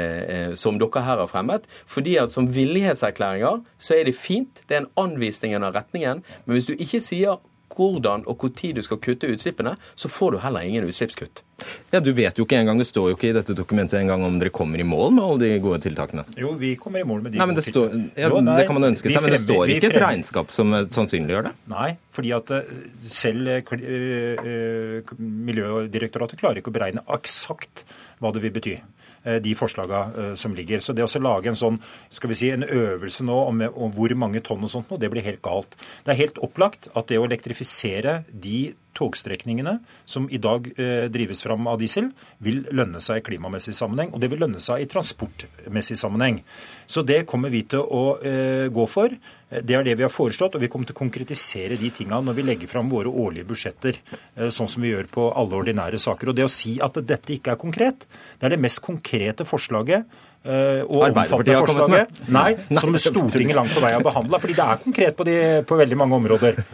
eh, 0.50 0.54
som 0.56 0.78
dere 0.78 1.02
her 1.06 1.18
har 1.18 1.28
fremmet. 1.28 1.66
fordi 1.86 2.16
at 2.18 2.32
som 2.32 2.48
villighetserklæringer 2.48 3.62
så 3.80 3.94
er 4.00 4.04
det 4.04 4.16
fint, 4.16 4.62
det 4.68 4.76
er 4.78 4.82
en 4.82 4.88
anvisning 4.98 5.31
av 5.64 5.74
retningen. 5.76 6.24
Men 6.46 6.58
hvis 6.58 6.70
du 6.70 6.76
ikke 6.76 7.02
sier 7.04 7.40
hvordan 7.76 8.26
og 8.28 8.44
når 8.44 8.76
du 8.76 8.82
skal 8.84 9.00
kutte 9.02 9.30
utslippene, 9.32 9.76
så 9.96 10.10
får 10.12 10.32
du 10.36 10.38
heller 10.44 10.62
ingen 10.68 10.88
utslippskutt. 10.88 11.44
Ja, 11.92 12.00
Du 12.00 12.12
vet 12.14 12.38
jo 12.38 12.46
ikke 12.46 12.58
engang, 12.58 12.80
det 12.82 12.88
står 12.90 13.12
jo 13.12 13.16
ikke 13.16 13.30
i 13.30 13.36
dette 13.36 13.54
dokumentet 13.54 14.00
engang 14.00 14.24
om 14.26 14.40
dere 14.42 14.50
kommer 14.50 14.82
i 14.82 14.84
mål 14.88 15.12
med 15.14 15.24
alle 15.24 15.40
de 15.44 15.60
gode 15.62 15.82
tiltakene. 15.84 16.26
Jo, 16.40 16.54
vi 16.58 16.74
kommer 16.76 17.04
i 17.04 17.08
mål 17.08 17.22
med 17.22 17.36
de 17.36 17.42
Nei, 17.42 17.48
men 17.48 17.56
det, 17.56 17.66
gode 17.66 17.76
står, 17.76 17.90
tiltakene. 17.92 18.24
ja, 18.24 18.30
Jo, 18.32 18.42
nei, 18.42 18.56
det 18.58 18.68
kan 18.68 18.80
man 18.80 18.90
ønske 18.90 19.12
seg, 19.12 19.22
men 19.22 19.36
det 19.36 19.42
står 19.44 19.74
ikke 19.76 19.92
et 19.92 20.00
regnskap 20.02 20.56
som 20.56 20.74
eh, 20.74 20.88
sannsynliggjør 20.90 21.50
det. 21.50 21.54
Nei, 21.72 21.90
fordi 22.18 22.34
at 22.38 22.56
eh, 22.58 22.72
selv 23.12 23.52
eh, 23.52 25.14
Miljødirektoratet 25.22 26.42
klarer 26.42 26.62
ikke 26.62 26.74
å 26.74 26.80
beregne 26.80 27.06
eksakt 27.14 27.86
hva 28.22 28.34
det 28.34 28.44
vil 28.44 28.56
bety. 28.58 28.80
Eh, 29.24 29.40
De 29.44 29.56
forslagene 29.58 30.36
som 30.40 30.56
ligger. 30.56 30.82
Så 30.82 30.96
det 30.98 31.06
å 31.06 31.24
lage 31.24 31.52
en 31.52 31.60
sånn, 31.60 31.80
skal 32.10 32.32
vi 32.32 32.40
si, 32.40 32.52
en 32.52 32.68
øvelse 32.68 33.26
nå 33.28 33.38
om, 33.48 33.64
om 33.72 33.96
hvor 33.96 34.14
mange 34.18 34.42
tonn 34.46 34.64
og 34.64 34.72
sånt, 34.72 34.92
nå, 34.92 35.00
det 35.02 35.12
blir 35.14 35.26
helt 35.26 35.44
galt. 35.46 35.76
Det 36.06 36.14
er 36.14 36.24
helt 36.24 36.42
opplagt 36.44 36.90
at 36.96 37.12
det 37.12 37.20
å 37.20 37.28
elektrifisere 37.28 38.22
de 38.32 38.72
togstrekningene 38.98 39.78
som 40.06 40.28
i 40.32 40.40
dag 40.42 40.68
eh, 40.76 41.08
drives 41.12 41.44
fram 41.46 41.68
av 41.72 41.80
diesel, 41.82 42.12
vil 42.44 42.64
lønne 42.76 43.02
seg 43.04 43.22
i 43.22 43.26
klimamessig 43.30 43.76
sammenheng, 43.78 44.12
og 44.12 44.24
det 44.24 44.32
vil 44.32 44.44
lønne 44.44 44.62
seg 44.64 44.84
i 44.84 44.90
transportmessig 44.92 45.98
sammenheng. 46.00 46.42
Så 46.88 47.06
det 47.08 47.24
kommer 47.30 47.54
vi 47.54 47.64
til 47.72 47.86
å 47.86 48.04
eh, 48.20 48.68
gå 48.74 48.88
for. 48.92 49.16
Det 49.52 49.76
er 49.76 49.84
det 49.84 49.98
vi 50.00 50.06
har 50.06 50.14
foreslått, 50.14 50.56
og 50.56 50.64
vi 50.64 50.70
kommer 50.72 50.88
til 50.88 50.96
å 50.96 51.02
konkretisere 51.02 51.76
de 51.80 51.90
tinga 51.92 52.22
når 52.24 52.38
vi 52.38 52.46
legger 52.48 52.72
fram 52.72 52.88
våre 52.92 53.12
årlige 53.12 53.50
budsjetter, 53.50 53.98
eh, 54.38 54.48
sånn 54.48 54.70
som 54.72 54.84
vi 54.84 54.94
gjør 54.94 55.10
på 55.12 55.26
alle 55.36 55.58
ordinære 55.60 56.00
saker. 56.00 56.32
Og 56.32 56.38
det 56.38 56.48
å 56.48 56.52
si 56.52 56.78
at 56.80 56.96
dette 57.04 57.36
ikke 57.36 57.52
er 57.52 57.60
konkret, 57.60 58.08
det 58.40 58.48
er 58.48 58.56
det 58.56 58.62
mest 58.64 58.80
konkrete 58.86 59.44
forslaget 59.44 60.08
eh, 60.08 60.31
og 60.42 61.04
Arbeiderpartiet 61.06 61.54
omfattende 61.54 61.56
har 61.56 61.68
kommet 61.70 61.92
med. 61.94 62.14
forslaget. 62.18 62.32
Nei, 62.34 62.80
som 62.82 62.96
Stortinget 62.98 63.56
langt 63.60 63.76
på 63.76 63.84
vei 63.84 63.92
har 63.94 64.02
behandla. 64.06 64.40
Fordi 64.42 64.56
det 64.58 64.66
er 64.66 64.80
konkret 64.82 65.18
på, 65.20 65.26
de, 65.28 65.36
på 65.70 65.78
veldig 65.84 65.98
mange 66.02 66.18
områder. 66.22 66.62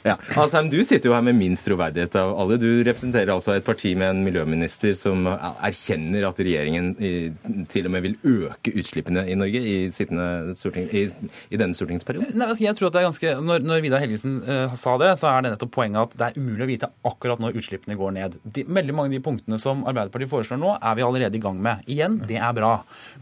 Ja, 0.00 0.14
Asheim, 0.40 0.70
Du 0.72 0.78
sitter 0.80 1.10
jo 1.10 1.12
her 1.12 1.20
med 1.20 1.36
minst 1.36 1.66
troverdighet 1.68 2.14
av 2.16 2.30
alle. 2.40 2.56
Du 2.56 2.64
representerer 2.86 3.34
altså 3.34 3.52
et 3.52 3.66
parti 3.66 3.90
med 4.00 4.08
en 4.14 4.22
miljøminister 4.24 4.94
som 4.96 5.26
erkjenner 5.28 6.24
at 6.24 6.38
regjeringen 6.40 6.94
i- 6.96 7.66
til 7.68 7.84
og 7.84 7.92
med 7.92 8.06
vil 8.06 8.14
øke 8.24 8.72
utslippene 8.80 9.26
i 9.28 9.34
Norge 9.36 9.60
i, 9.60 9.74
sittende 9.92 10.54
storting, 10.56 10.86
i, 10.96 11.02
i 11.52 11.60
denne 11.60 11.76
stortingsperioden. 11.76 12.32
Nei, 12.32 12.48
altså 12.48 12.64
jeg 12.64 12.78
tror 12.78 12.88
at 12.88 12.96
det 12.96 13.02
er 13.02 13.06
ganske, 13.10 13.34
Når, 13.50 13.60
når 13.68 13.82
Vidar 13.84 14.00
Helgesen 14.00 14.38
uh, 14.48 14.72
sa 14.72 14.96
det, 15.02 15.10
så 15.20 15.28
er 15.34 15.44
det 15.44 15.52
nettopp 15.52 15.74
poenget 15.76 16.00
at 16.08 16.16
det 16.16 16.30
er 16.30 16.40
umulig 16.40 16.64
å 16.64 16.70
vite 16.72 16.90
akkurat 17.12 17.44
når 17.44 17.60
utslippene 17.60 17.98
går 18.00 18.16
ned. 18.16 18.40
De, 18.56 18.64
veldig 18.64 18.96
mange 18.96 19.12
av 19.12 19.18
de 19.18 19.22
punktene 19.28 19.60
som 19.60 19.84
Arbeiderpartiet 19.84 20.32
foreslår 20.32 20.62
nå, 20.64 20.72
er 20.80 20.96
vi 20.96 21.04
allerede 21.04 21.36
i 21.36 21.44
gang 21.44 21.60
med. 21.60 21.84
Igjen, 21.92 22.16
det 22.24 22.40
er 22.40 22.56
bra. 22.56 22.72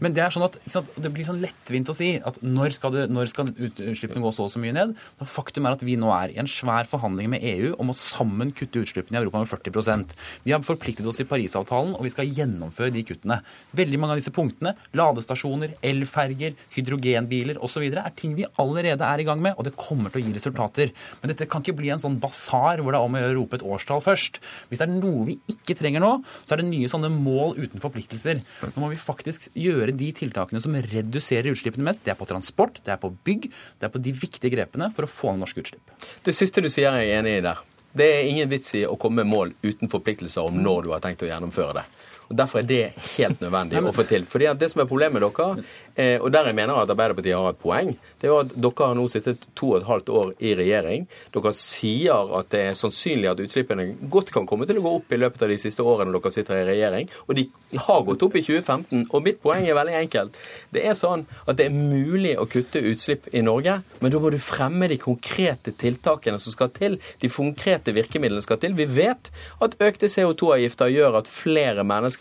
Men 0.03 0.15
det 0.15 0.23
er 0.23 0.33
sånn 0.33 0.45
at 0.47 0.57
sant, 0.69 0.89
det 0.99 1.11
blir 1.13 1.27
sånn 1.27 1.41
lettvint 1.43 1.89
å 1.91 1.95
si 1.95 2.11
at 2.17 2.39
når 2.45 2.75
skal, 2.77 2.93
det, 2.95 3.05
når 3.11 3.31
skal 3.31 3.51
utslippene 3.55 4.23
gå 4.23 4.31
så 4.35 4.45
og 4.45 4.53
så 4.53 4.61
mye 4.61 4.75
ned? 4.75 4.95
Når 5.19 5.29
faktum 5.31 5.67
er 5.67 5.77
at 5.77 5.85
vi 5.85 5.97
nå 5.99 6.11
er 6.15 6.33
i 6.33 6.39
en 6.41 6.49
svær 6.49 6.89
forhandling 6.89 7.31
med 7.33 7.45
EU 7.45 7.73
om 7.81 7.91
å 7.91 7.97
sammen 7.97 8.53
kutte 8.55 8.83
utslippene 8.83 9.19
i 9.19 9.21
Europa 9.21 9.41
med 9.43 9.51
40% 9.51 10.15
Vi 10.45 10.53
har 10.53 10.63
forpliktet 10.65 11.07
oss 11.09 11.21
i 11.21 11.27
Parisavtalen, 11.29 11.95
og 11.97 12.05
vi 12.05 12.13
skal 12.13 12.29
gjennomføre 12.29 12.93
de 12.95 13.03
kuttene. 13.07 13.39
Veldig 13.77 13.99
mange 14.01 14.15
av 14.15 14.21
disse 14.21 14.33
punktene, 14.35 14.75
ladestasjoner, 14.97 15.75
elferger, 15.85 16.55
hydrogenbiler 16.75 17.59
osv., 17.65 17.85
er 17.89 18.15
ting 18.17 18.35
vi 18.37 18.47
allerede 18.61 19.05
er 19.05 19.21
i 19.21 19.27
gang 19.27 19.41
med, 19.43 19.57
og 19.57 19.67
det 19.67 19.75
kommer 19.79 20.13
til 20.13 20.21
å 20.21 20.25
gi 20.25 20.35
resultater. 20.35 20.93
Men 21.21 21.33
dette 21.33 21.47
kan 21.49 21.63
ikke 21.63 21.77
bli 21.79 21.91
en 21.93 22.01
sånn 22.01 22.19
basar 22.21 22.83
hvor 22.83 22.93
det 22.93 22.99
er 22.99 23.07
om 23.07 23.17
å 23.17 23.23
gjøre 23.23 23.35
å 23.35 23.39
rope 23.39 23.59
et 23.59 23.65
årstall 23.65 24.03
først. 24.03 24.39
Hvis 24.69 24.81
det 24.81 24.87
er 24.87 24.95
noe 24.95 25.25
vi 25.29 25.37
ikke 25.51 25.77
trenger 25.79 26.03
nå, 26.03 26.11
så 26.43 26.55
er 26.55 26.61
det 26.61 26.69
nye 26.69 26.89
sånne 26.91 27.11
mål 27.13 27.57
uten 27.59 27.83
forpliktelser. 27.83 28.41
Nå 28.75 28.83
må 28.83 28.91
vi 28.91 28.99
faktisk 28.99 29.49
gjøre 29.57 29.78
de 29.87 30.11
tiltakene 30.15 30.61
som 30.61 30.75
reduserer 30.75 31.51
utslippene 31.53 31.87
mest. 31.87 32.03
Det 32.03 32.11
er 32.13 32.19
på 32.19 32.27
transport, 32.29 32.81
det 32.83 32.91
er 32.91 32.99
på 33.01 33.13
bygg, 33.25 33.49
det 33.79 33.87
er 33.87 33.93
på 33.93 34.01
de 34.03 34.13
viktige 34.13 34.51
grepene 34.53 34.91
for 34.95 35.07
å 35.07 35.11
få 35.11 35.33
ned 35.33 35.45
norske 35.45 35.63
utslipp. 35.63 35.95
Det 36.25 36.35
siste 36.35 36.61
du 36.61 36.69
sier, 36.69 36.91
er 36.91 37.07
jeg 37.07 37.21
enig 37.23 37.37
i 37.39 37.45
der. 37.47 37.63
Det 37.99 38.05
er 38.05 38.27
ingen 38.29 38.49
vits 38.51 38.75
i 38.77 38.83
å 38.85 38.97
komme 39.01 39.23
med 39.23 39.31
mål 39.31 39.53
uten 39.65 39.89
forpliktelser 39.89 40.45
om 40.45 40.59
når 40.61 40.85
du 40.85 40.91
har 40.93 41.01
tenkt 41.03 41.23
å 41.25 41.29
gjennomføre 41.29 41.79
det. 41.79 41.85
Og 42.29 42.37
Derfor 42.37 42.61
er 42.61 42.67
det 42.69 42.81
helt 43.17 43.41
nødvendig 43.41 43.81
å 43.81 43.93
få 43.95 44.05
til. 44.07 44.25
Fordi 44.29 44.49
Det 44.59 44.69
som 44.69 44.81
er 44.81 44.89
problemet 44.89 45.17
med 45.17 45.25
dere, 45.25 45.63
eh, 45.95 46.17
og 46.21 46.31
der 46.31 46.45
jeg 46.45 46.55
mener 46.55 46.77
at 46.77 46.89
Arbeiderpartiet 46.89 47.35
har 47.35 47.49
et 47.49 47.59
poeng, 47.59 47.95
det 48.21 48.27
er 48.27 48.31
jo 48.33 48.39
at 48.43 48.53
dere 48.53 48.85
har 48.85 48.95
nå 48.95 49.07
sittet 49.09 49.47
to 49.55 49.71
og 49.71 49.77
et 49.79 49.87
halvt 49.87 50.09
år 50.09 50.33
i 50.39 50.53
regjering. 50.55 51.07
Dere 51.33 51.53
sier 51.53 52.35
at 52.37 52.49
det 52.53 52.61
er 52.69 52.77
sannsynlig 52.77 53.31
at 53.31 53.41
utslippene 53.41 53.95
godt 54.09 54.31
kan 54.31 54.45
komme 54.45 54.67
til 54.69 54.77
å 54.77 54.85
gå 54.85 54.93
opp 54.99 55.11
i 55.11 55.17
løpet 55.17 55.41
av 55.41 55.49
de 55.49 55.57
siste 55.57 55.81
årene 55.81 56.13
dere 56.13 56.31
sitter 56.31 56.61
i 56.61 56.67
regjering. 56.69 57.09
Og 57.27 57.35
de 57.35 57.47
har 57.87 58.05
gått 58.05 58.23
opp 58.23 58.35
i 58.35 58.43
2015. 58.45 59.07
Og 59.09 59.23
mitt 59.25 59.41
poeng 59.41 59.65
er 59.65 59.77
veldig 59.77 59.97
enkelt. 60.03 60.37
Det 60.69 60.85
er 60.85 60.93
sånn 60.93 61.25
at 61.47 61.57
det 61.57 61.65
er 61.65 61.73
mulig 61.73 62.35
å 62.37 62.45
kutte 62.49 62.83
utslipp 62.85 63.25
i 63.33 63.41
Norge, 63.41 63.79
men 63.99 64.13
da 64.13 64.21
må 64.21 64.29
du 64.29 64.37
fremme 64.37 64.87
de 64.91 64.99
konkrete 65.01 65.73
tiltakene 65.73 66.39
som 66.39 66.53
skal 66.53 66.69
til. 66.75 66.99
De 67.21 67.29
konkrete 67.33 67.93
virkemidlene 67.95 68.45
skal 68.45 68.61
til. 68.61 68.77
Vi 68.77 68.85
vet 68.85 69.31
at 69.65 69.77
økte 69.81 70.11
CO2-avgifter 70.11 70.93
gjør 70.93 71.19
at 71.23 71.31
flere 71.31 71.83
mennesker 71.87 72.18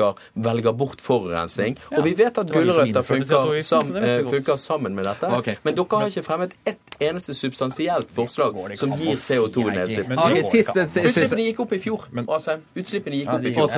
velger 0.49 0.73
bort 0.73 1.03
forurensning. 1.05 1.79
Ja. 1.91 1.99
Og 1.99 2.05
vi 2.07 2.15
vet 2.19 2.39
at 2.39 2.49
Det 2.49 2.55
var 2.55 2.63
vi 2.65 2.73
som 2.73 2.85
gulrøtter 2.85 3.07
funker, 3.09 3.25
CO2-avgiften, 3.25 3.69
sam, 3.69 3.87
så 3.87 3.93
det 3.93 4.03
vet 4.03 4.15
vi 4.15 4.27
eh, 4.27 4.31
funker 4.37 4.57
sammen 4.57 4.95
med 4.99 5.09
dette. 5.11 5.33
Okay. 5.39 5.57
Men 5.65 5.79
dere 5.79 6.03
har 6.03 6.13
ikke 6.13 6.27
fremmet 6.27 6.55
ett 6.73 7.01
eneste 7.09 7.35
substansielt 7.35 8.15
forslag 8.15 8.61
som 8.81 8.95
gir 8.99 9.17
CO2-nedslip. 9.17 10.07
Heikki. 10.09 10.23
Ok, 10.23 10.35
det 10.35 10.43
går 10.43 10.51
siste, 10.55 10.71
ikke 10.71 10.81
an. 10.81 10.95
siste, 10.95 11.09
Utslippene 11.09 11.49
gikk 11.49 11.61
opp 11.65 11.73
i 11.73 11.83
fjor. 11.83 12.09
Asheim. 12.39 12.65
Utslippene 12.75 13.21
gikk 13.23 13.35
opp 13.35 13.45
i 13.45 13.55
fjor. 13.55 13.69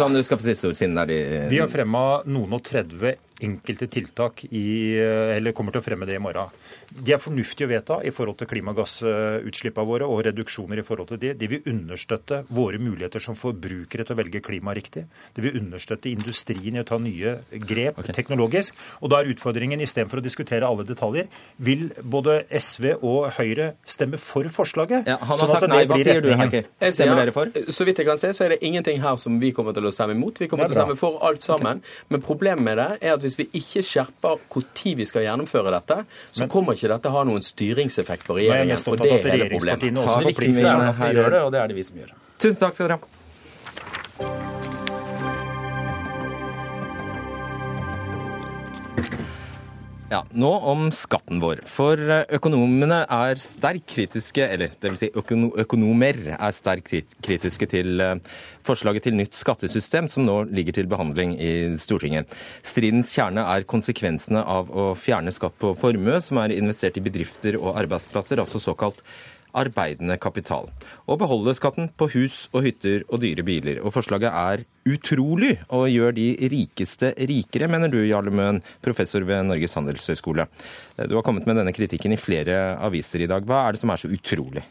Vi 1.50 1.59
har 1.59 1.68
fremma 1.72 2.04
noen 2.26 2.56
og 2.59 2.64
30 2.66 3.18
enkelte 3.46 3.88
tiltak 3.90 4.44
i, 4.50 4.96
eller 5.37 5.55
kommer 5.57 5.74
til 5.74 5.83
å 5.83 5.87
fremme 5.87 6.09
det 6.09 6.16
i 6.18 6.22
morgen. 6.22 6.53
De 6.90 7.14
er 7.14 7.22
fornuftige 7.22 7.68
å 7.68 7.70
vedta 7.70 7.98
i 8.07 8.11
forhold 8.14 8.40
til 8.40 8.48
klimagassutslippene 8.50 9.87
våre 9.87 10.09
og 10.11 10.24
reduksjoner 10.26 10.83
i 10.83 10.85
forhold 10.87 11.12
til 11.12 11.20
de. 11.22 11.33
De 11.38 11.48
vil 11.50 11.66
understøtte 11.70 12.42
våre 12.50 12.81
muligheter 12.83 13.22
som 13.22 13.38
forbrukere 13.38 14.07
til 14.07 14.16
å 14.16 14.18
velge 14.18 14.42
klimariktig. 14.44 15.05
De 15.37 15.44
vil 15.44 15.59
understøtte 15.61 16.11
industrien 16.11 16.76
i 16.76 16.83
å 16.83 16.87
ta 16.88 16.98
nye 17.03 17.37
grep 17.66 18.00
okay. 18.00 18.14
teknologisk. 18.16 18.79
Og 19.00 19.12
da 19.12 19.20
er 19.20 19.31
utfordringen, 19.33 19.83
istedenfor 19.85 20.20
å 20.20 20.24
diskutere 20.24 20.66
alle 20.66 20.87
detaljer, 20.88 21.31
vil 21.62 21.88
både 22.03 22.40
SV 22.50 22.92
og 22.98 23.31
Høyre 23.38 23.74
stemme 23.87 24.18
for 24.20 24.48
forslaget? 24.53 25.07
Ja, 25.09 25.18
han 25.20 25.31
har 25.31 25.40
sånn 25.44 25.55
sagt 25.55 25.70
nei. 25.70 25.85
Hva 25.90 26.00
sier 26.03 26.24
du, 26.24 26.31
Henke? 26.35 26.64
Stemmer 26.90 27.22
dere 27.22 27.35
for? 27.35 27.55
Så 27.70 27.87
vidt 27.88 28.03
jeg 28.03 28.09
kan 28.09 28.20
se, 28.20 28.33
så 28.37 28.46
er 28.46 28.57
det 28.57 28.61
ingenting 28.66 29.00
her 29.03 29.18
som 29.20 29.38
vi 29.42 29.53
kommer 29.57 29.76
til 29.76 29.87
å 29.87 29.94
stemme 29.94 30.16
imot. 30.16 30.42
Vi 30.42 30.50
kommer 30.50 30.68
til 30.68 30.76
å 30.76 30.83
stemme 30.83 30.98
for 30.98 31.20
alt 31.26 31.46
sammen. 31.46 31.81
Okay. 31.85 32.07
Men 32.11 32.24
problemet 32.26 32.66
med 32.66 32.81
det 32.81 32.88
er 32.98 33.14
at 33.14 33.24
hvis 33.30 33.38
vi 33.38 33.46
ikke 33.60 33.84
skjerper 33.86 34.42
når 34.50 34.98
vi 34.98 35.06
skal 35.08 35.24
gjennomføre 35.26 35.72
dette, 35.76 36.00
så 36.34 36.48
kommer 36.50 36.74
ikke 36.76 36.90
dette 36.92 37.14
ha 37.14 37.24
noen 37.28 37.44
styringseffekt 37.44 38.26
på 38.26 38.40
regjeringen. 38.40 38.76
Og 38.90 39.00
det 39.00 39.14
er 39.14 39.30
hele 39.30 39.48
problemet. 39.54 40.02
Også 40.04 40.20
er 40.20 40.36
seg 40.66 40.84
at 40.90 41.00
vi 41.00 41.14
gjør 41.14 41.32
det, 41.36 41.46
og 41.46 41.54
det 41.54 41.62
er 41.62 41.72
det 41.72 41.78
vi 41.78 41.86
som 41.86 42.02
gjør. 42.02 42.14
Tusen 42.40 42.60
takk 42.60 42.76
skal 42.76 42.90
dere 42.90 43.00
ha. 43.00 43.16
Ja, 50.11 50.25
Nå 50.35 50.49
om 50.66 50.88
skatten 50.90 51.38
vår. 51.38 51.61
For 51.70 52.01
eh, 52.03 52.25
økonomene 52.35 53.05
er 53.14 53.38
sterkt 53.38 53.92
kritiske, 53.92 54.42
eller 54.42 54.73
dvs. 54.83 55.05
Si 55.05 55.09
økonomer 55.14 56.18
er 56.35 56.57
sterkt 56.57 57.14
kritiske 57.23 57.68
til 57.70 58.03
eh, 58.03 58.16
forslaget 58.66 59.07
til 59.07 59.14
nytt 59.14 59.38
skattesystem 59.38 60.09
som 60.11 60.27
nå 60.27 60.40
ligger 60.51 60.75
til 60.81 60.90
behandling 60.90 61.37
i 61.38 61.53
Stortinget. 61.79 62.35
Stridens 62.66 63.14
kjerne 63.14 63.44
er 63.55 63.68
konsekvensene 63.70 64.42
av 64.42 64.75
å 64.75 64.88
fjerne 64.99 65.31
skatt 65.31 65.55
på 65.62 65.77
formue 65.79 66.18
som 66.27 66.42
er 66.42 66.57
investert 66.59 66.99
i 66.99 67.05
bedrifter 67.07 67.61
og 67.61 67.79
arbeidsplasser, 67.79 68.42
altså 68.42 68.59
såkalt 68.59 69.05
arbeidende 69.56 70.16
kapital. 70.20 70.68
Og 71.06 71.20
beholde 71.22 71.54
skatten 71.58 71.90
på 71.98 72.08
hus 72.14 72.42
og 72.52 72.64
hytter 72.66 73.04
og 73.08 73.22
dyre 73.22 73.44
biler. 73.46 73.80
Og 73.84 73.94
forslaget 73.94 74.30
er 74.30 74.64
utrolig 74.90 75.54
og 75.68 75.88
gjør 75.90 76.14
de 76.16 76.28
rikeste 76.52 77.12
rikere, 77.18 77.68
mener 77.70 77.92
du 77.92 78.00
Jarle 78.02 78.32
Møen, 78.34 78.62
professor 78.82 79.24
ved 79.26 79.44
Norges 79.48 79.76
handelshøyskole. 79.78 80.46
Du 81.06 81.16
har 81.18 81.24
kommet 81.26 81.48
med 81.48 81.60
denne 81.60 81.74
kritikken 81.76 82.14
i 82.16 82.20
flere 82.20 82.76
aviser 82.80 83.24
i 83.24 83.30
dag. 83.30 83.46
Hva 83.46 83.66
er 83.66 83.76
det 83.76 83.82
som 83.82 83.92
er 83.92 84.00
så 84.00 84.10
utrolig? 84.10 84.64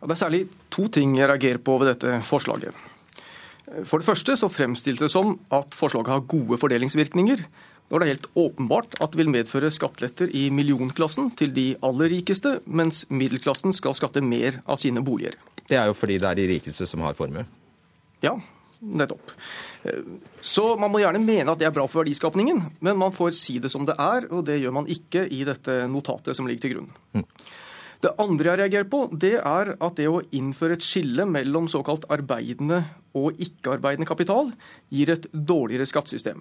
Det 0.00 0.14
er 0.14 0.22
særlig 0.22 0.46
to 0.72 0.86
ting 0.88 1.18
jeg 1.18 1.28
reagerer 1.28 1.60
på 1.60 1.76
ved 1.80 1.92
dette 1.92 2.22
forslaget. 2.24 2.72
For 3.86 4.00
det 4.00 4.08
første 4.08 4.34
så 4.38 4.48
fremstilles 4.50 5.02
det 5.04 5.10
som 5.12 5.36
at 5.54 5.76
forslaget 5.76 6.10
har 6.10 6.24
gode 6.30 6.58
fordelingsvirkninger, 6.58 7.44
når 7.90 7.98
det 7.98 8.06
er 8.06 8.12
helt 8.14 8.28
åpenbart 8.38 8.94
at 9.02 9.12
det 9.12 9.20
vil 9.20 9.32
medføre 9.32 9.72
skatteletter 9.74 10.30
i 10.36 10.46
millionklassen 10.54 11.32
til 11.38 11.52
de 11.54 11.72
aller 11.86 12.12
rikeste, 12.14 12.58
mens 12.66 13.02
middelklassen 13.10 13.74
skal 13.74 13.96
skatte 13.98 14.22
mer 14.22 14.60
av 14.70 14.78
sine 14.82 15.02
boliger. 15.04 15.34
Det 15.66 15.78
er 15.78 15.90
jo 15.90 15.96
fordi 15.98 16.18
det 16.22 16.30
er 16.30 16.38
de 16.38 16.48
rikeste 16.54 16.86
som 16.86 17.02
har 17.06 17.18
formue? 17.18 17.44
Ja, 18.22 18.36
nettopp. 18.80 19.32
Så 20.40 20.64
man 20.80 20.92
må 20.92 21.02
gjerne 21.02 21.22
mene 21.22 21.50
at 21.52 21.60
det 21.60 21.68
er 21.68 21.74
bra 21.74 21.86
for 21.90 22.04
verdiskapningen, 22.04 22.62
men 22.78 23.00
man 23.00 23.14
får 23.14 23.34
si 23.38 23.58
det 23.62 23.72
som 23.72 23.86
det 23.88 23.98
er, 23.98 24.28
og 24.30 24.46
det 24.48 24.60
gjør 24.60 24.78
man 24.80 24.90
ikke 24.90 25.26
i 25.26 25.42
dette 25.48 25.82
notatet 25.90 26.38
som 26.38 26.48
ligger 26.48 26.66
til 26.66 26.76
grunn. 26.76 26.94
Mm. 27.18 27.26
Det 28.00 28.14
andre 28.22 28.48
jeg 28.48 28.60
reagerer 28.62 28.88
på, 28.88 29.02
det 29.12 29.34
er 29.36 29.74
at 29.76 29.98
det 29.98 30.06
å 30.08 30.22
innføre 30.32 30.78
et 30.78 30.84
skille 30.86 31.26
mellom 31.28 31.66
såkalt 31.68 32.06
arbeidende 32.08 32.84
og 33.18 33.36
ikke-arbeidende 33.36 34.08
kapital 34.08 34.54
gir 34.88 35.12
et 35.12 35.26
dårligere 35.34 35.88
skattesystem. 35.90 36.40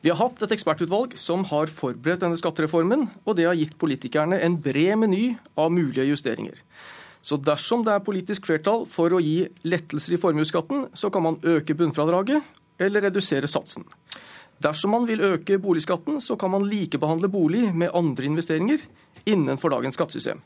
Vi 0.00 0.12
har 0.12 0.20
hatt 0.20 0.42
et 0.44 0.52
ekspertutvalg 0.54 1.16
som 1.18 1.42
har 1.50 1.70
forberedt 1.72 2.22
denne 2.22 2.38
skattereformen, 2.38 3.08
og 3.26 3.34
det 3.38 3.48
har 3.48 3.58
gitt 3.58 3.74
politikerne 3.80 4.38
en 4.46 4.54
bred 4.62 4.94
meny 5.00 5.24
av 5.58 5.72
mulige 5.74 6.06
justeringer. 6.06 6.60
Så 7.18 7.36
dersom 7.42 7.82
det 7.84 7.96
er 7.96 8.04
politisk 8.06 8.46
flertall 8.46 8.86
for 8.90 9.10
å 9.10 9.18
gi 9.22 9.48
lettelser 9.66 10.14
i 10.14 10.20
formuesskatten, 10.22 10.86
så 10.94 11.10
kan 11.10 11.26
man 11.26 11.40
øke 11.42 11.74
bunnfradraget 11.74 12.46
eller 12.78 13.08
redusere 13.08 13.50
satsen. 13.50 13.84
Dersom 14.62 14.94
man 14.94 15.06
vil 15.06 15.22
øke 15.22 15.58
boligskatten, 15.62 16.22
så 16.22 16.38
kan 16.38 16.50
man 16.54 16.66
likebehandle 16.66 17.30
bolig 17.30 17.68
med 17.74 17.94
andre 17.94 18.26
investeringer 18.30 18.82
innenfor 19.26 19.74
dagens 19.74 19.98
skattesystem. 19.98 20.40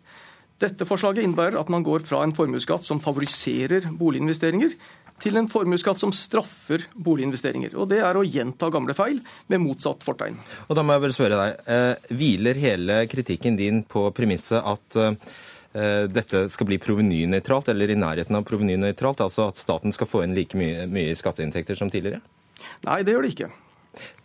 Dette 0.62 0.86
forslaget 0.86 1.24
innebærer 1.24 1.58
at 1.58 1.70
man 1.72 1.84
går 1.84 2.04
fra 2.06 2.20
en 2.22 2.34
formuesskatt 2.36 2.84
som 2.86 3.00
favoriserer 3.02 3.88
boliginvesteringer, 3.98 4.74
til 5.22 5.38
en 5.38 5.48
formuesskatt 5.50 6.00
som 6.00 6.12
straffer 6.14 6.84
boliginvesteringer. 6.94 7.76
Og 7.78 7.88
Det 7.92 8.00
er 8.02 8.18
å 8.18 8.26
gjenta 8.26 8.70
gamle 8.72 8.94
feil 8.98 9.20
med 9.48 9.62
motsatt 9.62 10.02
fortegn. 10.02 10.36
Og 10.68 10.76
Da 10.76 10.82
må 10.82 10.96
jeg 10.96 11.04
bare 11.04 11.16
spørre 11.16 11.40
deg, 11.40 11.64
eh, 11.66 11.94
Hviler 12.10 12.54
hele 12.58 13.06
kritikken 13.06 13.56
din 13.56 13.82
på 13.82 14.10
premisset 14.12 14.62
at 14.62 14.96
eh, 14.96 16.06
dette 16.06 16.48
skal 16.50 16.66
bli 16.66 16.78
provenynøytralt, 16.78 17.68
eller 17.68 17.90
i 17.90 17.96
nærheten 17.96 18.36
av 18.36 18.44
provenynøytralt? 18.44 19.22
Altså 19.24 19.48
at 19.48 19.56
staten 19.56 19.92
skal 19.92 20.06
få 20.06 20.24
inn 20.24 20.34
like 20.34 20.56
mye, 20.58 20.86
mye 20.86 21.14
skatteinntekter 21.14 21.78
som 21.78 21.90
tidligere? 21.90 22.20
Nei, 22.84 23.02
det 23.02 23.14
gjør 23.14 23.22
det 23.22 23.34
ikke. 23.36 23.52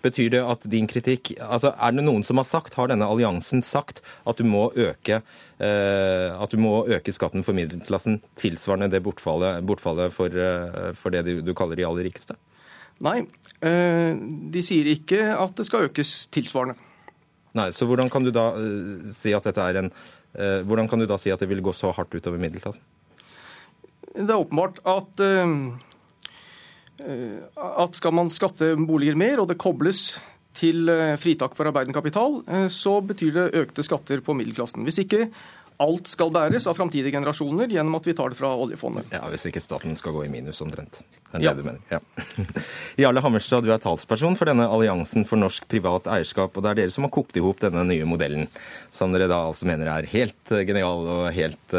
Betyr 0.02 0.30
det 0.32 0.44
at 0.48 0.64
din 0.72 0.88
kritikk 0.88 1.34
altså 1.44 1.74
Er 1.76 1.92
det 1.92 2.06
noen 2.06 2.24
som 2.24 2.40
har 2.40 2.48
sagt, 2.48 2.78
har 2.80 2.88
denne 2.88 3.08
alliansen 3.08 3.64
sagt, 3.66 4.02
at 4.26 4.40
du 4.40 4.46
må 4.48 4.70
øke, 4.76 5.22
at 5.64 6.54
du 6.54 6.60
må 6.62 6.84
øke 6.86 7.14
skatten 7.16 7.46
for 7.46 7.58
middelklassen 7.58 8.20
tilsvarende 8.38 8.92
det 8.94 9.02
bortfallet, 9.06 9.64
bortfallet 9.66 10.14
for, 10.14 10.30
eh, 10.30 10.92
for, 10.94 11.14
det 11.14 11.24
du, 11.26 11.40
du, 11.42 11.54
kaller 11.58 11.80
de 11.80 11.88
aller 11.88 12.06
rikeste? 12.10 12.38
Nei, 13.02 13.24
eh, 13.66 14.14
de 14.54 14.64
sier 14.66 14.92
ikke 14.94 15.24
at 15.34 15.58
det 15.58 15.66
skal 15.66 15.88
økes 15.90 16.28
tilsvarende. 16.34 16.78
Nei, 17.58 17.72
Så 17.74 17.88
hvordan 17.90 18.12
kan 18.14 18.26
du 18.26 18.30
da 18.34 18.52
eh, 18.54 19.10
si 19.14 19.34
at 19.34 19.50
dette 19.50 19.66
er 19.66 19.82
en 19.82 19.90
eh, 19.90 20.62
Hvordan 20.68 20.90
kan 20.90 21.02
du 21.02 21.08
da 21.10 21.18
si 21.18 21.34
at 21.34 21.42
det 21.42 21.50
vil 21.50 21.66
gå 21.66 21.74
så 21.74 21.90
hardt 21.96 22.14
utover 22.14 22.42
middelklassen? 22.42 22.86
Det 24.18 24.30
er 24.30 24.38
åpenbart 24.38 24.82
at 24.86 25.22
Eh, 26.98 27.46
at 27.56 27.98
skal 27.98 28.16
man 28.18 28.32
skatte 28.32 28.74
boliger 28.88 29.18
mer, 29.18 29.42
og 29.42 29.52
det 29.52 29.60
kobles 29.62 30.18
til 30.58 30.90
eh, 30.92 31.16
fritak 31.22 31.56
for 31.58 31.70
arbeidende 31.70 31.96
kapital, 31.98 32.42
eh, 32.48 32.68
så 32.74 32.98
betyr 33.06 33.38
det 33.38 33.48
økte 33.62 33.86
skatter 33.86 34.24
på 34.26 34.36
middelklassen. 34.38 34.86
Hvis 34.88 35.04
ikke 35.06 35.28
alt 35.78 36.10
skal 36.10 36.32
bæres 36.34 36.66
av 36.66 36.74
framtidige 36.74 37.14
generasjoner 37.14 37.70
gjennom 37.70 38.00
at 38.00 38.08
vi 38.08 38.16
tar 38.18 38.34
det 38.34 38.38
fra 38.40 38.50
oljefondet. 38.58 39.12
Ja, 39.14 39.28
Hvis 39.30 39.46
ikke 39.46 39.62
staten 39.62 39.94
skal 40.00 40.16
gå 40.16 40.24
i 40.26 40.32
minus 40.34 40.62
omtrent. 40.66 41.04
Det 41.30 41.38
er 41.38 41.44
ja. 41.46 41.54
det 41.54 41.62
du 41.62 41.68
mener. 41.68 41.84
Ja. 41.92 42.00
Jarle 43.04 43.22
Hammerstad, 43.22 43.62
du 43.62 43.70
er 43.70 43.82
talsperson 43.84 44.34
for 44.40 44.50
denne 44.50 44.66
alliansen 44.66 45.28
for 45.30 45.38
norsk 45.38 45.68
privat 45.70 46.10
eierskap. 46.10 46.58
Og 46.58 46.66
det 46.66 46.72
er 46.72 46.82
dere 46.82 46.96
som 46.96 47.06
har 47.06 47.14
kokt 47.14 47.38
i 47.38 47.46
hop 47.46 47.62
denne 47.62 47.86
nye 47.86 48.10
modellen, 48.10 48.50
som 48.90 49.14
dere 49.14 49.30
da 49.30 49.44
altså 49.52 49.70
mener 49.70 49.92
er 49.94 50.10
helt 50.16 50.56
eh, 50.56 50.66
genial 50.66 51.06
og 51.06 51.24
helt, 51.38 51.78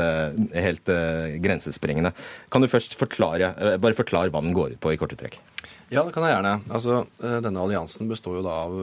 helt 0.55 0.95
grensesprengende. 1.43 2.15
Kan 2.55 2.63
du 2.63 2.71
først 2.71 2.95
forklare, 3.01 3.51
bare 3.83 3.99
forklare 3.99 4.31
hva 4.31 4.47
den 4.47 4.55
går 4.55 4.77
ut 4.77 4.83
på 4.85 4.95
i 4.95 5.01
korte 5.01 5.19
trekk? 5.19 5.41
Ja, 5.89 6.03
det 6.05 6.13
kan 6.13 6.27
jeg 6.27 6.35
gjerne. 6.35 6.55
Altså, 6.69 7.01
denne 7.19 7.63
alliansen 7.65 8.11
består 8.11 8.39
jo 8.39 8.45
da 8.45 8.55
av 8.67 8.75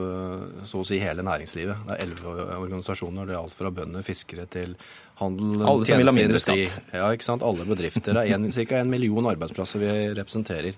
så 0.66 0.82
å 0.82 0.86
si 0.86 0.98
hele 0.98 1.22
næringslivet. 1.26 1.84
Det 1.86 1.94
er 1.94 2.02
elleve 2.02 2.46
organisasjoner. 2.58 3.28
Det 3.28 3.36
er 3.36 3.42
alt 3.44 3.54
fra 3.54 3.70
bønder, 3.70 4.02
fiskere 4.06 4.48
til 4.50 4.74
handel, 5.20 5.60
Alle 5.62 5.86
som 5.86 6.02
vil 6.02 6.10
ha 6.10 6.16
mindre 6.16 6.40
skatt. 6.42 6.80
Ja, 6.90 7.10
ikke 7.14 7.28
sant. 7.28 7.44
Alle 7.46 7.66
bedrifter. 7.68 8.16
Det 8.16 8.24
er 8.26 8.66
ca. 8.66 8.80
en 8.80 8.90
million 8.90 9.30
arbeidsplasser 9.30 9.82
vi 9.82 9.92
representerer. 10.18 10.74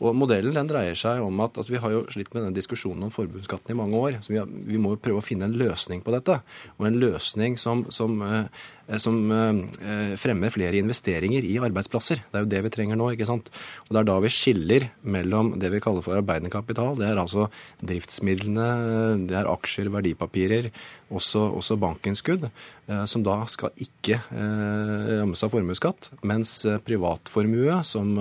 Og 0.00 0.16
Modellen 0.16 0.56
den 0.56 0.68
dreier 0.68 0.96
seg 0.96 1.20
om 1.20 1.42
at 1.44 1.58
altså 1.60 1.74
Vi 1.74 1.80
har 1.82 1.92
jo 1.92 2.04
slitt 2.08 2.30
med 2.32 2.46
denne 2.46 2.56
diskusjonen 2.56 3.04
om 3.04 3.12
forbundsskatten 3.12 3.74
i 3.74 3.76
mange 3.76 3.98
år. 4.00 4.18
så 4.24 4.32
vi, 4.32 4.38
har, 4.40 4.48
vi, 4.48 4.78
må 4.80 4.94
jo 4.94 5.02
prøve 5.04 5.20
å 5.20 5.24
finne 5.24 5.44
en 5.44 5.58
løsning 5.60 6.00
på 6.02 6.14
dette. 6.14 6.40
Og 6.78 6.88
en 6.88 7.00
løsning 7.02 7.58
som, 7.60 7.84
som 7.92 8.16
eh, 8.24 8.48
Eh, 8.79 8.79
som 8.98 9.16
eh, 9.30 10.14
fremmer 10.18 10.50
flere 10.50 10.80
investeringer 10.80 11.44
i 11.46 11.58
arbeidsplasser. 11.62 12.24
Det 12.30 12.38
er 12.38 12.44
jo 12.44 12.50
det 12.50 12.62
vi 12.66 12.72
trenger 12.74 12.98
nå. 12.98 13.12
ikke 13.14 13.28
sant? 13.28 13.50
Og 13.86 13.94
Det 13.94 14.00
er 14.00 14.08
da 14.08 14.16
vi 14.24 14.32
skiller 14.34 14.88
mellom 15.02 15.52
det 15.62 15.70
vi 15.74 15.82
kaller 15.82 16.02
for 16.02 16.18
arbeidende 16.18 16.50
kapital. 16.52 16.96
Det 16.98 17.06
er 17.06 17.20
altså 17.20 17.46
driftsmidlene, 17.86 19.26
det 19.30 19.38
er 19.38 19.50
aksjer, 19.50 19.92
verdipapirer, 19.94 20.70
også, 21.10 21.42
også 21.58 21.78
bankinnskudd, 21.82 22.48
eh, 22.48 23.04
som 23.10 23.24
da 23.26 23.38
skal 23.50 23.74
ikke 23.78 24.18
rammes 24.30 25.42
av 25.44 25.52
formuesskatt. 25.52 26.10
Mens 26.26 26.52
privatformue, 26.86 27.80
som 27.86 28.12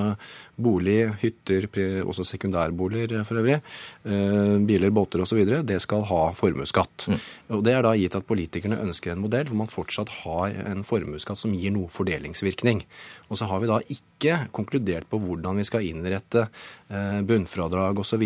bolig, 0.59 0.99
hytter, 1.21 1.65
også 2.03 2.25
sekundærboliger 2.27 3.23
for 3.27 3.39
øvrig, 3.41 3.59
biler, 4.67 4.93
båter 4.93 5.23
osv., 5.23 5.41
det 5.65 5.79
skal 5.81 6.03
ha 6.09 6.21
formuesskatt. 6.35 7.07
Mm. 7.07 7.19
Og 7.57 7.63
Det 7.65 7.73
er 7.73 7.85
da 7.85 7.95
gitt 7.97 8.17
at 8.17 8.27
politikerne 8.27 8.81
ønsker 8.83 9.13
en 9.13 9.23
modell 9.23 9.47
hvor 9.49 9.61
man 9.61 9.71
fortsatt 9.71 10.11
har 10.21 10.58
en 10.67 10.85
formuesskatt 10.87 11.39
som 11.41 11.53
gir 11.55 11.73
noe 11.75 11.91
fordelingsvirkning. 11.93 12.83
Og 13.29 13.39
så 13.39 13.47
har 13.49 13.61
vi 13.61 13.69
da 13.71 13.79
ikke 13.95 14.39
konkludert 14.55 15.09
på 15.09 15.21
hvordan 15.21 15.61
vi 15.61 15.67
skal 15.67 15.85
innrette 15.87 16.47
eh, 16.47 17.21
bunnfradrag 17.27 18.01
osv., 18.01 18.25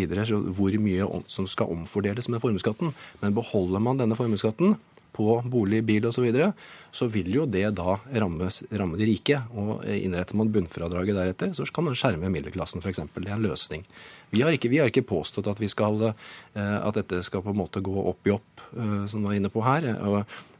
hvor 0.54 0.80
mye 0.84 1.10
som 1.32 1.50
skal 1.50 1.72
omfordeles 1.74 2.30
med 2.34 2.44
formuesskatten. 2.44 2.96
Men 3.22 3.38
beholder 3.38 3.84
man 3.84 4.02
denne 4.02 4.18
formuesskatten, 4.20 4.78
på 5.14 5.38
bolig, 5.46 5.84
bil 5.86 6.08
osv., 6.10 6.16
så, 6.16 6.26
videre, 6.26 6.50
så 6.92 7.08
vil 7.12 7.30
jo 7.34 7.46
det 7.50 7.66
da 7.78 7.98
ramme, 8.24 8.50
ramme 8.74 9.00
de 9.00 9.08
rike. 9.10 9.40
Og 9.54 9.86
innretter 9.86 10.38
man 10.40 10.52
bunnfradraget 10.54 11.18
deretter, 11.18 11.54
så 11.54 11.68
kan 11.74 11.88
man 11.90 11.98
skjerme 11.98 12.32
middelklassen 12.34 12.84
f.eks. 12.84 13.04
Det 13.14 13.28
er 13.28 13.36
en 13.38 13.46
løsning. 13.46 13.86
Vi 14.34 14.42
har, 14.42 14.50
ikke, 14.56 14.70
vi 14.72 14.80
har 14.82 14.90
ikke 14.90 15.06
påstått 15.06 15.46
at, 15.52 15.60
skal, 15.70 16.08
eh, 16.10 16.78
at, 16.80 16.96
dette 16.98 17.22
skal 17.22 17.44
på 17.46 17.54
en 17.54 17.60
måte 17.60 17.84
gå 17.86 17.94
opp 17.94 18.26
i 18.26 18.34
opp, 18.34 18.64
eh, 18.74 19.06
som 19.06 19.22
du 19.22 19.30
var 19.30 19.38
inne 19.38 19.52
på 19.54 19.62
her. 19.62 19.86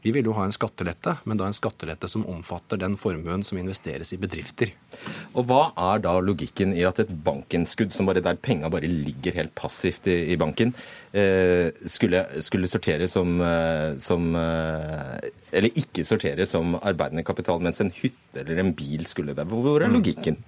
Vi 0.04 0.12
vil 0.14 0.28
jo 0.28 0.34
ha 0.36 0.44
en 0.46 0.54
skattelette, 0.54 1.16
men 1.26 1.40
da 1.40 1.48
en 1.48 1.56
skattelette 1.56 2.06
som 2.12 2.26
omfatter 2.30 2.78
den 2.78 2.94
formuen 3.00 3.42
som 3.42 3.58
investeres 3.58 4.12
i 4.14 4.20
bedrifter. 4.20 4.70
Og 5.34 5.48
Hva 5.48 5.72
er 5.90 6.04
da 6.04 6.12
logikken 6.22 6.76
i 6.76 6.84
at 6.86 7.02
et 7.02 7.10
bankinnskudd 7.26 7.90
som 7.96 8.06
bare 8.06 8.22
der 8.22 8.38
penga 8.38 8.70
bare 8.70 8.86
ligger 8.86 9.34
helt 9.40 9.56
passivt 9.58 10.06
i, 10.06 10.20
i 10.30 10.38
banken, 10.38 10.70
eh, 11.10 11.74
skulle, 11.90 12.22
skulle, 12.46 12.70
sortere 12.70 13.08
som, 13.10 13.40
som 13.98 14.30
Eller 14.34 15.74
ikke 15.74 16.06
sortere 16.06 16.46
som 16.46 16.76
arbeidende 16.78 17.26
kapital, 17.26 17.58
mens 17.64 17.82
en 17.82 17.90
hytte 17.90 18.44
eller 18.44 18.62
en 18.62 18.74
bil 18.76 19.02
skulle 19.10 19.34
det? 19.34 19.48
Hvor 19.50 19.82
er 19.82 19.90
logikken? 19.90 20.38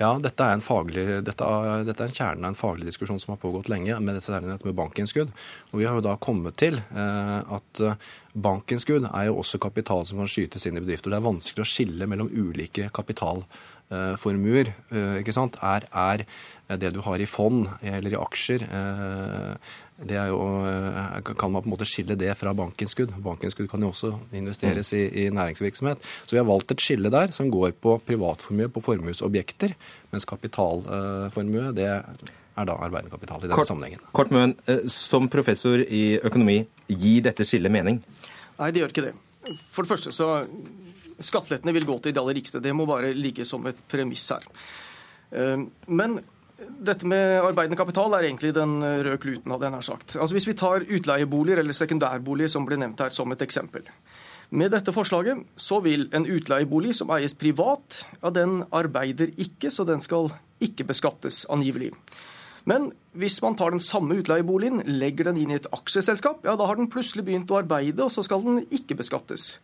Ja, 0.00 0.14
dette 0.22 0.46
er 0.46 0.56
en, 0.56 0.64
faglig, 0.64 1.04
dette 1.26 1.44
er, 1.44 1.84
dette 1.84 2.04
er 2.06 2.08
en 2.08 2.16
kjerne 2.16 2.46
av 2.46 2.54
en 2.54 2.56
faglig 2.56 2.69
faglig 2.70 2.86
diskusjon 2.90 3.20
som 3.20 3.34
har 3.34 3.40
pågått 3.42 3.70
lenge, 3.72 3.98
med 4.00 4.16
dette 4.18 4.40
med 4.40 4.76
bankinnskudd. 4.78 5.32
Og 5.72 5.80
Vi 5.80 5.88
har 5.88 5.98
jo 5.98 6.06
da 6.06 6.16
kommet 6.20 6.58
til 6.60 6.78
eh, 6.78 7.40
at 7.56 7.82
eh, 7.82 7.98
bankinnskudd 8.34 9.10
er 9.10 9.28
jo 9.28 9.40
også 9.42 9.60
kapital 9.62 10.06
som 10.06 10.22
kan 10.22 10.30
skytes 10.30 10.66
inn 10.66 10.78
i 10.78 10.84
bedrifter. 10.84 11.10
Det 11.10 11.18
er 11.20 11.26
vanskelig 11.26 11.64
å 11.64 11.68
skille 11.68 12.08
mellom 12.10 12.30
ulike 12.30 12.90
kapitalformuer. 12.94 14.72
Eh, 14.90 15.20
ikke 15.24 15.36
sant? 15.36 15.58
Er, 15.62 15.88
er 15.90 16.26
det 16.80 16.94
du 16.94 17.02
har 17.02 17.18
i 17.18 17.28
fond 17.28 17.66
eller 17.82 18.14
i 18.14 18.20
aksjer 18.20 18.66
det 20.00 20.16
jo, 20.30 20.38
kan 21.36 21.52
man 21.52 21.60
på 21.60 21.68
en 21.68 21.72
måte 21.74 21.88
skille 21.88 22.16
det 22.16 22.32
fra 22.40 22.54
bankinnskudd. 22.56 23.12
Bankinnskudd 23.20 23.68
kan 23.68 23.84
jo 23.84 23.90
også 23.92 24.14
investeres 24.36 24.94
i, 24.96 25.02
i, 25.24 25.28
næringsvirksomhet. 25.34 26.00
Så 26.24 26.36
vi 26.36 26.40
har 26.40 26.48
valgt 26.48 26.72
et 26.72 26.80
skille 26.80 27.12
der 27.12 27.34
som 27.36 27.50
går 27.52 27.74
på 27.84 27.98
privatformue, 28.08 28.70
på 28.72 28.84
formuesobjekter, 28.84 29.74
mens 30.14 30.28
kapitalformue 30.28 31.74
det 31.76 31.90
er 32.60 32.68
da 32.68 32.76
arbeidende 32.78 33.12
kapital 33.12 33.40
i 33.40 33.46
denne 33.46 33.58
kort, 33.58 33.68
sammenhengen. 33.70 34.02
Kort 34.16 34.32
Møen, 34.34 34.54
eh, 34.66 34.84
som 34.92 35.28
professor 35.32 35.82
i 35.82 36.18
økonomi, 36.18 36.60
gir 36.88 37.24
dette 37.26 37.46
skillet 37.48 37.72
mening? 37.72 38.00
Nei, 38.58 38.70
det 38.70 38.82
gjør 38.82 38.94
ikke 38.94 39.06
det. 39.08 39.14
For 39.72 39.86
det 39.86 39.92
første 39.94 40.14
så 40.14 40.30
Skattelettene 41.20 41.74
vil 41.76 41.84
gå 41.84 41.98
til 42.00 42.14
de 42.16 42.20
aller 42.22 42.38
rikeste. 42.38 42.62
Det 42.64 42.72
må 42.72 42.86
bare 42.88 43.10
ligge 43.12 43.44
som 43.44 43.66
et 43.68 43.76
premiss 43.92 44.22
her. 44.32 44.46
Eh, 45.36 45.66
men 45.92 46.14
dette 46.80 47.08
med 47.08 47.42
arbeidende 47.42 47.76
kapital 47.76 48.14
er 48.16 48.24
egentlig 48.24 48.54
den 48.56 48.78
røde 48.80 49.18
kluten, 49.20 49.52
hadde 49.52 49.68
jeg 49.68 49.74
nær 49.74 49.84
sagt. 49.84 50.16
Altså 50.16 50.36
Hvis 50.36 50.48
vi 50.48 50.56
tar 50.56 50.86
utleieboliger 50.88 51.60
eller 51.60 51.76
sekundærboliger, 51.76 52.48
som 52.52 52.64
ble 52.68 52.80
nevnt 52.80 53.00
her 53.04 53.12
som 53.12 53.32
et 53.32 53.44
eksempel. 53.44 53.84
Med 54.50 54.72
dette 54.74 54.90
forslaget 54.90 55.44
så 55.60 55.78
vil 55.84 56.08
en 56.16 56.26
utleiebolig 56.26 56.96
som 56.98 57.12
eies 57.14 57.36
privat, 57.38 58.00
ja, 58.18 58.32
den 58.34 58.64
arbeider 58.74 59.30
ikke, 59.38 59.70
så 59.70 59.86
den 59.86 60.02
skal 60.02 60.32
ikke 60.60 60.88
beskattes, 60.88 61.44
angivelig. 61.50 61.92
Men 62.68 62.90
hvis 63.16 63.40
man 63.44 63.56
tar 63.58 63.74
den 63.74 63.82
samme 63.82 64.18
utleieboligen, 64.20 64.82
legger 65.00 65.30
den 65.30 65.40
inn 65.40 65.52
i 65.54 65.58
et 65.58 65.68
aksjeselskap, 65.74 66.44
ja, 66.44 66.56
da 66.58 66.68
har 66.68 66.78
den 66.78 66.90
plutselig 66.92 67.26
begynt 67.26 67.50
å 67.52 67.60
arbeide, 67.62 68.04
og 68.04 68.12
så 68.14 68.24
skal 68.26 68.44
den 68.44 68.64
ikke 68.74 68.98
beskattes. 69.00 69.54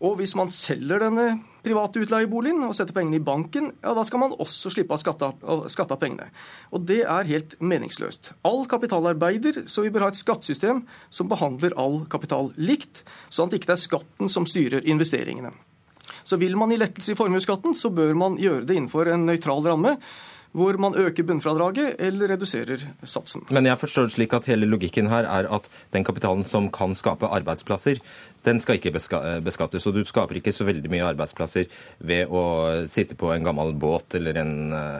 Og 0.00 0.14
hvis 0.16 0.32
man 0.38 0.48
selger 0.48 1.02
denne 1.02 1.26
private 1.60 2.00
utleieboligen 2.00 2.62
og 2.64 2.72
setter 2.76 2.96
pengene 2.96 3.18
i 3.18 3.24
banken, 3.24 3.68
ja, 3.82 3.92
da 3.96 4.04
skal 4.08 4.22
man 4.22 4.32
også 4.32 4.72
slippe 4.72 4.96
å 4.96 5.00
skatte, 5.00 5.28
av 5.36 5.98
pengene. 6.00 6.30
Og 6.72 6.86
det 6.88 7.02
er 7.04 7.28
helt 7.28 7.58
meningsløst. 7.60 8.32
All 8.48 8.64
kapital 8.70 9.10
arbeider, 9.10 9.66
så 9.68 9.84
vi 9.84 9.92
bør 9.92 10.06
ha 10.06 10.12
et 10.14 10.20
skattesystem 10.20 10.86
som 11.12 11.28
behandler 11.28 11.76
all 11.76 12.06
kapital 12.08 12.48
likt, 12.56 13.02
sånn 13.28 13.50
at 13.50 13.56
det 13.56 13.60
ikke 13.60 13.74
er 13.76 13.84
skatten 13.84 14.32
som 14.32 14.48
styrer 14.48 14.88
investeringene. 14.88 15.52
Så 16.24 16.40
vil 16.40 16.56
man 16.56 16.72
gi 16.72 16.80
lettelse 16.80 17.12
i 17.12 17.18
formuesskatten, 17.18 17.76
så 17.76 17.92
bør 17.92 18.16
man 18.16 18.40
gjøre 18.40 18.64
det 18.68 18.76
innenfor 18.78 19.08
en 19.12 19.28
nøytral 19.28 19.68
ramme 19.68 19.98
hvor 20.56 20.78
man 20.82 20.96
øker 20.98 21.26
bunnfradraget 21.26 22.00
eller 22.02 22.32
reduserer 22.32 22.82
satsen. 23.04 23.44
Men 23.54 23.68
jeg 23.68 23.78
forstår 23.78 24.08
det 24.08 24.14
slik 24.16 24.34
at 24.34 24.48
hele 24.50 24.66
logikken 24.66 25.10
her 25.12 25.28
er 25.28 25.46
at 25.52 25.68
den 25.94 26.04
kapitalen 26.04 26.42
som 26.44 26.66
kan 26.74 26.94
skape 26.98 27.28
arbeidsplasser, 27.30 28.00
den 28.44 28.60
skal 28.60 28.80
ikke 28.80 28.94
beskattes. 29.44 29.86
Og 29.86 29.94
du 29.94 30.02
skaper 30.08 30.40
ikke 30.40 30.54
så 30.54 30.66
veldig 30.66 30.90
mye 30.90 31.06
arbeidsplasser 31.12 31.70
ved 31.98 32.32
å 32.32 32.42
sitte 32.90 33.18
på 33.18 33.30
en 33.34 33.46
gammel 33.46 33.74
båt 33.78 34.18
eller 34.18 34.42
en 34.42 34.54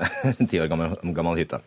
ti 0.50 0.60
år 0.60 0.70
gammel, 0.70 0.96
gammel 1.16 1.42
hytte. 1.42 1.62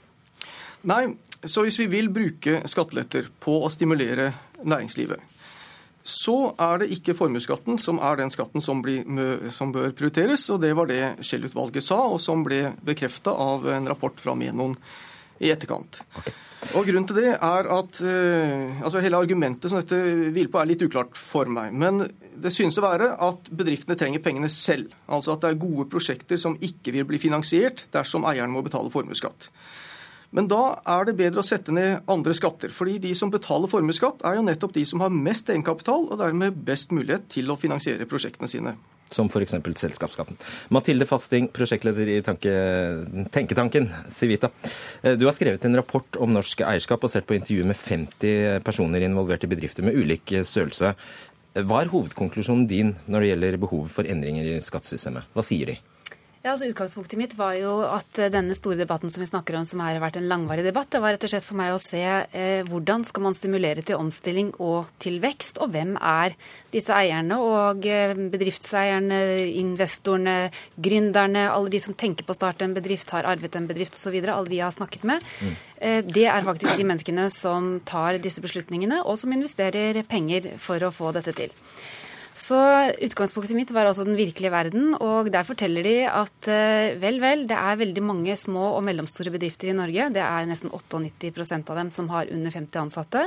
Nei, 0.87 1.05
så 1.43 1.63
hvis 1.63 1.79
vi 1.79 1.87
vil 1.91 2.09
bruke 2.11 2.61
skatteletter 2.67 3.29
på 3.43 3.61
å 3.63 3.71
stimulere 3.71 4.33
næringslivet, 4.63 5.19
så 6.03 6.37
er 6.59 6.81
det 6.81 6.91
ikke 6.97 7.15
formuesskatten 7.15 7.77
som 7.79 7.99
er 8.03 8.19
den 8.19 8.31
skatten 8.33 8.63
som, 8.63 8.81
blir, 8.83 9.05
som, 9.55 9.71
bør 9.71 9.93
prioriteres. 9.95 10.49
og 10.51 10.59
Det 10.61 10.73
var 10.75 10.89
det 10.91 11.01
Scheel-utvalget 11.23 11.85
sa, 11.85 12.01
og 12.11 12.19
som 12.19 12.43
ble 12.43 12.73
bekrefta 12.83 13.31
av 13.31 13.67
en 13.71 13.87
rapport 13.87 14.19
fra 14.19 14.35
Menon 14.35 14.75
i 15.39 15.51
etterkant. 15.53 16.01
Og 16.73 16.87
Grunnen 16.87 17.05
til 17.07 17.17
det 17.19 17.31
er 17.33 17.67
at 17.75 17.99
uh, 18.03 18.83
altså 18.85 19.01
hele 19.03 19.19
argumentet 19.19 19.71
som 19.71 19.79
dette 19.79 19.97
hviler 20.31 20.51
på, 20.51 20.61
er 20.61 20.69
litt 20.69 20.83
uklart 20.85 21.17
for 21.19 21.49
meg. 21.51 21.73
Men 21.75 22.05
det 22.39 22.53
synes 22.55 22.79
å 22.79 22.85
være 22.85 23.13
at 23.23 23.49
bedriftene 23.51 23.97
trenger 23.99 24.23
pengene 24.23 24.51
selv. 24.51 24.93
Altså 25.07 25.35
at 25.35 25.43
det 25.43 25.51
er 25.51 25.63
gode 25.63 25.89
prosjekter 25.91 26.39
som 26.39 26.55
ikke 26.63 26.95
vil 26.95 27.07
bli 27.09 27.19
finansiert 27.21 27.87
dersom 27.95 28.27
eieren 28.29 28.53
må 28.53 28.63
betale 28.65 28.91
formuesskatt. 28.93 29.49
Men 30.33 30.47
da 30.49 30.61
er 30.89 31.05
det 31.05 31.17
bedre 31.19 31.43
å 31.43 31.45
sette 31.45 31.73
ned 31.75 32.07
andre 32.09 32.33
skatter. 32.33 32.73
fordi 32.73 32.97
de 32.99 33.13
som 33.15 33.31
betaler 33.31 33.69
formuesskatt, 33.69 34.23
er 34.25 34.39
jo 34.39 34.47
nettopp 34.47 34.73
de 34.73 34.85
som 34.85 35.03
har 35.05 35.13
mest 35.13 35.49
egenkapital, 35.49 36.09
og 36.09 36.17
dermed 36.17 36.57
best 36.65 36.91
mulighet 36.91 37.29
til 37.29 37.51
å 37.51 37.57
finansiere 37.59 38.09
prosjektene 38.09 38.49
sine. 38.49 38.75
Som 39.13 39.29
f.eks. 39.29 39.53
selskapsskatten. 39.77 40.39
Mathilde 40.73 41.05
Fasting, 41.05 41.51
prosjektleder 41.53 42.09
i 42.09 42.21
tanke, 42.25 42.49
Tenketanken 43.35 43.91
Civita. 44.09 44.49
Eh, 45.03 45.13
du 45.19 45.27
har 45.27 45.37
skrevet 45.37 45.65
en 45.65 45.77
rapport 45.77 46.17
om 46.17 46.33
norsk 46.33 46.65
eierskap 46.65 47.05
basert 47.05 47.29
på 47.29 47.37
intervju 47.37 47.67
med 47.69 47.77
50 47.77 48.63
personer 48.65 49.05
involvert 49.05 49.45
i 49.45 49.51
bedrifter 49.51 49.85
med 49.85 49.99
ulik 49.99 50.33
størrelse. 50.41 50.95
Hva 51.53 51.83
er 51.83 51.93
hovedkonklusjonen 51.93 52.65
din 52.65 52.95
når 53.05 53.21
det 53.21 53.33
gjelder 53.33 53.61
behovet 53.61 53.93
for 53.93 54.09
endringer 54.09 54.55
i 54.55 54.61
skattesystemet? 54.65 55.29
Hva 55.37 55.45
sier 55.45 55.69
de? 55.69 55.77
Ja, 56.43 56.51
altså 56.51 56.67
Utgangspunktet 56.67 57.15
mitt 57.15 57.33
var 57.39 57.53
jo 57.55 57.77
at 57.87 58.17
eh, 58.19 58.27
denne 58.27 58.51
store 58.51 58.75
debatten 58.75 59.07
som 59.07 59.21
vi 59.23 59.29
snakker 59.29 59.55
om, 59.55 59.63
som 59.63 59.79
har 59.79 59.95
vært 60.03 60.17
en 60.19 60.25
langvarig 60.27 60.65
debatt, 60.65 60.89
det 60.91 60.99
var 60.99 61.15
rett 61.15 61.23
og 61.23 61.31
slett 61.31 61.45
for 61.47 61.55
meg 61.55 61.71
å 61.71 61.79
se 61.79 62.01
eh, 62.03 62.65
hvordan 62.67 63.05
skal 63.07 63.23
man 63.23 63.37
stimulere 63.37 63.79
til 63.87 63.95
omstilling 63.95 64.49
og 64.59 64.91
til 64.99 65.21
vekst, 65.23 65.61
og 65.63 65.71
hvem 65.71 65.95
er 65.95 66.35
disse 66.73 66.91
eierne 66.91 67.37
og 67.39 67.87
eh, 67.87 68.11
bedriftseierne, 68.33 69.21
investorene, 69.61 70.35
gründerne, 70.75 71.45
alle 71.47 71.71
de 71.71 71.79
som 71.79 71.95
tenker 71.95 72.27
på 72.27 72.35
å 72.35 72.39
starte 72.41 72.67
en 72.67 72.75
bedrift, 72.75 73.15
har 73.15 73.23
arvet 73.31 73.55
en 73.55 73.71
bedrift 73.71 73.95
osv., 73.95 74.19
alle 74.19 74.49
de 74.51 74.59
jeg 74.59 74.67
har 74.67 74.75
snakket 74.75 75.07
med. 75.07 75.23
Mm. 75.39 75.57
Eh, 75.79 75.99
det 76.03 76.27
er 76.27 76.43
faktisk 76.51 76.75
de 76.75 76.91
menneskene 76.91 77.31
som 77.31 77.77
tar 77.87 78.19
disse 78.19 78.43
beslutningene, 78.43 78.99
og 79.07 79.15
som 79.23 79.31
investerer 79.31 80.03
penger 80.11 80.57
for 80.59 80.83
å 80.83 80.91
få 80.91 81.15
dette 81.15 81.39
til. 81.39 81.55
Så 82.33 82.57
utgangspunktet 83.05 83.53
mitt 83.53 83.71
var 83.73 83.85
altså 83.85 84.07
den 84.07 84.17
virkelige 84.17 84.49
verden, 84.49 84.95
og 84.97 85.27
der 85.33 85.45
forteller 85.45 85.85
de 85.85 85.93
at 86.09 86.47
eh, 86.49 86.95
vel, 86.97 87.19
vel, 87.21 87.43
det 87.49 87.59
er 87.59 87.77
veldig 87.77 88.03
mange 88.05 88.33
små 88.39 88.71
og 88.73 88.81
mellomstore 88.87 89.29
bedrifter 89.35 89.69
i 89.69 89.75
Norge. 89.77 90.07
Det 90.15 90.23
er 90.25 90.49
nesten 90.49 90.73
98% 90.73 91.69
av 91.69 91.77
dem 91.77 91.91
som 91.93 92.09
har 92.09 92.31
under 92.33 92.55
50 92.55 92.81
ansatte. 92.81 93.23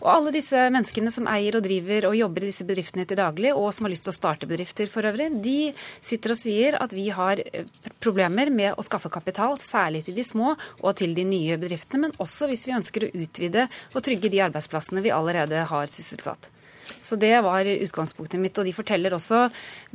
Og 0.00 0.08
alle 0.14 0.32
disse 0.32 0.64
menneskene 0.72 1.12
som 1.12 1.28
eier 1.28 1.60
og 1.60 1.66
driver 1.66 2.08
og 2.08 2.16
jobber 2.16 2.46
i 2.46 2.48
disse 2.48 2.64
bedriftene 2.64 3.04
til 3.04 3.20
daglig, 3.20 3.52
og 3.52 3.68
som 3.76 3.84
har 3.84 3.92
lyst 3.92 4.08
til 4.08 4.14
å 4.14 4.18
starte 4.18 4.48
bedrifter 4.48 4.88
for 4.88 5.04
øvrig, 5.04 5.28
de 5.44 5.58
sitter 6.00 6.32
og 6.32 6.40
sier 6.40 6.80
at 6.80 6.96
vi 6.96 7.10
har 7.12 7.44
eh, 7.44 7.68
problemer 8.00 8.48
med 8.48 8.80
å 8.80 8.86
skaffe 8.86 9.12
kapital, 9.12 9.58
særlig 9.60 10.06
til 10.08 10.16
de 10.16 10.24
små 10.24 10.54
og 10.56 10.92
til 10.96 11.12
de 11.12 11.28
nye 11.28 11.60
bedriftene, 11.60 12.06
men 12.06 12.16
også 12.16 12.48
hvis 12.48 12.64
vi 12.64 12.78
ønsker 12.80 13.04
å 13.10 13.16
utvide 13.26 13.68
og 13.92 14.04
trygge 14.08 14.32
de 14.32 14.46
arbeidsplassene 14.48 15.04
vi 15.04 15.12
allerede 15.12 15.68
har 15.68 15.90
sysselsatt. 15.90 16.54
Så 17.02 17.18
det 17.20 17.34
var 17.44 17.68
utgangspunktet 17.68 18.40
mitt. 18.42 18.58
Og 18.58 18.68
de 18.68 18.74
forteller 18.76 19.14
også 19.16 19.46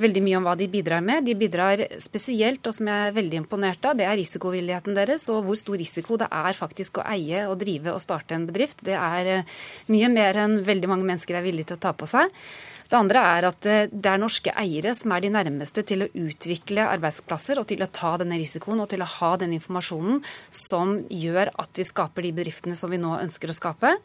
veldig 0.01 0.23
mye 0.25 0.39
om 0.39 0.47
hva 0.47 0.55
de 0.59 0.69
bidrar 0.71 1.03
med. 1.05 1.27
De 1.27 1.35
bidrar 1.37 1.85
spesielt, 2.01 2.65
og 2.67 2.75
som 2.75 2.89
jeg 2.89 3.09
er 3.09 3.15
veldig 3.17 3.41
imponert 3.43 3.85
av, 3.89 3.97
det 3.99 4.07
er 4.07 4.17
risikovilligheten 4.19 4.97
deres, 4.97 5.29
og 5.33 5.43
hvor 5.47 5.59
stor 5.59 5.79
risiko 5.79 6.19
det 6.21 6.29
er 6.31 6.57
faktisk 6.57 6.99
å 6.99 7.07
eie 7.13 7.45
og 7.49 7.59
drive 7.61 7.93
og 7.93 8.03
starte 8.03 8.37
en 8.37 8.47
bedrift. 8.49 8.83
Det 8.85 8.97
er 8.97 9.31
eh, 9.37 9.57
mye 9.93 10.11
mer 10.13 10.43
enn 10.45 10.61
veldig 10.65 10.91
mange 10.91 11.07
mennesker 11.09 11.39
er 11.39 11.45
villige 11.45 11.71
til 11.71 11.79
å 11.81 11.85
ta 11.87 11.95
på 11.97 12.09
seg. 12.09 12.31
Det 12.89 12.97
andre 12.97 13.23
er 13.37 13.47
at 13.49 13.67
eh, 13.69 13.89
det 13.91 14.09
er 14.09 14.21
norske 14.21 14.53
eiere 14.59 14.93
som 14.97 15.13
er 15.15 15.23
de 15.23 15.31
nærmeste 15.33 15.83
til 15.87 16.05
å 16.05 16.09
utvikle 16.09 16.85
arbeidsplasser 16.89 17.61
og 17.61 17.67
til 17.69 17.83
å 17.83 17.89
ta 17.93 18.15
denne 18.21 18.37
risikoen 18.41 18.83
og 18.83 18.89
til 18.91 19.03
å 19.03 19.09
ha 19.17 19.31
den 19.41 19.55
informasjonen 19.57 20.21
som 20.53 20.95
gjør 21.09 21.53
at 21.63 21.79
vi 21.79 21.87
skaper 21.87 22.27
de 22.27 22.33
bedriftene 22.35 22.77
som 22.79 22.91
vi 22.93 23.01
nå 23.01 23.15
ønsker 23.19 23.51
å 23.51 23.57
skape. 23.57 23.95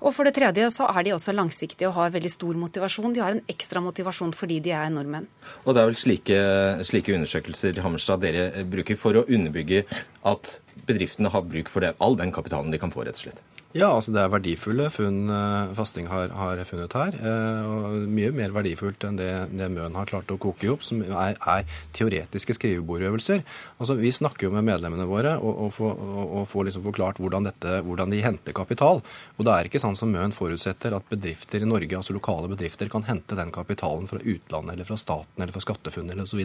Og 0.00 0.14
for 0.16 0.28
det 0.28 0.36
tredje 0.38 0.70
så 0.74 0.88
er 0.90 1.06
de 1.06 1.14
også 1.16 1.34
langsiktige 1.36 1.90
og 1.90 1.98
har 1.98 2.14
veldig 2.14 2.32
stor 2.32 2.58
motivasjon. 2.60 3.14
De 3.14 3.24
har 3.24 3.36
en 3.36 3.44
ekstra 3.50 3.82
motivasjon 3.84 4.34
fordi 4.36 4.60
de 4.64 4.74
er 4.76 4.90
nordmenn. 4.94 5.28
Og 5.64 5.74
det 5.74 5.82
er 5.82 5.90
vel 5.92 5.98
slike, 5.98 6.40
slike 6.86 7.16
undersøkelser 7.16 7.80
Hammerstad, 7.84 8.22
dere 8.24 8.64
bruker 8.68 8.98
for 9.00 9.18
å 9.18 9.26
underbygge 9.28 9.84
at 10.28 10.58
bedriftene 10.88 11.32
har 11.32 11.46
bruk 11.46 11.70
for 11.72 11.84
det, 11.84 11.96
all 12.00 12.18
den 12.18 12.32
kapitalen 12.34 12.72
de 12.72 12.80
kan 12.80 12.92
få, 12.92 13.04
rett 13.06 13.18
og 13.18 13.28
slett? 13.28 13.42
Ja, 13.70 13.86
altså 13.94 14.10
det 14.10 14.18
er 14.18 14.30
verdifulle 14.32 14.88
funn 14.90 15.30
eh, 15.30 15.72
Fasting 15.78 16.08
har, 16.10 16.32
har 16.34 16.58
funnet 16.66 16.94
her. 16.98 17.14
Eh, 17.14 17.66
og 17.70 18.08
Mye 18.10 18.32
mer 18.34 18.50
verdifullt 18.50 19.04
enn 19.06 19.18
det, 19.20 19.28
det 19.54 19.68
Møen 19.70 19.94
har 19.94 20.08
klart 20.10 20.32
å 20.34 20.38
koke 20.42 20.66
i 20.66 20.70
opp, 20.72 20.82
som 20.82 21.04
er, 21.04 21.36
er, 21.38 21.68
teoretiske 21.94 22.56
skrivebordøvelser. 22.56 23.44
Altså 23.78 23.94
Vi 24.00 24.10
snakker 24.10 24.48
jo 24.48 24.50
med 24.56 24.66
medlemmene 24.66 25.06
våre 25.06 25.36
og, 25.38 25.60
og, 25.78 26.00
og 26.00 26.48
får 26.50 26.66
liksom 26.66 26.82
forklart 26.88 27.20
hvordan, 27.22 27.46
dette, 27.46 27.76
hvordan, 27.86 28.10
de 28.10 28.24
henter 28.24 28.56
kapital. 28.58 29.04
Og 29.38 29.46
det 29.46 29.54
er 29.54 29.70
ikke 29.70 29.82
sånn 29.84 29.94
som 29.94 30.10
Møen 30.10 30.34
forutsetter 30.34 30.98
at 30.98 31.06
bedrifter 31.12 31.62
i 31.62 31.70
Norge, 31.70 31.94
altså 31.94 32.18
lokale 32.18 32.50
bedrifter, 32.50 32.90
kan 32.90 33.06
hente 33.06 33.38
den 33.38 33.54
kapitalen 33.54 34.10
fra 34.10 34.18
utlandet 34.18 34.74
eller 34.74 34.90
fra 34.90 34.98
staten 34.98 35.46
eller 35.46 35.54
fra 35.54 35.62
SkatteFUNN 35.62 36.10
eller 36.16 36.26
osv. 36.26 36.42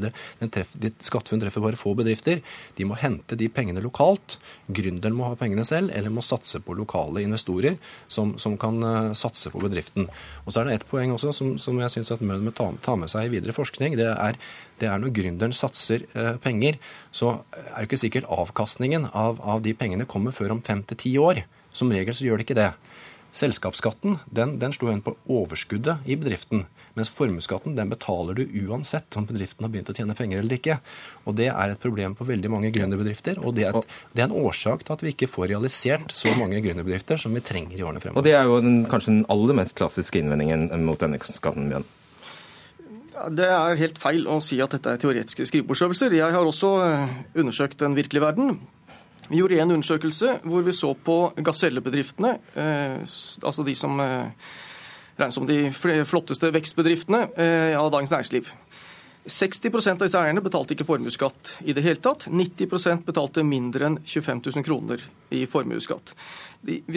SkatteFUNN 1.10 1.48
treffer 1.48 1.66
bare 1.66 1.82
få 1.82 1.98
bedrifter. 1.98 2.46
De 2.78 2.86
må 2.86 3.02
hente 3.02 3.42
de 3.42 3.50
pengene 3.50 3.82
lokalt. 3.82 4.38
Gründeren 4.70 5.18
må 5.18 5.32
ha 5.32 5.42
pengene 5.42 5.66
selv 5.66 5.90
eller 5.90 6.14
må 6.14 6.22
satse 6.22 6.62
på 6.62 6.78
lokale 6.78 7.15
lokale 7.16 7.24
investorer 7.24 7.78
som, 8.08 8.38
som 8.38 8.58
kan 8.58 8.84
uh, 8.84 9.14
satse 9.14 9.50
på 9.52 9.60
bedriften. 9.60 10.10
Og 10.46 10.52
så 10.52 10.62
er 10.62 10.66
det 10.68 10.76
ett 10.76 10.88
poeng 10.90 11.14
også 11.14 11.34
som, 11.34 11.58
som 11.58 11.80
jeg 11.80 11.92
syns 11.92 12.12
at 12.12 12.22
Møen 12.22 12.44
må 12.44 12.52
ta, 12.52 12.96
med 12.96 13.10
seg 13.10 13.28
i 13.28 13.34
videre 13.38 13.54
forskning. 13.54 13.98
Det 13.98 14.08
er, 14.08 14.36
det 14.80 14.90
er 14.90 15.00
når 15.00 15.14
gründeren 15.16 15.54
satser 15.54 16.06
uh, 16.16 16.38
penger, 16.38 16.78
så 17.12 17.42
er 17.54 17.80
det 17.80 17.90
ikke 17.90 18.04
sikkert 18.04 18.30
avkastningen 18.30 19.10
av, 19.14 19.40
av 19.42 19.64
de 19.64 19.74
pengene 19.74 20.06
kommer 20.06 20.32
før 20.32 20.58
om 20.58 20.62
fem 20.62 20.84
til 20.84 20.98
ti 20.98 21.18
år. 21.18 21.46
Som 21.76 21.92
regel 21.92 22.16
så 22.16 22.26
gjør 22.26 22.40
det 22.40 22.48
ikke 22.48 22.60
det. 22.60 22.72
Selskapsskatten 23.36 24.20
den, 24.32 24.58
den 24.62 24.72
slo 24.72 24.88
igjen 24.88 25.04
på 25.04 25.18
overskuddet 25.28 26.06
i 26.08 26.16
bedriften. 26.16 26.66
Mens 26.96 27.12
formuesskatten 27.12 27.76
den 27.76 27.92
betaler 27.92 28.38
du 28.38 28.46
uansett 28.66 29.18
om 29.20 29.28
bedriften 29.28 29.68
har 29.68 29.74
begynt 29.74 29.92
å 29.92 29.96
tjene 29.98 30.16
penger 30.16 30.42
eller 30.42 30.58
ikke. 30.58 30.78
Og 31.26 31.36
Det 31.36 31.50
er 31.52 31.74
et 31.74 31.82
problem 31.82 32.16
på 32.16 32.28
veldig 32.28 32.52
mange 32.54 32.72
gründerbedrifter. 32.76 33.42
Og 33.44 33.58
det 33.58 33.68
er, 33.68 33.80
det 34.14 34.24
er, 34.24 34.30
en 34.30 34.38
årsak 34.46 34.86
til 34.86 34.96
at 34.96 35.04
vi 35.04 35.12
ikke 35.12 35.30
får 35.32 35.52
realisert 35.52 36.16
så 36.16 36.32
mange 36.40 36.62
gründerbedrifter 36.64 37.20
som 37.20 37.36
vi 37.36 37.44
trenger 37.44 37.78
i 37.78 37.84
årene 37.84 38.04
fremover. 38.04 38.22
Og 38.22 38.28
Det 38.28 38.36
er 38.38 38.48
jo 38.48 38.62
den, 38.64 38.86
kanskje 38.90 39.12
den 39.12 39.28
aller 39.30 39.60
mest 39.60 39.76
klassiske 39.76 40.22
innvendingen 40.22 40.70
mot 40.88 41.00
denne 41.02 41.20
skatten. 41.20 41.70
Bjørn. 41.74 41.88
Det 43.36 43.48
er 43.48 43.80
helt 43.80 44.00
feil 44.00 44.26
å 44.28 44.42
si 44.44 44.58
at 44.64 44.74
dette 44.76 44.92
er 44.92 45.02
teoretiske 45.02 45.48
skrivebordsøvelser. 45.48 46.16
Jeg 46.18 46.36
har 46.36 46.48
også 46.48 46.72
eh, 46.84 47.14
undersøkt 47.40 47.80
den 47.80 47.96
virkelige 47.96 48.24
verden. 48.26 48.58
Vi 49.30 49.40
gjorde 49.40 49.62
en 49.64 49.76
undersøkelse 49.78 50.40
hvor 50.46 50.66
vi 50.66 50.76
så 50.76 50.92
på 50.94 51.18
gasellebedriftene, 51.38 52.36
eh, 52.60 52.98
altså 53.02 53.66
de 53.66 53.76
som 53.78 54.00
eh, 54.04 54.52
regnes 55.16 55.38
som 55.38 55.48
de 55.48 55.60
flotteste 55.72 56.52
vekstbedriftene 56.56 57.28
eh, 57.40 57.76
av 57.80 57.92
Dagens 57.94 58.14
Næringsliv. 58.14 58.52
60% 59.26 59.98
av 59.98 60.04
disse 60.06 60.20
eierne 60.22 60.42
betalte 60.46 60.76
ikke 60.76 60.86
formuesskatt 60.86 61.56
i 61.66 61.74
det 61.74 61.82
hele 61.82 61.98
tatt. 61.98 62.28
90% 62.30 63.08
betalte 63.08 63.42
mindre 63.48 63.88
enn 63.90 63.98
25 64.06 64.44
000 64.52 64.66
kroner 64.68 65.02
i 65.34 65.48
formuesskatt. 65.50 66.14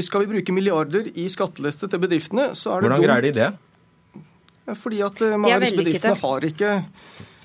Skal 0.05 0.27
vi 0.27 0.35
bruke 0.35 0.53
milliarder 0.53 1.09
i 1.14 1.25
skatteleste 1.33 1.89
til 1.89 2.03
bedriftene, 2.03 2.51
så 2.53 2.75
er 2.75 2.85
det 2.85 2.91
Hvordan 2.91 3.07
greier 3.07 3.27
de 3.29 3.33
det? 3.39 3.49
Fordi 4.77 5.01
at 5.01 5.25
eh, 5.25 5.39
mange 5.41 5.57
av 5.57 5.64
disse 5.64 5.79
bedriftene 5.79 6.19
har 6.21 6.49
ikke 6.51 6.73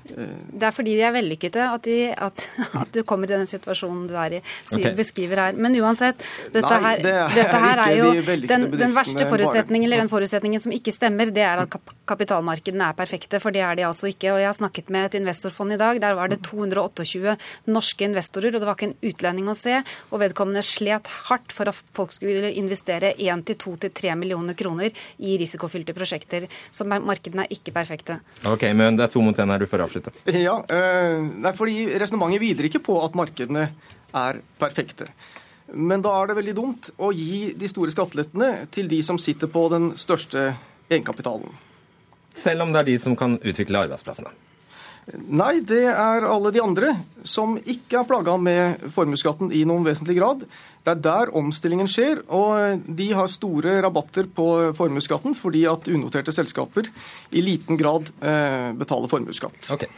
det 0.04 0.68
er 0.68 0.74
fordi 0.76 0.96
de 0.98 1.04
er 1.08 1.14
vellykkede 1.16 1.64
at, 1.64 1.88
de, 1.88 1.98
at, 2.12 2.46
at, 2.82 2.92
du 2.94 3.02
kommer 3.08 3.30
til 3.30 3.40
den 3.40 3.50
situasjonen 3.50 4.06
du 4.10 4.16
er 4.20 4.38
i, 4.38 4.42
okay. 4.68 4.94
beskriver 4.98 5.40
her. 5.46 5.58
Men 5.58 5.76
uansett, 5.80 6.20
dette, 6.52 6.68
Nei, 6.68 6.80
her, 6.84 7.04
det 7.04 7.14
er, 7.14 7.36
dette 7.38 7.62
her 7.64 7.82
er 7.86 7.96
jo 7.98 8.10
de 8.14 8.38
den, 8.50 8.68
den, 8.76 8.96
verste 8.96 9.28
forutsetningen, 9.30 9.88
eller 9.88 10.04
den 10.04 10.12
forutsetningen 10.12 10.64
som 10.64 10.76
ikke 10.76 10.94
stemmer, 10.96 11.32
det 11.34 11.46
er 11.48 11.64
at 11.64 11.78
kapitalmarkedene 12.10 12.90
er 12.92 12.98
perfekte. 12.98 13.40
For 13.44 13.56
det 13.56 13.64
er 13.66 13.80
de 13.80 13.88
altså 13.88 14.12
ikke. 14.12 14.34
Og 14.34 14.42
jeg 14.42 14.50
har 14.50 14.58
snakket 14.58 14.92
med 14.94 15.08
et 15.10 15.18
investorfond 15.22 15.76
i 15.76 15.80
dag. 15.80 16.02
Der 16.04 16.18
var 16.20 16.32
det 16.32 16.42
228 16.46 17.38
norske 17.72 18.08
investorer, 18.08 18.54
og 18.54 18.64
det 18.64 18.70
var 18.70 18.78
ikke 18.78 18.92
en 18.92 19.12
utlending 19.14 19.50
å 19.52 19.58
se. 19.58 19.80
Og 20.12 20.22
vedkommende 20.24 20.66
slet 20.68 21.10
hardt 21.30 21.56
for 21.56 21.72
at 21.72 21.80
folk 21.96 22.14
skulle 22.16 22.52
investere 22.60 23.16
1-2-3 23.16 24.18
millioner 24.20 24.58
kroner 24.60 24.92
i 25.24 25.38
risikofylte 25.40 25.96
prosjekter. 25.96 26.50
Så 26.76 26.88
markedene 26.88 27.48
er 27.48 27.56
ikke 27.56 27.74
perfekte. 27.76 28.20
Ok, 28.50 28.68
men 28.76 29.00
det 29.00 29.08
er 29.08 29.16
to 29.16 29.24
mot 29.24 29.40
en 29.40 29.54
her 29.54 29.64
du 29.64 29.70
får 29.70 29.86
avslutte 29.86 29.93
avslutte. 29.94 30.14
Ja, 30.34 30.58
øh, 30.64 31.54
fordi 31.56 31.88
Resonnementet 32.00 32.44
hviler 32.44 32.70
ikke 32.70 32.84
på 32.84 32.98
at 33.04 33.16
markedene 33.16 33.70
er 34.14 34.40
perfekte. 34.60 35.08
Men 35.74 36.04
da 36.04 36.12
er 36.20 36.30
det 36.30 36.38
veldig 36.38 36.56
dumt 36.56 36.90
å 37.02 37.12
gi 37.16 37.54
de 37.58 37.70
store 37.72 37.94
skattelettene 37.94 38.68
til 38.74 38.90
de 38.92 39.00
som 39.06 39.18
sitter 39.18 39.50
på 39.50 39.68
den 39.74 39.94
største 39.98 40.52
egenkapitalen. 40.90 41.50
Selv 42.36 42.66
om 42.66 42.74
det 42.74 42.82
er 42.82 42.90
de 42.92 42.98
som 43.02 43.16
kan 43.18 43.38
utvikle 43.40 43.86
arbeidsplassene? 43.86 44.34
Nei, 45.12 45.58
det 45.68 45.84
er 45.92 46.24
alle 46.24 46.52
de 46.56 46.62
andre 46.64 46.94
som 47.28 47.58
ikke 47.58 48.00
er 48.00 48.08
plaga 48.08 48.36
med 48.40 48.86
formuesskatten 48.94 49.52
i 49.56 49.64
noen 49.68 49.84
vesentlig 49.88 50.16
grad. 50.20 50.46
Det 50.84 50.94
er 50.94 51.02
der 51.04 51.32
omstillingen 51.36 51.90
skjer, 51.92 52.22
og 52.32 52.84
de 52.88 53.08
har 53.16 53.32
store 53.32 53.78
rabatter 53.84 54.30
på 54.32 54.48
formuesskatten 54.78 55.36
fordi 55.36 55.66
at 55.72 55.90
unoterte 55.92 56.36
selskaper 56.36 56.88
i 57.36 57.44
liten 57.44 57.80
grad 57.80 58.12
eh, 58.24 58.72
betaler 58.80 59.12
formuesskatt. 59.12 59.60
Okay. 59.76 59.92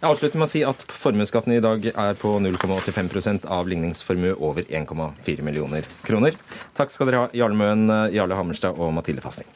Jeg 0.00 0.08
avslutter 0.08 0.40
med 0.40 0.48
å 0.48 0.52
si 0.52 0.62
at 0.64 0.84
formuesskatten 0.96 1.56
i 1.56 1.64
dag 1.64 1.84
er 1.92 2.14
på 2.20 2.36
0,85% 2.40 3.48
av 3.52 3.68
ligningsformue 3.68 4.36
over 4.40 4.64
1,4 4.64 5.44
millioner 5.44 5.88
kroner. 6.06 6.36
Takk 6.76 6.92
skal 6.92 7.10
dere 7.10 7.26
ha, 7.26 7.32
Jarle 7.36 7.60
Møen, 7.60 7.88
Jarle 8.12 8.40
Hammerstad 8.40 8.80
og 8.80 8.94
Mathilde 8.96 9.24
Fasting. 9.24 9.48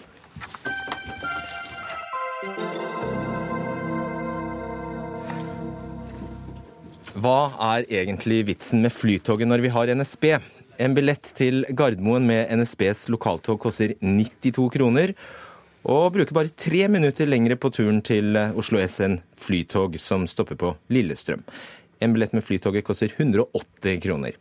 Hva 7.15 7.53
er 7.63 7.85
egentlig 8.01 8.41
vitsen 8.49 8.81
med 8.83 8.91
Flytoget 8.91 9.47
når 9.47 9.61
vi 9.63 9.71
har 9.71 9.91
NSB? 9.95 10.25
En 10.83 10.97
billett 10.97 11.29
til 11.39 11.63
Gardermoen 11.71 12.25
med 12.27 12.51
NSBs 12.59 13.05
lokaltog 13.15 13.61
koster 13.63 13.93
92 14.03 14.65
kroner. 14.75 15.13
Og 15.87 16.09
bruker 16.17 16.35
bare 16.35 16.51
tre 16.59 16.89
minutter 16.91 17.29
lengre 17.31 17.55
på 17.61 17.71
turen 17.71 18.01
til 18.03 18.35
Oslo 18.59 18.81
S 18.83 18.99
enn 19.07 19.21
Flytog, 19.39 19.95
som 20.03 20.27
stopper 20.27 20.59
på 20.59 20.73
Lillestrøm. 20.91 21.45
En 22.03 22.17
billett 22.17 22.35
med 22.35 22.43
Flytoget 22.43 22.83
koster 22.89 23.15
180 23.15 24.03
kroner. 24.03 24.35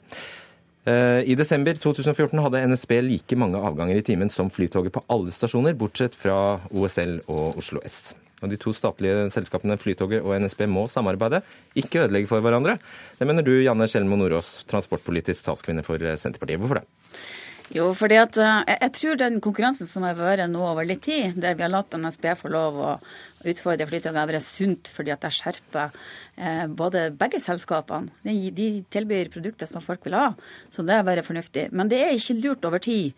Eh, 0.89 1.21
I 1.29 1.37
desember 1.37 1.77
2014 1.77 2.41
hadde 2.41 2.65
NSB 2.73 2.97
like 3.05 3.37
mange 3.37 3.61
avganger 3.61 4.01
i 4.01 4.07
timen 4.07 4.33
som 4.33 4.49
Flytoget 4.49 4.97
på 4.97 5.05
alle 5.13 5.35
stasjoner, 5.35 5.77
bortsett 5.77 6.17
fra 6.17 6.57
OSL 6.73 7.19
og 7.27 7.61
Oslo 7.61 7.85
S. 7.85 8.15
Og 8.43 8.51
De 8.51 8.59
to 8.59 8.73
statlige 8.75 9.29
selskapene 9.33 9.79
Flytoget 9.79 10.21
og 10.21 10.35
NSB 10.43 10.65
må 10.67 10.85
samarbeide, 10.91 11.41
ikke 11.79 12.03
ødelegge 12.03 12.29
for 12.29 12.43
hverandre. 12.43 12.75
Det 13.17 13.27
mener 13.29 13.45
du, 13.45 13.55
Janne 13.63 13.87
Skjelmo 13.87 14.19
Nordås, 14.19 14.59
transportpolitisk 14.67 15.47
talskvinne 15.47 15.85
for 15.87 16.03
Senterpartiet. 16.19 16.59
Hvorfor 16.59 16.81
det? 16.81 16.87
Jo, 17.71 17.87
fordi 17.95 18.17
at 18.19 18.35
eh, 18.37 18.73
jeg 18.73 18.91
tror 18.97 19.19
den 19.19 19.39
konkurransen 19.41 19.87
som 19.87 20.03
har 20.03 20.17
vært 20.17 20.43
nå 20.51 20.59
over 20.67 20.85
litt 20.85 21.05
tid, 21.05 21.37
der 21.39 21.55
vi 21.55 21.63
har 21.63 21.71
latt 21.71 21.95
NSB 21.95 22.27
få 22.37 22.51
lov 22.51 22.75
å 22.75 22.89
utfordre 23.47 23.87
Flytoget, 23.87 24.19
har 24.19 24.29
vært 24.29 24.45
sunt 24.45 24.91
fordi 24.91 25.13
at 25.13 25.23
det 25.23 25.31
skjerper 25.33 25.95
eh, 26.35 26.65
både 26.67 27.07
begge 27.17 27.39
selskapene. 27.43 28.11
De, 28.27 28.67
tilbyr 28.93 29.31
produkter 29.33 29.69
som 29.69 29.83
folk 29.83 30.03
vil 30.05 30.19
ha, 30.19 30.27
så 30.75 30.85
det 30.85 30.99
er 30.99 31.07
bare 31.07 31.25
fornuftig. 31.25 31.69
Men 31.71 31.91
det 31.91 32.03
er 32.03 32.13
ikke 32.17 32.37
lurt 32.43 32.67
over 32.67 32.83
tid. 32.83 33.15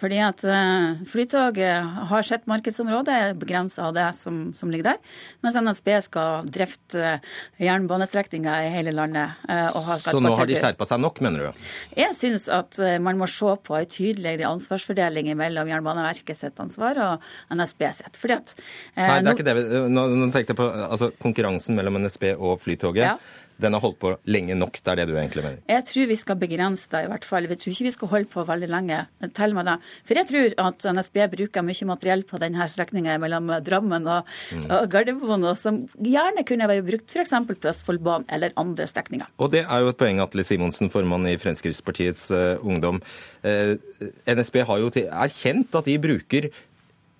Fordi 0.00 0.18
at 0.20 0.42
uh, 0.44 1.02
Flytoget 1.08 2.00
har 2.10 2.26
sitt 2.26 2.46
markedsområde, 2.50 3.34
begrensa 3.40 3.86
av 3.88 3.94
det 3.96 4.08
som, 4.18 4.50
som, 4.56 4.72
ligger 4.72 4.92
der. 4.92 5.14
Mens 5.44 5.56
NSB 5.56 5.92
skal 6.04 6.50
drifte 6.52 7.16
jernbanestrekninga 7.62 7.66
jernbanestrekninger 7.86 8.66
i 8.66 8.72
hele 8.74 8.92
landet. 8.96 9.38
Uh, 9.48 9.96
Så 10.04 10.20
nå 10.20 10.34
har 10.36 10.48
de 10.48 10.58
skjerpa 10.58 10.88
seg 10.88 11.00
nok, 11.00 11.22
mener 11.24 11.46
du? 11.46 11.70
Jeg 11.96 12.16
syns 12.18 12.48
at 12.52 12.78
man 13.02 13.18
må 13.20 13.28
se 13.30 13.54
på 13.64 13.78
en 13.78 13.88
tydeligere 13.88 14.50
ansvarsfordeling 14.50 15.32
mellom 15.38 15.70
Jernbaneverket 15.70 16.38
sitt 16.38 16.60
ansvar 16.62 17.00
og 17.06 17.56
NSB 17.56 17.88
sitt. 18.02 18.20
Fordi 18.20 18.36
at, 18.36 18.54
Nei, 18.98 19.18
det 19.22 19.32
er 19.32 19.38
ikke 19.38 19.48
det. 19.48 19.56
Nå, 19.92 20.06
nå 20.12 20.30
tenkte 20.34 20.52
jeg 20.54 20.60
på 20.60 20.68
altså, 20.90 21.10
konkurransen 21.22 21.78
mellom 21.78 22.00
NSB 22.04 22.34
og 22.36 22.60
Flytoget. 22.62 23.04
Ja 23.06 23.44
den 23.62 23.76
har 23.76 23.82
holdt 23.82 23.98
på 24.02 24.12
lenge 24.28 24.56
nok. 24.58 24.76
Det 24.76 24.92
er 24.92 25.00
det 25.00 25.06
du 25.08 25.14
egentlig 25.16 25.44
mener? 25.44 25.60
Jeg 25.70 25.86
tror 25.88 26.08
vi 26.10 26.18
skal 26.20 26.38
begrense 26.40 26.90
det, 26.92 27.02
i 27.06 27.10
hvert 27.10 27.26
fall. 27.26 27.48
Jeg 27.48 27.60
tror 27.62 27.72
ikke 27.72 27.86
vi 27.86 27.94
skal 27.94 28.12
holde 28.12 28.30
på 28.32 28.44
veldig 28.50 28.68
lenge 28.72 29.00
til 29.38 29.56
med 29.56 29.70
det. 29.70 29.76
For 30.08 30.20
jeg 30.20 30.30
tror 30.30 30.56
at 30.66 30.86
NSB 30.98 31.18
bruker 31.36 31.66
mye 31.66 31.88
materiell 31.88 32.26
på 32.28 32.40
denne 32.42 32.68
strekninga 32.70 33.16
mellom 33.22 33.54
Drammen 33.66 34.08
og, 34.12 34.28
mm. 34.52 34.68
og 34.68 34.90
Gardermoen, 34.92 35.48
som 35.58 35.82
gjerne 36.04 36.44
kunne 36.48 36.68
vært 36.70 36.86
brukt 36.90 37.16
f.eks. 37.16 37.34
på 37.48 37.72
Østfoldbanen 37.72 38.28
eller 38.36 38.54
andre 38.60 38.88
strekninger. 38.90 39.32
Og 39.40 39.52
det 39.54 39.64
er 39.64 39.82
jo 39.82 39.92
et 39.92 40.00
poeng, 40.00 40.20
Atle 40.24 40.44
Simonsen, 40.46 40.92
formann 40.92 41.26
i 41.30 41.36
Fremskrittspartiets 41.40 42.28
uh, 42.34 42.64
Ungdom. 42.66 43.00
Uh, 43.44 43.76
eh, 44.00 44.34
NSB 44.36 44.62
har 44.68 44.82
jo 44.82 44.92
erkjent 45.06 45.76
at 45.78 45.88
de 45.88 45.96
bruker 46.02 46.50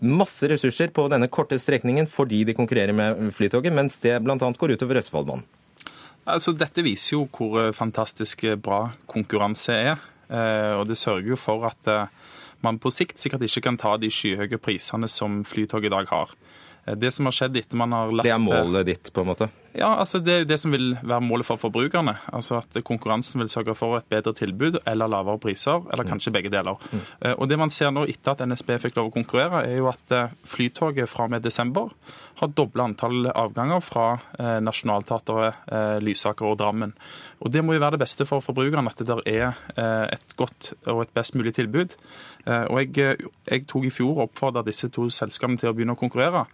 masse 0.04 0.48
ressurser 0.50 0.90
på 0.92 1.06
denne 1.08 1.28
korte 1.32 1.56
strekningen 1.60 2.08
fordi 2.10 2.42
de 2.44 2.54
konkurrerer 2.56 2.92
med 2.96 3.30
Flytoget, 3.34 3.72
mens 3.72 3.96
det 4.04 4.18
bl.a. 4.24 4.36
går 4.36 4.76
utover 4.76 5.00
Østfoldbanen. 5.00 5.46
Altså, 6.26 6.52
dette 6.58 6.82
viser 6.82 7.14
jo 7.14 7.26
hvor 7.30 7.60
eh, 7.60 7.74
fantastisk 7.74 8.44
eh, 8.48 8.58
bra 8.58 8.88
konkurranse 9.06 9.76
er. 9.92 10.02
Eh, 10.26 10.72
og 10.74 10.88
det 10.90 10.98
sørger 10.98 11.30
jo 11.32 11.38
for 11.38 11.68
at 11.68 11.90
man 12.64 12.80
på 12.82 12.90
sikt 12.90 13.20
sikkert 13.20 13.44
ikke 13.46 13.62
kan 13.68 13.78
ta 13.78 13.94
de 14.00 14.10
skyhøye 14.10 14.58
prisene 14.58 15.08
som 15.12 15.42
Flytoget 15.46 15.90
i 15.90 15.94
dag 15.94 16.08
har. 16.10 16.32
Det 16.98 17.10
som 17.14 17.26
har 17.26 17.34
skjedd 17.34 17.58
etter 17.58 17.78
man 17.78 17.94
har 17.94 18.10
lagt 18.14 18.26
Det 18.26 18.34
er 18.34 18.42
målet 18.42 18.86
ditt, 18.86 19.10
på 19.14 19.22
en 19.22 19.30
måte? 19.32 19.48
Ja, 19.76 19.90
altså 20.00 20.18
Det 20.24 20.32
er 20.32 20.38
jo 20.42 20.48
det 20.48 20.58
som 20.60 20.72
vil 20.72 20.94
være 21.02 21.20
målet 21.20 21.46
for 21.46 21.60
forbrukerne. 21.60 22.16
Altså 22.32 22.60
At 22.62 22.78
konkurransen 22.84 23.40
vil 23.40 23.50
sørge 23.52 23.74
for 23.76 23.98
et 23.98 24.08
bedre 24.08 24.32
tilbud 24.32 24.78
eller 24.86 25.10
lavere 25.12 25.38
priser, 25.38 25.84
eller 25.92 26.08
kanskje 26.08 26.32
begge 26.32 26.50
deler. 26.50 26.80
Mm. 26.92 27.34
Og 27.36 27.48
Det 27.48 27.58
man 27.58 27.70
ser 27.70 27.90
nå 27.90 28.06
etter 28.08 28.32
at 28.32 28.46
NSB 28.48 28.78
fikk 28.80 28.96
lov 28.96 29.10
å 29.10 29.16
konkurrere, 29.18 29.66
er 29.66 29.76
jo 29.76 29.90
at 29.90 30.12
eh, 30.12 30.32
Flytoget 30.46 31.10
fra 31.10 31.26
og 31.26 31.34
med 31.34 31.44
desember 31.44 31.92
har 32.40 32.52
dobla 32.52 32.84
antall 32.84 33.30
avganger 33.32 33.80
fra 33.84 34.06
eh, 34.38 34.58
Nationaltheatret, 34.64 35.62
eh, 35.72 35.96
Lysaker 36.04 36.50
og 36.50 36.58
Drammen. 36.60 36.94
Og 37.40 37.52
Det 37.52 37.64
må 37.64 37.76
jo 37.76 37.82
være 37.82 37.96
det 37.96 38.04
beste 38.04 38.26
for 38.28 38.44
forbrukerne, 38.44 38.88
at 38.88 39.00
det 39.00 39.08
der 39.08 39.22
er 39.26 39.46
eh, 39.76 40.06
et 40.16 40.36
godt 40.36 40.72
og 40.86 41.02
et 41.02 41.14
best 41.16 41.36
mulig 41.36 41.54
tilbud. 41.56 41.96
Eh, 42.46 42.64
og 42.70 42.80
jeg, 42.96 43.16
jeg 43.48 43.66
tok 43.68 43.88
i 43.88 43.92
fjor 43.92 44.16
og 44.16 44.30
oppfordra 44.30 44.64
disse 44.66 44.88
to 44.92 45.08
selskapene 45.12 45.60
til 45.60 45.72
å 45.72 45.76
begynne 45.76 45.96
å 45.96 46.00
konkurrere. 46.00 46.46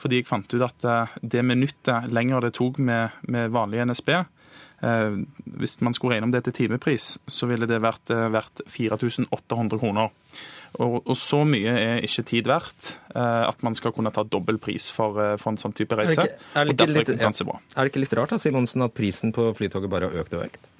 Fordi 0.00 0.20
jeg 0.20 0.28
fant 0.28 0.54
ut 0.54 0.64
at 0.64 0.86
eh, 0.88 1.16
det 1.34 1.42
minuttet 1.46 2.08
lenger 2.12 2.46
det 2.46 2.54
tok 2.56 2.80
med, 2.82 3.18
med 3.28 3.52
vanlig 3.52 3.82
NSB, 3.90 4.14
eh, 4.16 5.18
hvis 5.60 5.76
man 5.84 5.96
skulle 5.96 6.16
regne 6.16 6.30
om 6.30 6.32
det 6.34 6.44
til 6.46 6.56
timepris, 6.62 7.12
så 7.28 7.48
ville 7.50 7.68
det 7.68 7.82
vært, 7.84 8.12
eh, 8.14 8.30
vært 8.32 8.64
4800 8.64 9.82
kroner. 9.82 10.14
Og, 10.78 11.00
og, 11.02 11.16
så 11.18 11.42
mye 11.44 11.72
er 11.74 12.04
ikke 12.06 12.22
tid 12.28 12.46
verdt 12.46 12.92
at 13.10 13.64
man 13.66 13.74
skal 13.74 13.90
kunne 13.90 14.12
ta 14.14 14.22
dobbel 14.22 14.60
pris 14.62 14.84
for, 14.94 15.16
for 15.42 15.50
en 15.50 15.56
sånn 15.58 15.72
type 15.74 15.96
reise. 15.98 16.14
Er 16.14 16.22
det 16.22 16.28
ikke, 16.30 16.44
er 16.54 16.68
det 16.68 16.74
ikke, 16.76 16.86
litt, 16.94 17.08
ja. 17.18 17.56
er 17.74 17.80
det 17.80 17.90
ikke 17.90 18.02
litt 18.04 18.14
rart 18.14 18.30
da, 18.30 18.38
Simonsen, 18.38 18.84
at 18.86 18.94
prisen 18.94 19.34
på 19.34 19.48
Flytoget 19.58 19.90
bare 19.90 20.12
har 20.12 20.22
økt 20.22 20.36
og 20.38 20.44
økt? 20.44 20.70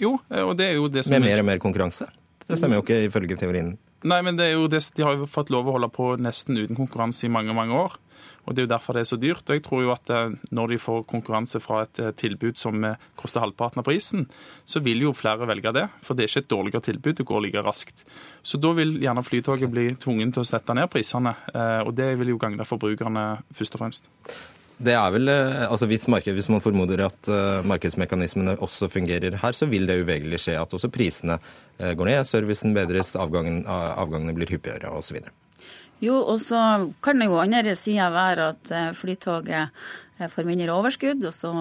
Jo, 0.00 0.14
og 0.16 0.54
det 0.56 0.70
er 0.70 0.80
jo 0.80 0.88
det 0.88 1.04
som... 1.04 1.12
Med 1.12 1.28
mer 1.28 1.44
og 1.44 1.48
mer 1.50 1.60
konkurranse? 1.60 2.08
Det 2.48 2.56
stemmer 2.56 2.80
jo 2.80 2.86
ikke 2.86 3.02
ifølge 3.10 3.36
teorien. 3.36 3.74
Nei, 4.08 4.22
men 4.24 4.40
det 4.40 4.48
er 4.48 4.56
jo 4.56 4.70
det, 4.72 4.80
de 4.96 5.04
har 5.04 5.20
jo 5.20 5.28
fått 5.28 5.52
lov 5.52 5.68
å 5.68 5.76
holde 5.76 5.92
på 5.92 6.14
nesten 6.16 6.56
uten 6.56 6.80
konkurranse 6.80 7.28
i 7.28 7.32
mange, 7.36 7.52
mange 7.56 7.76
år. 7.76 8.00
Og 8.46 8.54
Det 8.54 8.62
er 8.62 8.66
jo 8.66 8.72
derfor 8.74 8.94
det 8.94 9.02
er 9.02 9.10
så 9.10 9.18
dyrt. 9.18 9.44
Og 9.48 9.58
jeg 9.58 9.64
tror 9.66 9.82
jo 9.82 9.92
at 9.94 10.10
eh, 10.14 10.34
Når 10.54 10.72
de 10.72 10.78
får 10.78 11.04
konkurranse 11.10 11.60
fra 11.62 11.82
et 11.84 12.00
eh, 12.02 12.14
tilbud 12.16 12.58
som 12.58 12.84
eh, 12.84 12.98
koster 13.18 13.42
halvparten 13.42 13.82
av 13.82 13.86
prisen, 13.86 14.26
så 14.64 14.80
vil 14.80 15.02
jo 15.02 15.14
flere 15.16 15.48
velge 15.50 15.74
det. 15.74 15.86
For 16.06 16.14
det 16.14 16.24
er 16.26 16.32
ikke 16.32 16.44
et 16.46 16.52
dårligere 16.54 16.86
tilbud, 16.88 17.16
det 17.18 17.26
går 17.26 17.46
like 17.46 17.62
raskt. 17.66 18.04
Så 18.46 18.60
da 18.62 18.72
vil 18.76 18.96
gjerne 19.02 19.24
Flytoget 19.26 19.70
bli 19.70 19.88
tvungen 19.98 20.32
til 20.32 20.44
å 20.44 20.46
sette 20.46 20.74
ned 20.76 20.90
prisene. 20.92 21.32
Og 21.82 21.90
det 21.96 22.12
vil 22.20 22.30
jo 22.30 22.38
gagne 22.38 22.66
forbrukerne 22.68 23.24
først 23.54 23.74
og 23.74 23.82
fremst. 23.82 24.06
Det 24.76 24.92
er 24.94 25.08
vel, 25.10 25.30
altså 25.66 25.88
hvis, 25.88 26.04
marked, 26.12 26.36
hvis 26.36 26.50
man 26.52 26.62
formoder 26.62 27.02
at 27.06 27.30
markedsmekanismene 27.66 28.58
også 28.62 28.90
fungerer 28.92 29.38
her, 29.42 29.56
så 29.56 29.66
vil 29.70 29.88
det 29.88 29.98
uvegerlig 30.04 30.38
skje 30.44 30.58
at 30.60 30.76
også 30.78 30.92
prisene 30.94 31.40
går 31.78 32.10
ned, 32.12 32.28
servicen 32.28 32.76
bedres, 32.76 33.16
avgangen, 33.18 33.64
avgangene 33.66 34.36
blir 34.36 34.52
hyppigere 34.54 34.92
osv. 34.94 35.24
Jo, 36.02 36.18
og 36.28 36.40
så 36.42 36.90
kan 37.02 37.20
det 37.20 37.30
jo 37.30 37.38
andre 37.40 37.76
sida 37.78 38.10
være 38.12 38.50
at 38.52 38.72
eh, 38.74 38.90
Flytoget 38.96 39.68
eh, 40.18 40.28
får 40.28 40.48
mindre 40.48 40.74
overskudd, 40.74 41.24
og 41.24 41.32
så 41.32 41.52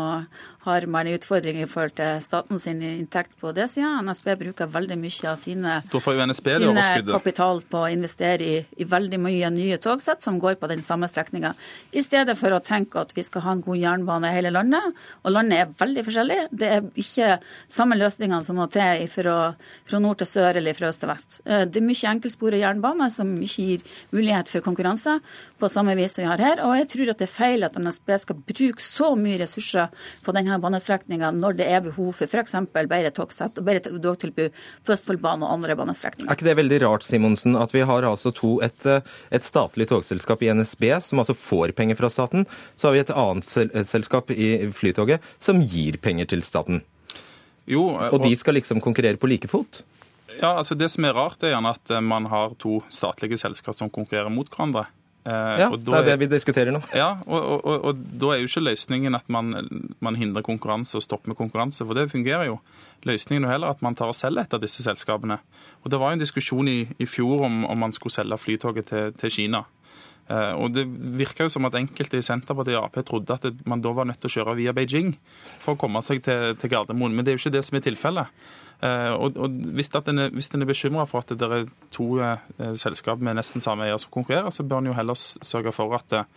har 0.66 0.86
man 0.89 1.07
en 1.07 1.20
utfordring 1.20 1.59
i 1.61 1.68
forhold 1.70 1.93
til 1.99 2.22
statens 2.24 2.66
inntekt 2.72 3.36
på 3.41 3.51
det 3.55 3.68
siden 3.70 4.07
NSB 4.07 4.32
bruker 4.39 4.70
veldig 4.74 4.97
mye 4.97 5.30
av 5.30 5.38
sine, 5.38 5.76
sine 5.86 6.86
kapital 7.05 7.61
på 7.70 7.84
å 7.84 7.91
investere 7.93 8.45
i, 8.45 8.55
i, 8.82 8.88
veldig 8.89 9.20
mye 9.22 9.51
nye 9.53 9.78
togsett 9.82 10.26
som 10.26 10.39
går 10.41 10.57
på 10.61 10.70
den 10.72 10.82
samme 10.86 11.09
strekninga, 11.11 11.53
i 11.93 12.01
stedet 12.05 12.34
for 12.39 12.55
å 12.55 12.61
tenke 12.66 13.03
at 13.03 13.13
vi 13.16 13.24
skal 13.26 13.45
ha 13.45 13.53
en 13.55 13.61
god 13.66 13.78
jernbane 13.78 14.32
i 14.32 14.38
hele 14.38 14.53
landet. 14.55 14.97
Og 15.24 15.36
landet 15.36 15.61
er 15.61 15.76
veldig 15.78 16.05
forskjellig. 16.07 16.39
Det 16.49 16.72
er 16.78 16.89
ikke 17.05 17.38
samme 17.72 17.97
løsningene 17.99 18.41
som 18.47 18.57
må 18.59 18.68
til 18.74 19.05
fra, 19.11 19.38
fra 19.86 20.01
nord 20.01 20.22
til 20.22 20.32
sør 20.32 20.61
eller 20.61 20.78
fra 20.78 20.89
øst 20.89 21.03
til 21.03 21.11
vest. 21.11 21.39
Eh, 21.45 21.66
det 21.70 21.82
er 21.82 21.88
mye 21.88 22.11
enkeltsporet 22.16 22.63
jernbane 22.63 23.11
som 23.13 23.36
ikke 23.38 23.68
gir 23.70 23.86
mulighet 24.16 24.49
for 24.49 24.66
konkurranse 24.66 25.20
på 25.61 25.70
samme 25.72 25.95
vis 25.99 26.18
som 26.18 26.26
vi 26.26 26.32
har 26.32 26.41
her. 26.41 26.66
Og 26.66 26.76
jeg 26.80 26.89
tror 26.95 27.13
at 27.13 27.22
det 27.22 27.30
er 27.30 27.36
feil 27.36 27.70
at 27.70 27.78
NSB 27.80 28.16
skal 28.26 28.41
bruke 28.41 28.84
så 28.84 29.13
mye 29.20 29.39
ressurser 29.43 29.93
på 30.26 30.34
denne 30.36 30.55
denne 30.56 30.64
banestrekninga 30.64 31.32
når 31.36 31.58
det 31.60 31.68
er 31.68 31.84
behov 31.84 32.14
for 32.16 32.30
f.eks. 32.30 32.56
bedre 32.74 33.12
togsett 33.16 33.60
og 33.60 33.68
bedre 33.68 33.99
togtilbud 33.99 34.56
på 34.86 34.95
Østfoldbanen 34.95 35.45
og 35.45 35.53
andre 35.58 35.76
banestrekninger. 35.78 36.30
Er 36.32 36.38
ikke 36.38 36.47
det 36.47 36.58
veldig 36.60 36.82
rart, 36.86 37.06
Simonsen, 37.06 37.56
at 37.60 37.74
vi 37.76 37.84
har 37.86 38.08
altså 38.08 38.32
to, 38.36 38.58
et, 38.66 38.88
et 39.32 39.45
statlig 39.45 39.89
togselskap 39.91 40.43
i 40.43 40.51
NSB 40.53 40.88
som 41.03 41.22
altså 41.22 41.36
får 41.38 41.76
penger 41.78 41.99
fra 41.99 42.10
staten, 42.12 42.45
så 42.76 42.89
har 42.89 42.95
vi 42.95 43.03
et 43.03 43.16
annet 43.16 43.88
selskap 43.89 44.32
i 44.32 44.70
Flytoget 44.76 45.24
som 45.39 45.62
gir 45.62 45.99
penger 46.01 46.32
til 46.32 46.45
staten? 46.45 46.84
Jo, 47.66 47.89
og, 47.95 48.14
og 48.14 48.24
de 48.24 48.36
skal 48.38 48.60
liksom 48.60 48.82
konkurrere 48.84 49.20
på 49.20 49.30
like 49.30 49.49
fot? 49.49 49.84
Ja, 50.36 50.58
altså 50.60 50.76
Det 50.76 50.89
som 50.91 51.08
er 51.08 51.16
rart, 51.16 51.41
er 51.43 51.56
gjerne 51.56 51.72
at 51.74 51.95
man 52.03 52.28
har 52.30 52.53
to 52.62 52.82
statlige 52.91 53.39
selskap 53.41 53.78
som 53.78 53.89
konkurrerer 53.89 54.32
mot 54.34 54.49
hverandre. 54.51 54.86
Eh, 55.26 55.57
ja, 55.57 55.69
det 55.73 55.93
er 55.97 56.05
det 56.05 56.15
vi 56.21 56.28
diskuterer 56.30 56.69
nå. 56.73 56.84
Ja, 56.93 57.15
og, 57.26 57.39
og, 57.39 57.63
og, 57.65 57.86
og 57.89 58.01
da 58.21 58.34
er 58.34 58.43
jo 58.43 58.49
ikke 58.49 58.61
løsningen 58.61 59.17
at 59.17 59.30
man, 59.34 59.55
man, 60.05 60.17
hindrer 60.21 60.45
konkurranse 60.45 60.99
og 60.99 61.05
stopper 61.05 61.32
med 61.32 61.39
konkurranse, 61.39 61.82
for 61.82 61.97
det 61.97 62.11
fungerer 62.11 62.45
jo. 62.51 62.59
Løsningen 63.09 63.47
er 63.47 63.55
heller 63.55 63.73
at 63.73 63.82
man 63.86 63.97
tar 63.97 64.11
og 64.13 64.17
selger 64.17 64.45
et 64.45 64.53
av 64.53 64.61
disse 64.61 64.86
selskapene. 64.86 65.39
Og 65.82 65.89
Det 65.89 65.99
var 66.01 66.11
jo 66.11 66.19
en 66.19 66.21
diskusjon 66.21 66.69
i, 66.69 66.84
i 67.01 67.07
fjor 67.09 67.47
om, 67.47 67.63
om, 67.65 67.82
man 67.88 67.95
skulle 67.95 68.13
selge 68.13 68.38
Flytoget 68.38 68.91
til, 68.91 69.15
til 69.17 69.34
Kina. 69.34 69.63
Uh, 70.30 70.53
og 70.57 70.73
Det 70.73 70.86
virka 71.17 71.45
jo 71.45 71.53
som 71.53 71.65
at 71.69 71.78
enkelte 71.78 72.17
i 72.17 72.26
Senterpartiet 72.26 72.78
og 72.78 72.88
Ap 72.88 73.01
trodde 73.05 73.34
at 73.34 73.43
det, 73.45 73.65
man 73.65 73.82
da 73.82 73.93
var 73.93 74.05
nødt 74.09 74.21
til 74.21 74.30
å 74.30 74.36
kjøre 74.39 74.55
via 74.57 74.73
Beijing 74.73 75.13
for 75.45 75.73
å 75.73 75.82
komme 75.82 76.01
seg 76.05 76.21
til, 76.26 76.53
til 76.57 76.73
Gardermoen, 76.73 77.13
men 77.13 77.26
det 77.26 77.34
er 77.34 77.38
jo 77.38 77.43
ikke 77.43 77.57
det 77.57 77.65
som 77.65 77.78
er 77.78 77.86
tilfellet. 77.86 78.45
Eh, 78.84 79.13
og, 79.13 79.38
og 79.38 79.55
hvis, 79.78 79.89
en 79.95 80.19
er, 80.19 80.34
hvis 80.36 80.51
den 80.51 80.65
er 80.65 80.69
bekymra 80.69 81.07
for 81.09 81.23
at 81.23 81.32
det 81.39 81.47
er 81.47 81.65
to 81.95 82.09
eh, 82.19 82.76
selskap 82.82 83.23
med 83.23 83.39
nesten 83.39 83.63
samme 83.63 83.88
eier 83.88 84.01
som 84.01 84.11
konkurrerer, 84.13 84.51
så 84.51 84.63
bør 84.63 84.84
en 84.84 84.91
jo 84.91 84.97
heller 84.97 85.19
sørge 85.19 85.73
for 85.76 85.95
at 85.97 86.15
eh, 86.19 86.28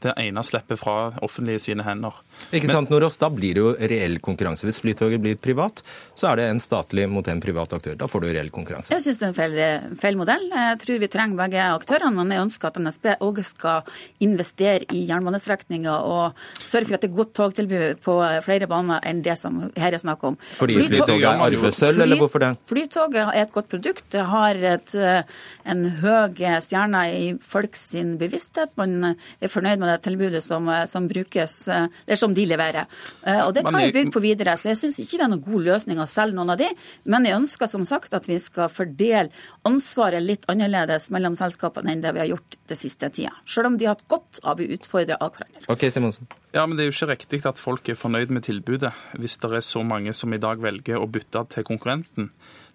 det 0.00 0.14
ene 0.16 0.42
slipper 0.44 0.78
fra 0.80 0.94
offentlige 1.24 1.60
sine 1.66 1.84
hender. 1.84 2.14
Ikke 2.56 2.70
sant, 2.70 2.90
Norås? 2.92 3.18
Da 3.20 3.28
blir 3.32 3.56
det 3.56 3.60
jo 3.60 3.72
reell 3.92 4.16
konkurranse. 4.24 4.64
Hvis 4.68 4.80
Flytoget 4.80 5.20
blir 5.20 5.36
privat, 5.36 5.82
så 6.16 6.30
er 6.30 6.40
det 6.40 6.46
en 6.48 6.62
statlig 6.62 7.04
mot 7.10 7.26
en 7.28 7.42
privat 7.42 7.74
aktør. 7.76 7.98
Da 8.00 8.08
får 8.08 8.24
du 8.24 8.28
reell 8.30 8.48
konkurranse. 8.54 8.94
Jeg 8.94 9.04
syns 9.04 9.20
det 9.20 9.26
er 9.26 9.32
en 9.32 9.36
feil, 9.36 9.58
feil, 10.00 10.16
modell. 10.20 10.46
Jeg 10.54 10.78
tror 10.84 11.02
vi 11.02 11.10
trenger 11.12 11.40
begge 11.42 11.66
aktørene. 11.74 12.14
Men 12.16 12.32
jeg 12.32 12.46
ønsker 12.46 12.70
at 12.70 12.80
NSB 12.80 13.10
òg 13.26 13.42
skal 13.44 13.92
investere 14.24 14.88
i 14.96 15.04
jernbanestrekninger 15.10 16.08
og 16.14 16.40
sørge 16.62 16.88
for 16.88 16.96
at 16.96 17.04
det 17.04 17.10
er 17.10 17.18
godt 17.20 17.34
togtilbud 17.36 18.00
på 18.04 18.16
flere 18.46 18.70
baner 18.70 19.04
enn 19.10 19.20
det 19.26 19.36
som 19.40 19.60
her 19.76 19.92
er 19.92 20.00
snakk 20.00 20.24
om. 20.30 20.40
Fordi 20.56 20.80
Flytoget 20.80 21.28
er 21.28 21.58
arvesølv, 21.82 22.06
eller 22.06 22.22
hvorfor 22.22 22.44
det? 22.44 22.52
Flytoget 22.70 23.22
er 23.24 23.42
et 23.42 23.54
godt 23.54 23.70
produkt. 23.72 24.04
Det 24.12 24.26
har 24.30 24.64
et, 24.74 24.94
en 25.64 25.84
høy 26.00 26.40
stjerne 26.60 27.02
i 27.14 27.30
folks 27.40 27.90
bevissthet. 28.20 28.72
Man 28.78 29.14
er 29.14 29.50
fornøyd 29.50 29.80
med 29.80 29.90
det 29.90 29.98
tilbudet 30.06 30.42
som, 30.44 30.68
eh, 30.68 30.86
som 30.86 31.08
brukes, 31.08 31.68
eh, 31.68 31.86
eller 32.06 32.16
som 32.16 32.34
de 32.34 32.46
leverer. 32.46 32.86
Eh, 33.26 33.40
og 33.46 33.54
Det 33.54 33.64
kan 33.64 33.74
vi 33.74 33.92
bygge 33.92 34.12
på 34.12 34.20
videre. 34.20 34.56
så 34.56 34.68
Jeg 34.70 34.76
syns 34.76 34.98
ikke 34.98 35.18
det 35.18 35.20
er 35.20 35.28
noen 35.28 35.44
god 35.44 35.64
løsning 35.64 35.98
å 35.98 36.08
selge 36.08 36.34
noen 36.34 36.50
av 36.50 36.58
de, 36.58 36.68
men 37.04 37.24
jeg 37.24 37.34
ønsker 37.34 37.68
som 37.68 37.84
sagt 37.84 38.14
at 38.14 38.26
vi 38.26 38.38
skal 38.38 38.68
fordele 38.68 39.30
ansvaret 39.64 40.22
litt 40.22 40.46
annerledes 40.46 41.10
mellom 41.10 41.36
selskapene 41.36 41.90
enn 41.90 42.00
det 42.00 42.14
vi 42.14 42.20
har 42.20 42.26
gjort 42.26 42.56
det 42.66 42.78
siste 42.78 43.10
tida. 43.10 43.32
Selv 43.46 43.66
om 43.66 43.76
de 43.76 43.86
har 43.86 43.94
hatt 43.94 44.08
godt 44.08 44.40
av 44.44 44.58
å 44.58 44.68
utfordre 44.68 45.16
av 45.20 45.32
hverandre. 45.34 45.68
Ok, 45.68 45.90
Simonsen. 45.90 46.26
Ja, 46.52 46.66
men 46.66 46.76
Det 46.76 46.84
er 46.84 46.90
jo 46.90 46.96
ikke 46.96 47.16
riktig 47.16 47.46
at 47.46 47.58
folk 47.58 47.88
er 47.88 47.94
fornøyd 47.94 48.30
med 48.30 48.42
tilbudet, 48.42 48.92
hvis 49.14 49.36
det 49.38 49.52
er 49.52 49.60
så 49.60 49.84
mange 49.86 50.12
som 50.12 50.32
i 50.32 50.38
dag 50.38 50.58
velger 50.58 50.98
å 50.98 51.06
bytte 51.06 51.48
til 51.48 51.64
konkurrenten 51.70 52.30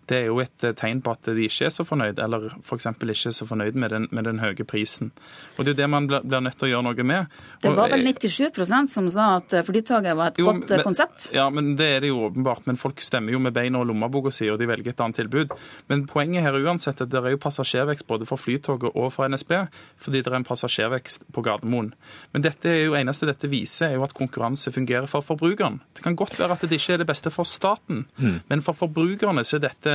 det 0.10 0.18
er 0.18 0.28
jo 0.30 0.39
et 0.43 0.66
eh, 0.66 0.74
tegn 0.78 1.01
på 1.03 1.14
at 1.16 1.30
de 1.34 1.45
ikke 1.47 1.68
er 1.68 1.74
så 1.74 1.86
fornøyd, 1.88 2.20
eller 2.22 2.47
f.eks. 2.62 2.88
ikke 2.93 3.32
er 3.32 3.36
så 3.36 3.47
fornøyd 3.49 3.78
med 3.82 3.93
den, 3.93 4.08
med 4.14 4.28
den, 4.28 4.41
høye 4.43 4.66
prisen. 4.68 5.12
Og 5.58 5.66
Det 5.66 5.72
er 5.72 5.74
jo 5.74 5.80
det 5.82 5.89
man 5.89 6.10
blir, 6.10 6.26
blir 6.26 6.43
nødt 6.45 6.58
til 6.60 6.68
å 6.68 6.72
gjøre 6.74 6.86
noe 6.89 7.06
med. 7.12 7.38
Det 7.64 7.72
var 7.74 7.93
vel 7.93 8.06
97% 8.06 8.91
som 8.91 9.10
sa 9.14 9.30
at 9.39 9.56
eh, 9.58 9.66
Flytoget 9.66 10.18
var 10.18 10.34
et 10.34 10.41
jo, 10.41 10.47
godt 10.51 10.70
eh, 10.70 10.78
men, 10.78 10.86
konsept? 10.86 11.28
Ja, 11.34 11.47
men 11.53 11.74
det 11.80 11.89
er 11.95 12.06
det 12.06 12.12
jo 12.14 12.28
åpenbart. 12.28 12.68
Men 12.70 12.80
folk 12.82 13.01
stemmer 13.01 13.34
jo 13.34 13.41
med 13.41 13.56
beina 13.56 13.82
og 13.82 13.89
lommeboka 13.89 14.34
si, 14.34 14.49
og 14.51 14.60
de 14.62 14.70
velger 14.70 14.93
et 14.93 15.01
annet 15.06 15.22
tilbud. 15.24 15.56
Men 15.89 16.06
poenget 16.10 16.45
her 16.45 16.60
uansett 16.62 17.01
er 17.01 17.10
at 17.10 17.14
det 17.16 17.24
er 17.24 17.36
jo 17.36 17.41
passasjervekst 17.41 18.08
både 18.10 18.30
for 18.30 18.41
Flytoget 18.41 18.93
og 18.93 19.10
for 19.16 19.26
NSB, 19.32 19.56
fordi 20.01 20.22
det 20.22 20.32
er 20.32 20.38
en 20.38 20.47
passasjervekst 20.47 21.26
på 21.34 21.45
Gardermoen. 21.45 21.93
Men 22.36 22.45
dette 22.45 22.70
er 22.70 22.84
jo 22.84 22.97
eneste 22.99 23.30
dette 23.30 23.49
viser, 23.49 23.89
er 23.89 23.97
jo 23.97 24.06
at 24.06 24.14
konkurranse 24.18 24.74
fungerer 24.76 25.10
for 25.10 25.26
forbrukeren. 25.26 25.82
Det 25.97 26.06
kan 26.06 26.18
godt 26.18 26.38
være 26.38 26.60
at 26.60 26.70
det 26.70 26.78
ikke 26.78 26.99
er 26.99 27.01
det 27.01 27.10
beste 27.10 27.34
for 27.34 27.47
staten, 27.49 28.06
mm. 28.22 28.39
men 28.51 28.64
for 28.66 28.78
forbrukerne 28.78 29.43
så 29.45 29.58
er 29.58 29.66
dette 29.68 29.95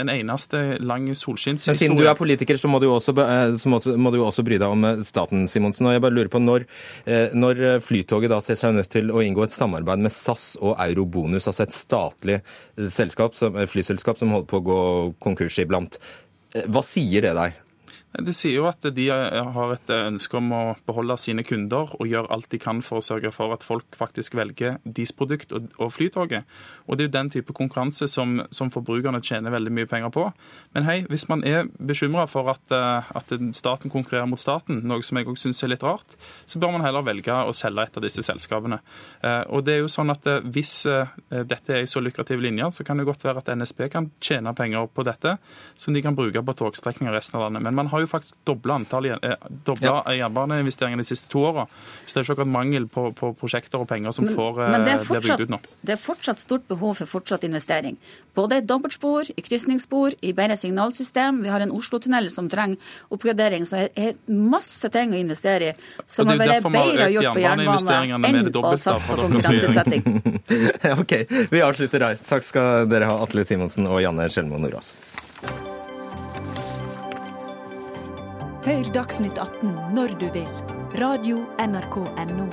en 0.00 0.10
eneste 0.12 0.60
lang 0.84 1.08
solskinnshistorie. 1.16 1.78
Siden 1.80 1.98
du 1.98 2.04
er 2.08 2.18
politiker, 2.18 2.58
så 2.60 2.70
må 2.70 2.80
du, 2.82 2.88
også, 2.92 3.14
eh, 3.24 3.96
må 4.00 4.12
du 4.14 4.20
også 4.24 4.44
bry 4.46 4.58
deg 4.60 4.68
om 4.68 4.86
eh, 4.88 5.02
staten, 5.06 5.46
Simonsen. 5.50 5.88
Og 5.88 5.96
jeg 5.96 6.04
bare 6.04 6.16
lurer 6.16 6.32
på 6.32 6.42
når, 6.42 6.66
når 7.36 7.62
Flytoget 7.84 8.32
da 8.32 8.40
ser 8.44 8.58
seg 8.60 8.76
nødt 8.76 8.90
til 8.92 9.12
å 9.12 9.22
inngå 9.24 9.46
et 9.46 9.54
samarbeid 9.54 10.02
med 10.04 10.14
SAS 10.14 10.52
og 10.60 10.76
Eurobonus, 10.76 11.48
altså 11.50 11.66
et 11.66 11.76
statlig 11.76 12.40
selskap, 12.90 13.36
flyselskap 13.70 14.20
som 14.20 14.34
holder 14.34 14.50
på 14.50 14.60
å 14.60 14.66
gå 14.68 14.80
konkurs 15.22 15.58
iblant. 15.62 16.00
Hva 16.70 16.82
sier 16.86 17.28
det 17.28 17.34
deg? 17.38 17.58
Det 18.10 18.32
sier 18.34 18.56
jo 18.56 18.64
at 18.66 18.82
de 18.82 19.04
eh, 19.06 19.50
har 19.54 19.72
et 19.72 19.90
eh, 19.92 20.08
ønske 20.08 20.34
om 20.34 20.48
å 20.50 20.62
beholde 20.88 21.14
sine 21.20 21.44
kunder 21.46 21.92
og 21.94 22.08
gjøre 22.10 22.30
alt 22.34 22.48
de 22.50 22.58
kan 22.58 22.80
for 22.82 22.98
å 22.98 23.04
sørge 23.06 23.30
for 23.30 23.54
at 23.54 23.62
folk 23.62 23.86
faktisk 23.94 24.34
velger 24.34 24.80
deres 24.82 25.12
produkt 25.14 25.54
og 25.54 25.92
Flytoget. 25.94 26.48
Og 26.88 26.98
Det 26.98 27.04
er 27.04 27.08
jo 27.08 27.14
den 27.14 27.30
type 27.30 27.54
konkurranse 27.54 28.08
som, 28.10 28.40
som, 28.50 28.72
forbrukerne 28.74 29.22
tjener 29.22 29.54
veldig 29.54 29.74
mye 29.76 29.90
penger 29.90 30.10
på. 30.14 30.24
Men 30.74 30.88
hei, 30.88 30.96
hvis 31.10 31.28
man 31.30 31.44
er 31.46 31.68
bekymra 31.78 32.26
for 32.30 32.50
at, 32.50 32.64
eh, 32.74 33.12
at, 33.14 33.30
staten 33.54 33.94
konkurrerer 33.94 34.26
mot 34.26 34.42
staten, 34.42 34.82
noe 34.90 35.06
som 35.06 35.20
jeg 35.20 35.30
òg 35.30 35.38
syns 35.38 35.62
er 35.62 35.70
litt 35.70 35.86
rart, 35.86 36.18
så 36.50 36.58
bør 36.58 36.74
man 36.74 36.84
heller 36.86 37.06
velge 37.06 37.30
å 37.30 37.54
selge 37.54 37.86
et 37.86 38.00
av 38.00 38.04
disse 38.04 38.24
selskapene. 38.26 38.80
Og 39.54 39.62
det 39.64 39.76
er 39.76 39.80
jo 39.84 39.90
sånn 39.90 40.10
at 40.10 40.26
Hvis 40.50 40.82
dette 40.84 41.72
er 41.72 41.80
en 41.82 41.88
så 41.88 42.00
lukrativ 42.02 42.40
linje, 42.42 42.66
så 42.74 42.84
kan 42.84 42.98
det 42.98 43.06
godt 43.08 43.24
være 43.24 43.42
at 43.42 43.50
NSB 43.56 43.88
kan 43.92 44.10
tjene 44.22 44.52
penger 44.56 44.88
på 44.92 45.04
dette, 45.06 45.36
som 45.78 45.94
de 45.94 46.02
kan 46.02 46.16
bruke 46.16 46.42
på 46.44 46.56
togstrekninger 46.58 47.14
resten 47.14 47.38
av 47.38 47.46
landet. 47.46 47.64
Men 47.66 47.78
man 47.78 47.90
har 47.92 47.99
har 48.00 48.06
jo 48.06 48.10
faktisk 48.10 48.36
dobla 48.48 48.78
eh, 48.80 50.16
jernbaneinvesteringene 50.18 51.04
de 51.04 51.08
siste 51.08 51.30
to 51.32 51.44
åra. 51.50 51.66
Så 52.06 52.14
det 52.14 52.22
er 52.22 52.26
ikke 52.26 52.36
akkurat 52.38 52.52
mangel 52.52 52.88
på, 52.90 53.10
på, 53.16 53.32
prosjekter 53.38 53.82
og 53.82 53.88
penger 53.90 54.14
som 54.16 54.26
men, 54.26 54.34
får 54.34 54.60
men 54.62 54.86
det 54.88 54.96
blir 55.06 55.24
bygd 55.26 55.44
ut 55.46 55.54
nå. 55.54 55.60
Det 55.86 55.94
er 55.94 56.00
fortsatt 56.00 56.42
stort 56.42 56.66
behov 56.70 56.98
for 57.00 57.10
fortsatt 57.18 57.44
investering. 57.46 57.98
Både 58.34 58.60
i 58.60 58.64
dobbeltspor, 58.66 59.30
i 59.36 59.44
krysningsspor, 59.44 60.16
i 60.20 60.32
bedre 60.36 60.56
signalsystem. 60.60 61.42
Vi 61.44 61.52
har 61.52 61.62
en 61.64 61.72
Oslo-tunnel 61.74 62.30
som 62.30 62.48
trenger 62.50 62.78
oppgradering. 63.14 63.66
Så 63.66 63.84
det 63.84 63.90
er 64.08 64.18
masse 64.30 64.90
ting 64.92 65.14
å 65.14 65.20
investere 65.20 65.72
i 65.72 65.74
som 66.06 66.30
har 66.30 66.40
vært 66.40 66.66
bedre 66.66 67.08
gjort 67.14 67.34
på 67.36 67.44
jernbane 67.44 68.30
enn 68.30 68.50
å 68.50 68.76
satse 68.76 69.06
på 69.06 69.18
konkurransesetting. 69.20 70.06
ok, 71.02 71.16
vi 71.50 71.64
avslutter 71.64 72.06
her. 72.08 72.20
Takk 72.28 72.46
skal 72.46 72.90
dere 72.90 73.10
ha, 73.10 73.18
Atle 73.24 73.46
Simonsen 73.46 73.88
og 73.90 74.00
Janne 74.04 74.28
Skjelmo 74.32 74.60
Nordås. 74.60 74.94
Hør 78.70 78.86
Dagsnytt 78.94 79.34
18 79.34 79.70
når 79.96 80.12
du 80.20 80.28
vil. 80.30 80.50
Radio 81.00 81.40
NRK 81.58 81.96
Radio.nrk.no. 82.06 82.44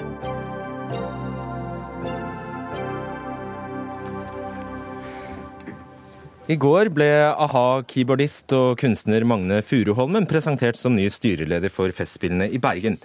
I 6.50 6.58
går 6.58 6.90
ble 6.96 7.12
a-ha-keyboardist 7.30 8.58
og 8.58 8.82
kunstner 8.82 9.28
Magne 9.30 9.62
Furuholmen 9.62 10.26
presentert 10.26 10.82
som 10.82 10.98
ny 10.98 11.06
styreleder 11.14 11.70
for 11.70 11.94
Festspillene 11.94 12.50
i 12.50 12.58
Bergen. 12.66 12.98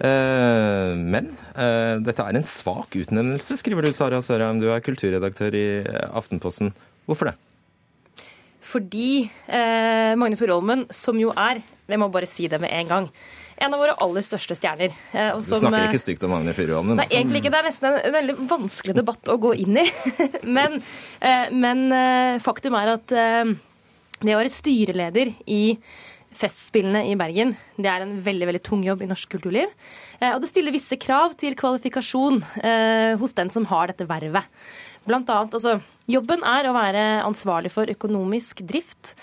Eh, 0.00 0.96
men 0.96 1.34
eh, 1.60 2.00
dette 2.00 2.24
er 2.24 2.40
en 2.40 2.48
svak 2.48 2.96
utnevnelse, 3.04 3.60
skriver 3.60 3.84
du, 3.84 3.92
Sara 3.92 4.24
Sørheim. 4.24 4.64
Du 4.64 4.72
er 4.72 4.80
kulturredaktør 4.80 5.52
i 5.52 5.66
Aftenposten. 6.08 6.72
Hvorfor 7.04 7.34
det? 7.34 7.36
Fordi 8.66 9.26
eh, 9.46 10.12
Magne 10.18 10.38
Furuholmen, 10.38 10.86
som 10.94 11.18
jo 11.20 11.32
er, 11.38 11.60
jeg 11.86 12.00
må 12.02 12.08
bare 12.12 12.28
si 12.28 12.48
det 12.50 12.58
med 12.62 12.72
en 12.74 12.88
gang, 12.90 13.10
en 13.56 13.72
av 13.72 13.80
våre 13.80 13.94
aller 14.04 14.24
største 14.26 14.56
stjerner. 14.58 14.96
Eh, 15.12 15.30
som, 15.46 15.60
du 15.60 15.68
snakker 15.68 15.92
ikke 15.92 16.02
stygt 16.02 16.26
om 16.26 16.34
Magne 16.34 16.54
Furuholmen? 16.56 16.98
Nei, 17.00 17.06
egentlig 17.12 17.44
ikke. 17.44 17.54
Det 17.54 17.60
er 17.60 17.68
nesten 17.70 17.88
en, 17.92 18.00
en, 18.00 18.16
veldig 18.16 18.36
vanskelig 18.50 18.96
debatt 18.98 19.32
å 19.32 19.38
gå 19.40 19.54
inn 19.62 19.78
i. 19.80 19.86
men, 20.58 20.80
eh, 21.20 21.54
men 21.54 21.86
eh, 21.94 22.42
faktum 22.44 22.76
er 22.80 22.96
at 22.96 23.16
eh, 23.16 23.54
det 24.20 24.34
å 24.34 24.42
være 24.42 24.52
styreleder 24.52 25.32
i 25.52 25.62
Festspillene 26.36 27.06
i 27.08 27.14
Bergen. 27.16 27.54
Det 27.80 27.88
er 27.88 28.04
en 28.04 28.16
veldig 28.24 28.48
veldig 28.50 28.62
tung 28.64 28.82
jobb 28.84 29.04
i 29.04 29.08
norsk 29.08 29.30
kulturliv. 29.32 29.72
Eh, 30.18 30.34
og 30.34 30.42
det 30.42 30.50
stiller 30.50 30.74
visse 30.74 30.98
krav 31.00 31.36
til 31.40 31.56
kvalifikasjon 31.56 32.42
eh, 32.60 33.14
hos 33.20 33.36
den 33.38 33.52
som 33.52 33.68
har 33.70 33.92
dette 33.92 34.08
vervet. 34.08 34.50
Blant 35.06 35.30
annet, 35.30 35.54
altså, 35.54 35.78
jobben 36.10 36.42
er 36.46 36.66
å 36.66 36.74
være 36.76 37.06
ansvarlig 37.26 37.70
for 37.74 37.90
økonomisk 37.90 38.64
drift 38.66 39.14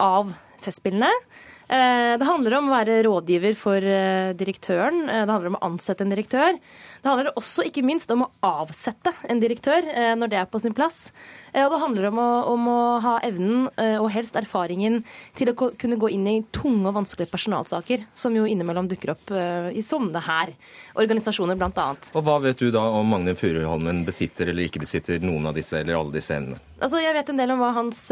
av 0.00 0.32
Festspillene. 0.64 1.10
Eh, 1.68 2.14
det 2.18 2.26
handler 2.26 2.56
om 2.58 2.70
å 2.70 2.76
være 2.78 3.02
rådgiver 3.04 3.56
for 3.58 3.84
eh, 3.84 4.32
direktøren. 4.38 5.04
Eh, 5.04 5.24
det 5.26 5.34
handler 5.34 5.52
om 5.52 5.58
å 5.60 5.66
ansette 5.68 6.04
en 6.04 6.14
direktør. 6.14 6.56
Det 7.02 7.08
handler 7.08 7.30
også 7.38 7.64
ikke 7.68 7.84
minst 7.86 8.10
om 8.14 8.24
å 8.26 8.30
avsette 8.44 9.12
en 9.28 9.40
direktør 9.42 9.86
når 10.18 10.32
det 10.32 10.40
er 10.40 10.48
på 10.50 10.60
sin 10.62 10.74
plass. 10.76 11.10
Og 11.54 11.72
det 11.72 11.80
handler 11.82 12.08
om 12.10 12.20
å, 12.22 12.28
om 12.52 12.68
å 12.70 12.78
ha 13.04 13.14
evnen 13.26 13.66
og 14.00 14.08
helst 14.12 14.36
erfaringen 14.38 15.00
til 15.38 15.52
å 15.52 15.56
kunne 15.78 15.98
gå 16.00 16.10
inn 16.14 16.26
i 16.30 16.36
tunge 16.54 16.88
og 16.90 16.96
vanskelige 16.98 17.32
personalsaker, 17.32 18.04
som 18.14 18.36
jo 18.36 18.46
innimellom 18.48 18.90
dukker 18.90 19.14
opp 19.14 19.32
i 19.32 19.84
sånne 19.84 20.22
her 20.26 20.54
organisasjoner, 20.98 21.58
bl.a. 21.58 21.88
Og 22.12 22.26
hva 22.26 22.38
vet 22.42 22.60
du 22.60 22.72
da 22.74 22.84
om 22.98 23.08
Magne 23.14 23.36
Furuholmen 23.38 24.04
besitter 24.06 24.52
eller 24.52 24.68
ikke 24.68 24.82
besitter 24.82 25.22
noen 25.24 25.50
av 25.50 25.56
disse 25.58 25.80
eller 25.80 25.98
alle 25.98 26.18
disse 26.18 26.36
evnene? 26.36 26.60
Altså, 26.78 27.00
jeg 27.02 27.10
vet 27.16 27.30
en 27.32 27.40
del 27.40 27.50
om 27.50 27.58
hva 27.58 27.72
hans 27.74 28.04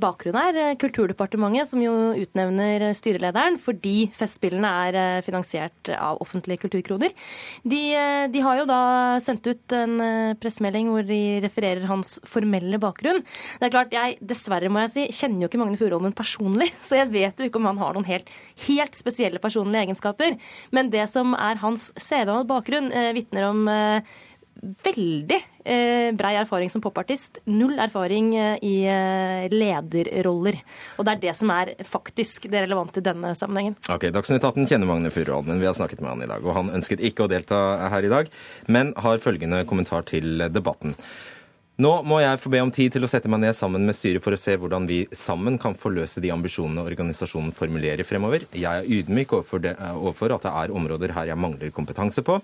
bakgrunn 0.00 0.36
er. 0.36 0.56
Kulturdepartementet, 0.80 1.70
som 1.70 1.80
jo 1.80 1.92
utnevner 2.12 2.90
styrelederen 2.96 3.56
fordi 3.62 4.10
Festspillene 4.12 4.68
er 4.86 4.98
eh, 4.98 5.22
finansiert 5.24 5.88
av 5.96 6.20
offentlige 6.22 6.60
kulturkroner. 6.64 7.14
De, 7.64 7.80
eh, 7.96 8.24
de, 8.32 8.42
har 8.44 8.60
jo 8.60 8.66
da 8.68 8.80
sendt 9.22 9.48
ut 9.48 9.76
en 9.76 9.94
eh, 10.04 10.34
pressemelding 10.40 10.90
hvor 10.92 11.06
de 11.08 11.20
refererer 11.44 11.88
hans 11.88 12.18
formelle 12.28 12.80
bakgrunn. 12.82 13.22
Det 13.60 13.68
er 13.68 13.74
klart, 13.74 13.96
jeg 13.96 14.18
dessverre 14.20 14.70
må 14.72 14.84
jeg 14.84 14.92
si, 14.94 15.06
kjenner 15.22 15.46
jo 15.46 15.50
ikke 15.50 15.62
Magne 15.62 15.80
Furuholmen 15.80 16.16
personlig, 16.16 16.68
så 16.86 17.00
jeg 17.00 17.12
vet 17.14 17.40
jo 17.40 17.48
ikke 17.48 17.62
om 17.62 17.70
han 17.70 17.80
har 17.80 17.96
noen 17.96 18.08
helt, 18.10 18.28
helt 18.66 18.98
spesielle 18.98 19.40
personlige 19.42 19.86
egenskaper. 19.86 20.36
Men 20.74 20.92
det 20.92 21.08
som 21.12 21.32
er 21.38 21.62
hans 21.64 21.90
CV 21.96 22.34
og 22.34 22.50
bakgrunn, 22.50 22.92
vitner 23.16 23.48
om 23.48 23.64
veldig 24.62 25.38
eh, 25.64 26.12
brei 26.14 26.32
erfaring 26.38 26.70
som 26.70 26.82
popartist. 26.82 27.40
Null 27.50 27.78
erfaring 27.82 28.30
eh, 28.38 28.62
i 28.62 28.74
eh, 28.86 29.48
lederroller. 29.50 30.60
Og 30.98 31.06
det 31.06 31.16
er 31.16 31.22
det 31.24 31.34
som 31.38 31.50
er 31.54 31.74
faktisk 31.86 32.46
det 32.52 32.64
relevante 32.66 33.02
i 33.02 33.06
denne 33.06 33.34
sammenhengen. 33.38 33.76
Ok, 33.90 34.08
Dagsnytt 34.14 34.44
18 34.44 34.70
kjenner 34.70 34.90
Magne 34.90 35.10
Furuholmen. 35.14 35.60
Vi 35.62 35.68
har 35.68 35.76
snakket 35.78 36.04
med 36.04 36.14
han 36.14 36.24
i 36.26 36.30
dag. 36.30 36.46
Og 36.46 36.56
han 36.58 36.72
ønsket 36.78 37.02
ikke 37.02 37.26
å 37.26 37.32
delta 37.32 37.58
her 37.92 38.06
i 38.06 38.12
dag, 38.12 38.32
men 38.70 38.94
har 39.02 39.22
følgende 39.22 39.64
kommentar 39.68 40.06
til 40.08 40.46
debatten. 40.52 40.96
Nå 41.80 41.90
må 42.04 42.18
jeg 42.20 42.36
få 42.38 42.50
be 42.52 42.60
om 42.60 42.70
tid 42.70 42.92
til 42.92 43.06
å 43.06 43.08
sette 43.08 43.30
meg 43.32 43.40
ned 43.42 43.56
sammen 43.56 43.86
med 43.88 43.96
styret 43.96 44.22
for 44.22 44.36
å 44.36 44.38
se 44.38 44.58
hvordan 44.60 44.84
vi 44.86 44.98
sammen 45.16 45.56
kan 45.60 45.72
forløse 45.78 46.20
de 46.20 46.30
ambisjonene 46.30 46.84
organisasjonen 46.84 47.48
formulerer 47.56 48.04
fremover. 48.04 48.44
Jeg 48.52 48.68
er 48.68 48.90
ydmyk 48.98 49.32
overfor, 49.38 49.62
det, 49.64 49.72
overfor 49.96 50.36
at 50.36 50.44
det 50.44 50.52
er 50.60 50.74
områder 50.76 51.14
her 51.16 51.30
jeg 51.32 51.40
mangler 51.40 51.72
kompetanse 51.72 52.22
på. 52.26 52.36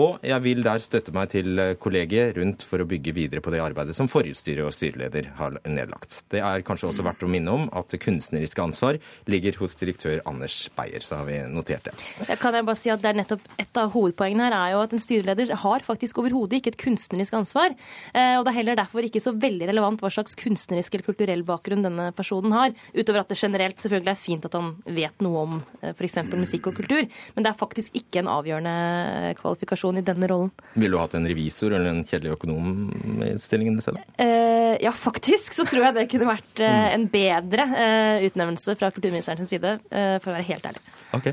Og 0.00 0.18
jeg 0.26 0.42
vil 0.42 0.64
der 0.64 0.82
støtte 0.82 1.12
meg 1.14 1.30
til 1.30 1.60
kollegiet 1.78 2.34
rundt 2.38 2.64
for 2.66 2.82
å 2.82 2.88
bygge 2.88 3.14
videre 3.14 3.42
på 3.44 3.52
det 3.54 3.60
arbeidet 3.62 3.94
som 3.96 4.08
forrige 4.10 4.38
styre 4.38 4.64
og 4.66 4.74
styreleder 4.74 5.30
har 5.38 5.58
nedlagt. 5.62 6.24
Det 6.32 6.40
er 6.42 6.64
kanskje 6.66 6.88
også 6.90 7.04
verdt 7.06 7.22
å 7.22 7.30
minne 7.30 7.54
om 7.54 7.68
at 7.76 7.92
det 7.92 8.00
kunstneriske 8.02 8.62
ansvar 8.64 8.98
ligger 9.30 9.60
hos 9.60 9.76
direktør 9.78 10.22
Anders 10.26 10.66
Beyer. 10.74 11.04
Så 11.04 11.20
har 11.20 11.28
vi 11.28 11.38
notert 11.46 11.86
det. 11.86 11.94
Jeg 12.26 12.40
kan 12.42 12.58
jeg 12.58 12.66
bare 12.66 12.80
si 12.80 12.90
at 12.90 13.04
det 13.04 13.12
er 13.12 13.20
nettopp 13.20 13.42
Et 13.60 13.78
av 13.78 13.92
hovedpoengene 13.94 14.48
her 14.48 14.54
er 14.56 14.72
jo 14.74 14.80
at 14.82 14.94
en 14.94 15.02
styreleder 15.02 15.52
har 15.62 15.84
faktisk 15.86 16.18
overhodet 16.22 16.58
ikke 16.58 16.72
et 16.72 16.80
kunstnerisk 16.80 17.36
ansvar. 17.38 17.74
Eh, 18.14 18.34
og 18.38 18.44
det 18.44 18.52
er 18.52 18.58
heller 18.58 18.78
derfor 18.78 19.06
ikke 19.06 19.22
så 19.22 19.34
veldig 19.34 19.68
relevant 19.70 20.02
hva 20.02 20.10
slags 20.12 20.34
kunstnerisk 20.38 20.94
eller 20.94 21.06
kulturell 21.06 21.44
bakgrunn 21.46 21.84
denne 21.86 22.10
personen 22.16 22.54
har. 22.54 22.74
Utover 22.96 23.22
at 23.22 23.30
det 23.30 23.38
generelt 23.38 23.82
selvfølgelig 23.82 24.12
er 24.14 24.20
fint 24.20 24.48
at 24.48 24.56
han 24.58 24.74
vet 24.86 25.22
noe 25.24 25.44
om 25.46 25.56
eh, 25.82 25.94
f.eks. 25.94 26.18
musikk 26.34 26.70
og 26.70 26.78
kultur. 26.80 27.06
Men 27.36 27.46
det 27.46 27.52
er 27.52 27.62
faktisk 27.62 27.94
ikke 27.98 28.24
en 28.24 28.32
avgjørende 28.32 29.34
kvalifikasjon 29.38 29.83
person 29.84 30.00
i 30.00 30.04
denne 30.04 30.28
rollen. 30.30 30.50
Ville 30.74 30.94
du 30.94 31.00
hatt 31.00 31.14
en 31.14 31.28
revisor 31.28 31.74
eller 31.74 31.92
en 31.92 32.04
kjedelig 32.04 32.34
økonom 32.38 33.22
i 33.24 33.34
stillingen 33.40 33.78
i 33.78 33.84
stedet? 33.84 34.02
Uh, 34.18 34.74
ja, 34.82 34.92
faktisk 34.96 35.54
så 35.54 35.66
tror 35.68 35.88
jeg 35.88 35.96
det 35.98 36.08
kunne 36.12 36.28
vært 36.30 36.62
uh, 36.64 36.88
en 36.94 37.06
bedre 37.12 37.66
uh, 37.70 38.24
utnevnelse 38.24 38.76
fra 38.80 38.90
kulturministerens 38.94 39.50
side, 39.52 39.76
for 39.92 40.30
å 40.30 40.36
være 40.36 40.48
helt 40.48 40.68
ærlig. 40.68 40.82
Ok. 41.16 41.32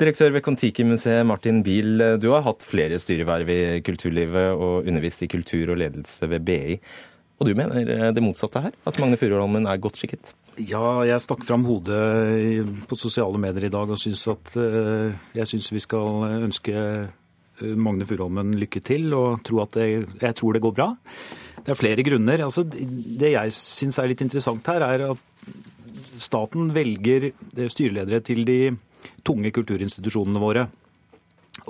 Direktør 0.00 0.32
ved 0.34 0.42
Kon-Tiki-museet 0.44 1.26
Martin 1.26 1.60
Biel, 1.64 2.02
du 2.18 2.30
har 2.32 2.44
hatt 2.46 2.64
flere 2.66 2.98
styreverv 2.98 3.50
i 3.52 3.58
kulturlivet 3.86 4.54
og 4.54 4.88
undervist 4.88 5.22
i 5.22 5.30
kultur 5.30 5.74
og 5.74 5.78
ledelse 5.82 6.28
ved 6.30 6.46
BI. 6.46 6.78
Og 7.42 7.48
du 7.48 7.54
mener 7.58 8.10
det 8.14 8.22
motsatte 8.22 8.62
her? 8.62 8.74
At 8.86 8.98
Magne 9.02 9.18
Furuholmen 9.20 9.68
er 9.70 9.80
godt 9.82 9.98
skikket? 10.00 10.32
Ja, 10.58 11.02
jeg 11.06 11.22
stakk 11.22 11.42
fram 11.46 11.66
hodet 11.66 11.98
på 12.90 12.98
sosiale 12.98 13.38
medier 13.42 13.68
i 13.68 13.72
dag 13.74 13.90
og 13.90 13.98
syns 14.00 14.22
at 14.30 14.54
jeg 14.54 15.50
syns 15.50 15.70
vi 15.74 15.82
skal 15.82 16.26
ønske 16.46 16.74
Eh, 16.74 17.06
Magne 17.76 18.06
Furuholmen 18.08 18.54
lykke 18.60 18.82
til 18.84 19.10
og 19.16 19.42
tro 19.46 19.64
det, 19.76 19.88
jeg 20.20 20.36
tror 20.38 20.56
det 20.56 20.62
går 20.64 20.76
bra. 20.76 20.90
Det 21.64 21.72
er 21.72 21.80
flere 21.80 22.04
grunner. 22.04 22.44
Altså, 22.44 22.64
det 22.64 23.34
jeg 23.34 23.54
syns 23.56 23.98
er 23.98 24.10
litt 24.10 24.24
interessant 24.24 24.66
her, 24.68 24.84
er 24.84 25.06
at 25.12 25.52
staten 26.20 26.72
velger 26.76 27.30
eh, 27.32 27.68
styreledere 27.70 28.22
til 28.24 28.44
de 28.48 28.58
tunge 29.24 29.52
kulturinstitusjonene 29.54 30.42
våre. 30.42 30.66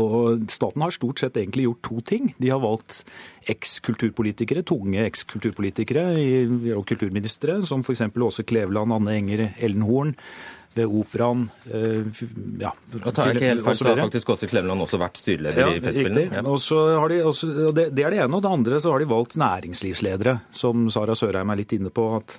Og 0.01 0.49
staten 0.51 0.83
har 0.83 0.95
stort 0.95 1.21
sett 1.21 1.37
egentlig 1.39 1.69
gjort 1.69 1.83
to 1.87 2.01
ting. 2.09 2.31
De 2.41 2.51
har 2.51 2.63
valgt 2.63 3.03
eks-kulturpolitikere, 3.53 4.65
tunge 4.67 5.05
eks-kulturpolitikere 5.05 6.07
og 6.75 6.87
kulturministre, 6.89 7.61
som 7.63 7.85
f.eks. 7.85 8.07
Åse 8.17 8.47
Kleveland, 8.49 8.95
Anne 8.97 9.19
Enger, 9.21 9.45
Ellen 9.63 9.85
Horn, 9.87 10.15
ved 10.75 10.91
Operaen. 11.01 11.47
Eh, 11.71 12.23
ja. 12.61 12.73
Og 13.01 13.11
tar 13.15 13.31
jeg 13.31 13.39
ikke 13.39 13.51
helt 13.53 13.67
feil, 13.69 13.79
så 13.79 13.89
har 13.91 14.03
faktisk 14.05 14.35
Åse 14.35 14.51
Kleveland 14.51 14.85
også 14.87 15.01
vært 15.01 15.21
styreleder 15.23 15.67
ja, 15.67 15.73
i 15.79 15.83
Festspillene. 15.85 16.29
Ja. 16.31 16.45
Og 16.51 16.61
så 16.63 16.83
har 16.99 17.11
de 17.13 17.23
også, 17.25 17.51
og 17.71 17.75
det, 17.79 17.89
det, 17.95 18.07
er 18.07 18.15
det 18.15 18.23
ene. 18.25 18.39
Og 18.39 18.45
det 18.45 18.55
andre 18.59 18.81
så 18.83 18.95
har 18.95 19.03
de 19.03 19.11
valgt 19.11 19.39
næringslivsledere, 19.41 20.39
som 20.55 20.89
Sara 20.93 21.17
Sørheim 21.19 21.55
er 21.55 21.63
litt 21.63 21.77
inne 21.79 21.95
på. 21.95 22.09
at 22.19 22.39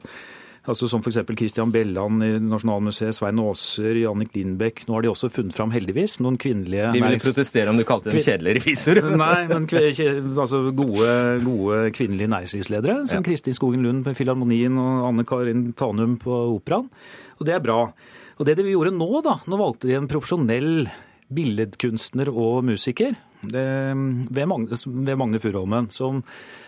Altså 0.65 0.87
Som 0.89 1.03
f.eks. 1.03 1.19
Christian 1.37 1.69
Belland 1.73 2.23
i 2.25 2.29
Nasjonalmuseet, 2.41 3.13
Svein 3.13 3.37
Aaser, 3.41 3.99
Jannik 4.01 4.31
Lindbekk. 4.33 4.85
Nå 4.87 4.95
har 4.97 5.05
de 5.05 5.11
også 5.11 5.29
funnet 5.29 5.53
fram, 5.53 5.69
heldigvis, 5.73 6.17
noen 6.25 6.39
kvinnelige 6.41 6.89
De 6.95 7.03
ville 7.03 7.21
protestere 7.21 7.69
om 7.69 7.77
du 7.77 7.85
kalte 7.85 8.09
dem 8.09 8.23
kjedelige 8.25 8.57
revisor. 8.57 9.01
Nei, 9.23 9.45
men 9.51 9.67
altså 10.33 10.63
gode, 10.75 11.11
gode 11.45 11.91
kvinnelige 11.93 12.31
næringslivsledere, 12.33 13.03
som 13.05 13.21
ja. 13.21 13.25
Kristin 13.27 13.57
Skogen 13.57 13.85
Lund 13.85 14.01
på 14.07 14.15
Filharmonien 14.17 14.81
og 14.81 15.05
Anne 15.11 15.27
Karin 15.29 15.67
Tanum 15.77 16.17
på 16.21 16.41
Operaen. 16.55 16.89
Og 17.37 17.45
det 17.45 17.53
er 17.53 17.61
bra. 17.61 17.83
Og 18.35 18.47
det 18.47 18.57
de 18.59 18.67
gjorde 18.67 18.95
nå, 18.95 19.09
da, 19.23 19.37
nå 19.47 19.59
valgte 19.59 19.89
de 19.89 19.97
en 19.99 20.09
profesjonell 20.11 20.87
billedkunstner 21.35 22.29
og 22.29 22.65
musiker 22.67 23.15
det, 23.49 23.63
ved 24.33 24.47
Magne, 24.49 24.77
ved 25.07 25.17
Magne 25.17 25.41
Furuholmen, 25.41 25.89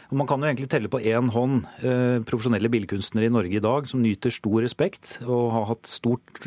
Man 0.09 0.27
kan 0.27 0.39
jo 0.39 0.47
egentlig 0.47 0.69
telle 0.71 0.87
på 0.87 1.01
én 1.03 1.27
hånd 1.33 1.65
eh, 1.83 2.23
profesjonelle 2.23 2.69
billedkunstnere 2.71 3.27
i 3.27 3.31
Norge 3.33 3.57
i 3.57 3.63
dag 3.63 3.89
som 3.91 3.99
nyter 3.99 4.31
stor 4.31 4.61
respekt 4.63 5.17
og 5.25 5.51
har 5.51 5.65
hatt 5.67 5.89
stort 5.91 6.45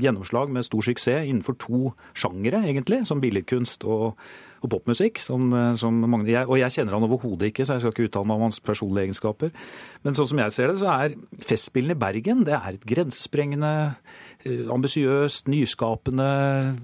gjennomslag 0.00 0.50
med 0.50 0.66
stor 0.66 0.82
suksess 0.82 1.28
innenfor 1.28 1.54
to 1.54 1.92
sjangere, 2.18 2.64
egentlig, 2.66 3.04
som 3.06 3.22
billedkunst 3.22 3.86
og, 3.86 4.18
og 4.58 4.72
popmusikk. 4.74 5.22
Som, 5.22 5.52
eh, 5.54 5.76
som 5.78 6.02
Magne, 6.02 6.32
jeg, 6.32 6.48
og 6.50 6.58
jeg 6.58 6.80
kjenner 6.80 6.98
han 6.98 7.06
overhodet 7.06 7.52
ikke, 7.52 7.62
så 7.62 7.76
jeg 7.76 7.84
skal 7.84 7.94
ikke 7.94 8.08
uttale 8.08 8.26
meg 8.26 8.40
om 8.40 8.48
hans 8.48 8.58
personlige 8.58 9.06
egenskaper. 9.06 9.54
Men 10.02 10.18
sånn 10.18 10.32
som 10.32 10.42
jeg 10.42 10.56
ser 10.56 10.72
det, 10.72 10.80
så 10.82 10.90
er 10.90 11.14
Festspillene 11.46 11.94
i 11.94 12.02
Bergen 12.08 12.42
det 12.48 12.58
er 12.58 12.74
et 12.74 12.90
grensesprengende 12.90 13.72
ambisiøst, 14.46 15.48
nyskapende 15.52 16.26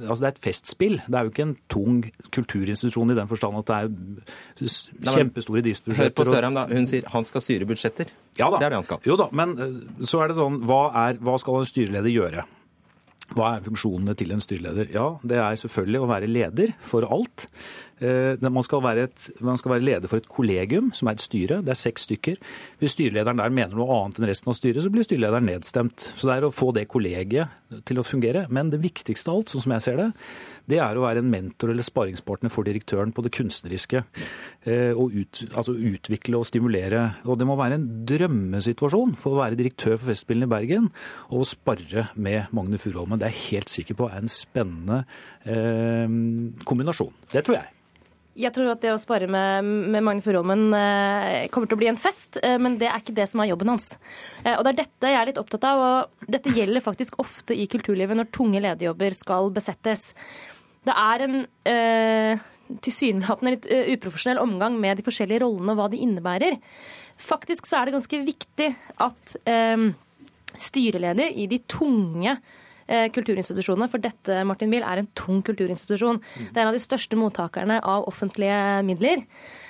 Altså 0.05 0.19
det 0.21 0.29
er 0.29 0.35
et 0.35 0.43
festspill. 0.45 0.99
Det 1.07 1.15
er 1.15 1.25
jo 1.25 1.33
ikke 1.33 1.47
en 1.47 1.55
tung 1.73 2.03
kulturinstitusjon 2.35 3.15
i 3.15 3.17
den 3.17 3.31
forstand 3.31 3.57
at 3.63 3.71
det 3.71 3.79
er 3.79 5.15
kjempestore 5.17 5.65
driftsbudsjetter. 5.65 6.11
Hør 6.11 6.17
på 6.19 6.29
Sørheim, 6.29 6.59
da. 6.59 6.67
Hun 6.69 6.89
sier 6.91 7.09
han 7.13 7.29
skal 7.29 7.45
styre 7.45 7.69
budsjetter. 7.69 8.13
Ja 8.39 8.51
da. 8.53 8.61
Det 8.61 8.69
er 8.69 8.75
det 8.75 8.83
han 8.83 8.89
skal. 8.89 9.01
Jo 9.09 9.17
da, 9.21 9.31
men 9.33 9.57
eh, 9.57 10.05
så 10.05 10.21
er 10.23 10.33
det 10.33 10.39
sånn 10.41 10.61
hva, 10.69 10.83
er, 11.07 11.21
hva 11.25 11.39
skal 11.41 11.63
en 11.63 11.71
styreleder 11.73 12.13
gjøre? 12.13 12.47
Hva 13.35 13.57
er 13.57 13.65
funksjonene 13.65 14.15
til 14.19 14.31
en 14.35 14.43
styreleder? 14.43 14.93
Ja, 14.95 15.09
det 15.27 15.41
er 15.43 15.59
selvfølgelig 15.59 16.03
å 16.03 16.09
være 16.11 16.31
leder 16.31 16.73
for 16.87 17.07
alt. 17.11 17.49
Eh, 17.99 18.37
man 18.45 18.63
skal, 18.63 18.85
et, 19.03 19.29
man 19.41 19.59
skal, 19.59 19.73
være 19.73 19.87
leder 19.87 20.11
for 20.13 20.21
et 20.21 20.29
kollegium, 20.31 20.93
som 20.95 21.09
er 21.09 21.17
et 21.17 21.25
styre. 21.25 21.59
Det 21.65 21.73
er 21.73 21.81
seks 21.81 22.07
stykker. 22.07 22.39
Hvis 22.79 22.95
styrelederen 22.95 23.41
der 23.43 23.55
mener 23.57 23.79
noe 23.79 23.99
annet 23.99 24.21
enn 24.21 24.29
resten 24.31 24.53
av 24.53 24.59
styret, 24.59 24.85
så 24.85 24.93
blir 24.93 25.07
styrelederen 25.07 25.49
nedstemt. 25.51 26.11
Så 26.15 26.29
det 26.29 26.37
er 26.37 26.47
å 26.47 26.55
få 26.55 26.71
det 26.77 26.87
kollegiet 26.93 27.83
til 27.89 27.99
å 27.99 28.07
fungere. 28.07 28.47
Men 28.53 28.71
det 28.71 28.83
viktigste 28.85 29.33
av 29.33 29.41
alt, 29.41 29.55
sånn 29.55 29.67
som 29.67 29.75
jeg 29.75 29.87
ser 29.89 30.03
det, 30.05 30.11
det 30.71 30.81
er 30.83 30.99
å 30.99 31.05
være 31.05 31.23
en 31.23 31.31
mentor 31.31 31.73
eller 31.73 31.87
sparingspartner 31.87 32.53
for 32.53 32.67
direktøren 32.67 33.13
på 33.15 33.25
det 33.27 33.33
kunstneriske. 33.37 34.03
Eh, 34.67 34.91
og 34.93 35.15
ut, 35.15 35.45
altså 35.53 35.77
utvikle 35.77 36.41
og 36.41 36.49
stimulere. 36.49 37.05
Og 37.27 37.39
det 37.39 37.47
må 37.49 37.59
være 37.59 37.79
en 37.79 37.87
drømmesituasjon 38.09 39.15
for 39.21 39.37
å 39.37 39.43
være 39.45 39.59
direktør 39.61 39.97
for 39.97 40.11
Festspillene 40.11 40.51
i 40.51 40.55
Bergen 40.57 40.91
og 41.31 41.47
spare 41.49 42.09
med 42.15 42.53
Magne 42.57 42.81
Furuholmen. 42.83 43.21
Det 43.21 43.31
er 43.31 43.37
jeg 43.37 43.57
helt 43.57 43.73
sikker 43.73 43.99
på 43.99 44.11
er 44.11 44.21
en 44.23 44.33
spennende 44.33 45.05
eh, 45.47 46.07
kombinasjon. 46.67 47.15
Det 47.33 47.47
tror 47.47 47.61
jeg. 47.61 47.73
Jeg 48.37 48.53
tror 48.53 48.69
at 48.75 48.83
det 48.85 48.91
å 48.93 49.01
spare 49.01 49.29
med, 49.31 49.65
med 49.65 50.05
Magne 50.05 50.21
Furuholmen 50.25 50.69
eh, 50.77 51.47
kommer 51.53 51.71
til 51.71 51.79
å 51.79 51.81
bli 51.81 51.89
en 51.89 52.01
fest, 52.01 52.37
eh, 52.45 52.59
men 52.61 52.77
det 52.81 52.91
er 52.91 53.01
ikke 53.01 53.15
det 53.17 53.25
som 53.31 53.41
er 53.41 53.49
jobben 53.49 53.73
hans. 53.73 53.95
Eh, 54.43 54.53
og 54.53 54.65
det 54.67 54.75
er 54.75 54.81
dette 54.83 55.13
jeg 55.13 55.21
er 55.23 55.31
litt 55.31 55.41
opptatt 55.41 55.65
av, 55.65 55.81
og 55.81 56.29
dette 56.35 56.53
gjelder 56.53 56.85
faktisk 56.85 57.17
ofte 57.23 57.57
i 57.57 57.65
kulturlivet 57.71 58.19
når 58.19 58.29
tunge 58.37 58.61
lederjobber 58.61 59.17
skal 59.17 59.49
besettes. 59.57 60.11
Det 60.87 60.95
er 61.03 61.25
en 61.27 61.41
eh, 61.67 62.45
tilsynelatende 62.83 63.55
litt 63.55 63.67
uh, 63.71 63.91
uprofesjonell 63.95 64.43
omgang 64.43 64.79
med 64.83 64.99
de 64.99 65.07
forskjellige 65.07 65.45
rollene 65.45 65.75
og 65.75 65.81
hva 65.81 65.89
de 65.93 66.03
innebærer. 66.03 66.59
Faktisk 67.21 67.69
så 67.69 67.81
er 67.81 67.89
det 67.89 67.97
ganske 67.97 68.23
viktig 68.27 68.71
at 69.07 69.37
eh, 69.49 69.91
styreleder 70.57 71.35
i 71.37 71.49
de 71.51 71.61
tunge 71.71 72.37
Eh, 72.87 73.09
kulturinstitusjonene. 73.11 73.89
For 73.91 73.99
dette 73.99 74.43
Martin 74.47 74.71
Bill, 74.71 74.85
er 74.87 75.01
en 75.01 75.09
tung 75.19 75.41
kulturinstitusjon. 75.43 76.21
Det 76.53 76.55
er 76.55 76.63
en 76.63 76.71
av 76.71 76.77
de 76.77 76.83
største 76.83 77.19
mottakerne 77.19 77.81
av 77.83 78.07
offentlige 78.07 78.59
midler. 78.87 79.25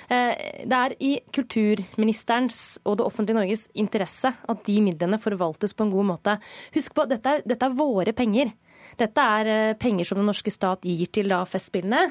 Eh, 0.05 0.61
det 0.69 0.77
er 0.77 0.93
i 1.01 1.15
kulturministerens 1.33 2.77
og 2.85 2.99
det 2.99 3.07
offentlige 3.07 3.39
Norges 3.39 3.65
interesse 3.73 4.29
at 4.29 4.63
de 4.69 4.77
midlene 4.85 5.17
forvaltes 5.17 5.73
på 5.73 5.87
en 5.87 5.95
god 5.95 6.09
måte. 6.13 6.37
Husk 6.77 6.93
på, 6.93 7.07
dette 7.09 7.39
er, 7.39 7.41
dette 7.41 7.65
er 7.65 7.79
våre 7.79 8.13
penger. 8.13 8.53
Dette 8.97 9.25
er 9.39 9.51
eh, 9.51 9.75
penger 9.79 10.07
som 10.09 10.19
den 10.19 10.27
norske 10.29 10.51
stat 10.53 10.85
gir 10.87 11.09
til 11.13 11.29
da 11.31 11.43
Festspillene. 11.47 12.07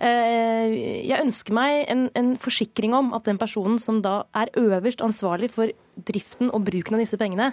Jeg 0.00 1.20
ønsker 1.20 1.54
meg 1.56 1.84
en, 1.92 2.06
en, 2.16 2.32
forsikring 2.40 2.94
om 2.96 3.12
at 3.16 3.26
den 3.28 3.38
personen 3.40 3.78
som 3.82 4.00
da 4.04 4.22
er 4.36 4.52
øverst 4.58 5.04
ansvarlig 5.04 5.50
for 5.52 5.72
driften 6.08 6.50
og 6.54 6.64
bruken 6.68 6.96
av 6.96 7.02
disse 7.02 7.18
pengene, 7.20 7.52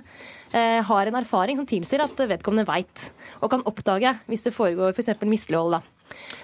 eh, 0.53 0.79
har 0.87 1.09
en 1.09 1.19
erfaring 1.19 1.59
som 1.59 1.67
tilsier 1.67 2.03
at 2.03 2.25
vedkommende 2.29 2.67
veit 2.69 3.09
og 3.41 3.51
kan 3.51 3.65
oppdage 3.67 4.15
hvis 4.29 4.47
det 4.47 4.55
foregår 4.55 4.95
f.eks. 4.95 5.13
For 5.17 5.29
mislighold. 5.29 5.81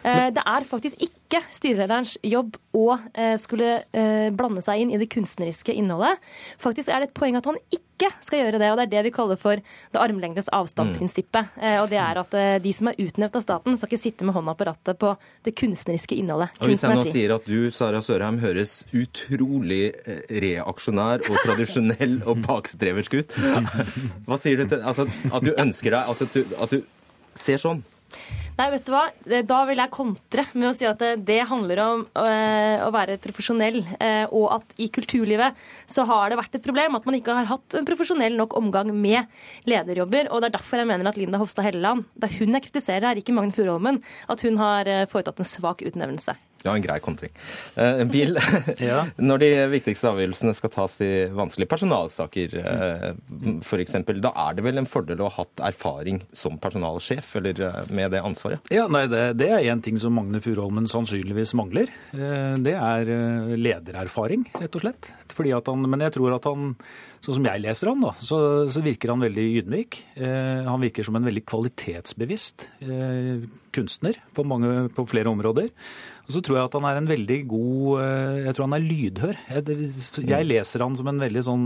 Eh, 0.03 0.29
det 0.35 0.43
er 0.43 0.67
faktisk 0.67 1.01
ikke 1.03 1.41
styrelederens 1.51 2.17
jobb 2.23 2.57
å 2.75 2.97
eh, 3.13 3.35
skulle 3.41 3.83
eh, 3.95 4.29
blande 4.35 4.63
seg 4.65 4.83
inn 4.83 4.93
i 4.93 4.99
det 5.01 5.09
kunstneriske 5.13 5.75
innholdet. 5.75 6.19
Faktisk 6.61 6.91
er 6.91 7.01
det 7.01 7.11
et 7.11 7.17
poeng 7.17 7.39
at 7.39 7.47
han 7.49 7.59
ikke 7.71 7.92
skal 8.23 8.43
gjøre 8.43 8.59
det, 8.61 8.71
og 8.71 8.79
det 8.79 8.85
er 8.87 8.91
det 8.95 9.03
vi 9.07 9.13
kaller 9.15 9.39
for 9.39 9.59
det 9.59 10.01
armlengdes 10.01 10.49
avstand-prinsippet. 10.53 11.53
Mm. 11.57 11.67
Og 11.83 11.89
det 11.91 11.99
er 12.01 12.19
at 12.21 12.37
de 12.63 12.73
som 12.75 12.89
er 12.91 12.99
utnevnt 13.03 13.37
av 13.39 13.45
staten, 13.45 13.77
skal 13.77 13.91
ikke 13.91 14.01
sitte 14.01 14.27
med 14.27 14.35
hånda 14.37 14.55
på 14.57 14.67
rattet 14.69 14.99
på 15.01 15.13
det 15.45 15.55
kunstneriske 15.59 16.17
innholdet. 16.19 16.57
Og 16.59 16.71
Hvis 16.71 16.85
jeg 16.85 16.99
nå 16.99 17.05
sier 17.09 17.35
at 17.37 17.47
du, 17.49 17.69
Sara 17.75 18.01
Sørheim, 18.05 18.41
høres 18.43 18.81
utrolig 18.95 19.93
reaksjonær 20.43 21.25
og 21.29 21.39
tradisjonell 21.45 22.19
og 22.29 22.43
bakstreversk 22.47 23.19
ut, 23.21 23.39
hva 24.27 24.39
sier 24.41 24.63
du 24.63 24.67
til 24.73 24.83
altså, 24.83 25.07
at 25.31 25.45
du 25.45 25.53
ønsker 25.53 25.93
deg 25.93 26.13
altså, 26.13 26.29
at, 26.29 26.37
du, 26.37 26.55
at 26.63 26.77
du 26.77 27.39
ser 27.39 27.61
sånn? 27.61 27.83
Nei, 28.53 28.67
vet 28.69 28.83
du 28.85 28.91
hva? 28.93 29.07
Da 29.49 29.59
vil 29.65 29.79
jeg 29.81 29.91
kontre 29.93 30.43
med 30.53 30.67
å 30.69 30.73
si 30.77 30.85
at 30.85 31.01
det 31.25 31.39
handler 31.49 31.79
om 31.81 32.03
å 32.21 32.91
være 32.93 33.17
profesjonell, 33.23 33.79
eh, 33.97 34.27
og 34.29 34.59
at 34.59 34.75
i 34.77 34.91
kulturlivet 34.93 35.57
så 35.89 36.05
har 36.05 36.29
det 36.29 36.37
vært 36.37 36.59
et 36.59 36.65
problem 36.65 36.99
at 36.99 37.07
man 37.09 37.17
ikke 37.17 37.33
har 37.39 37.49
hatt 37.49 37.79
en 37.79 37.87
profesjonell 37.87 38.37
nok 38.37 38.53
omgang 38.59 38.93
med 38.93 39.25
lederjobber. 39.65 40.29
og 40.29 40.43
Det 40.43 40.51
er 40.51 40.57
derfor 40.59 40.83
jeg 40.83 40.91
mener 40.91 41.09
at 41.09 41.17
Linda 41.17 41.41
Hofstad 41.41 41.65
Helleland, 41.65 42.05
det 42.13 42.29
er 42.29 42.37
hun 42.37 42.53
jeg 42.53 42.67
kritiserer 42.69 43.09
her, 43.09 43.17
ikke 43.17 43.33
Magne 43.33 43.57
Furuholmen, 43.57 44.03
at 44.29 44.45
hun 44.45 44.61
har 44.61 44.85
eh, 44.85 45.07
foretatt 45.09 45.41
en 45.41 45.49
svak 45.49 45.81
utnevnelse. 45.81 46.37
Ja, 46.63 46.73
en 46.73 46.83
grei 46.83 46.99
kontring. 47.03 47.33
Uh, 47.75 48.03
Bill, 48.07 48.39
ja. 48.79 49.03
når 49.19 49.43
de 49.43 49.49
viktigste 49.73 50.11
avgjørelsene 50.13 50.55
skal 50.55 50.71
tas 50.73 50.95
i 51.03 51.11
vanskelige 51.35 51.71
personalsaker 51.73 52.57
uh, 52.63 53.09
f.eks., 53.59 53.97
da 54.23 54.33
er 54.45 54.57
det 54.57 54.65
vel 54.65 54.79
en 54.79 54.89
fordel 54.89 55.23
å 55.23 55.29
ha 55.29 55.43
hatt 55.43 55.63
erfaring 55.73 56.21
som 56.31 56.55
personalsjef 56.63 57.35
eller 57.41 57.63
uh, 57.67 57.79
med 57.91 58.15
det 58.15 58.23
ansvaret? 58.23 58.73
Ja, 58.73 58.87
nei, 58.91 59.05
Det, 59.11 59.25
det 59.41 59.49
er 59.51 59.69
én 59.73 59.83
ting 59.83 59.99
som 59.99 60.15
Magne 60.15 60.39
Furuholmen 60.43 60.87
sannsynligvis 60.89 61.55
mangler. 61.59 61.91
Uh, 62.15 62.55
det 62.63 62.77
er 62.79 63.11
ledererfaring, 63.59 64.47
rett 64.61 64.79
og 64.79 64.85
slett. 64.85 65.11
Han, 65.33 65.89
men 65.89 66.03
jeg 66.05 66.13
tror 66.15 66.35
at 66.37 66.45
han 66.45 66.75
Sånn 67.23 67.37
som 67.37 67.45
jeg 67.47 67.61
leser 67.63 67.87
han, 67.87 68.01
da, 68.03 68.09
så, 68.19 68.37
så 68.67 68.81
virker 68.83 69.13
han 69.13 69.21
veldig 69.23 69.43
ydmyk. 69.61 69.99
Eh, 70.19 70.65
han 70.67 70.81
virker 70.83 71.07
som 71.07 71.15
en 71.15 71.23
veldig 71.23 71.45
kvalitetsbevisst 71.47 72.65
eh, 72.83 73.45
kunstner 73.71 74.19
på, 74.35 74.43
mange, 74.43 74.89
på 74.91 75.05
flere 75.07 75.31
områder. 75.31 75.69
Og 76.23 76.31
så 76.31 76.41
tror 76.43 76.57
jeg 76.57 76.67
at 76.69 76.75
han 76.77 76.85
er 76.87 76.97
en 76.99 77.09
veldig 77.09 77.37
god 77.51 78.01
eh, 78.03 78.37
Jeg 78.45 78.55
tror 78.55 78.67
han 78.69 78.75
er 78.77 78.85
lydhør. 78.85 79.39
Jeg 80.23 80.47
leser 80.47 80.83
han 80.85 80.95
som 80.95 81.09
en 81.11 81.19
veldig 81.19 81.43
sånn 81.43 81.65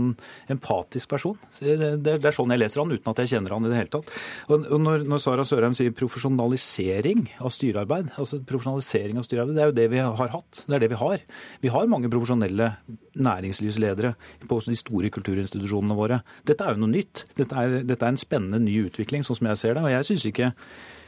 empatisk 0.50 1.12
person. 1.12 1.36
Det 1.60 2.16
er 2.18 2.34
sånn 2.34 2.54
jeg 2.54 2.62
leser 2.64 2.82
han, 2.82 2.94
uten 2.94 3.12
at 3.12 3.22
jeg 3.22 3.32
kjenner 3.34 3.54
han 3.54 3.68
i 3.68 3.70
det 3.70 3.78
hele 3.78 3.92
tatt. 3.92 4.10
Og 4.50 4.74
når, 4.82 5.06
når 5.08 5.22
Sara 5.22 5.46
Sørheim 5.46 5.76
sier 5.78 5.94
profesjonalisering 5.94 7.28
av 7.38 7.54
styrearbeid, 7.54 8.10
altså 8.18 8.40
profesjonalisering 8.48 9.22
av 9.22 9.28
styrearbeid, 9.28 9.58
det 9.58 9.64
er 9.64 9.70
jo 9.70 9.78
det 9.78 9.88
vi 9.94 10.02
har 10.02 10.34
hatt. 10.34 10.64
Det 10.66 10.78
er 10.78 10.84
det 10.84 10.92
vi 10.94 11.00
har. 11.04 11.24
Vi 11.62 11.74
har 11.74 11.90
mange 11.94 12.10
profesjonelle 12.12 12.72
næringslivsledere 13.18 14.14
på 14.50 14.62
de 14.66 14.78
store 14.78 15.10
kulturinstitusjonene 15.14 15.98
våre. 15.98 16.22
Dette 16.46 16.66
er 16.66 16.74
jo 16.74 16.82
noe 16.82 16.96
nytt. 16.98 17.28
Dette 17.38 17.54
er, 17.54 17.80
dette 17.86 18.02
er 18.02 18.14
en 18.14 18.20
spennende 18.20 18.62
ny 18.62 18.80
utvikling, 18.88 19.26
sånn 19.26 19.38
som 19.38 19.52
jeg 19.52 19.62
ser 19.62 19.78
det. 19.78 19.86
Og 19.86 19.94
jeg 19.94 20.10
synes 20.10 20.30
ikke 20.32 20.54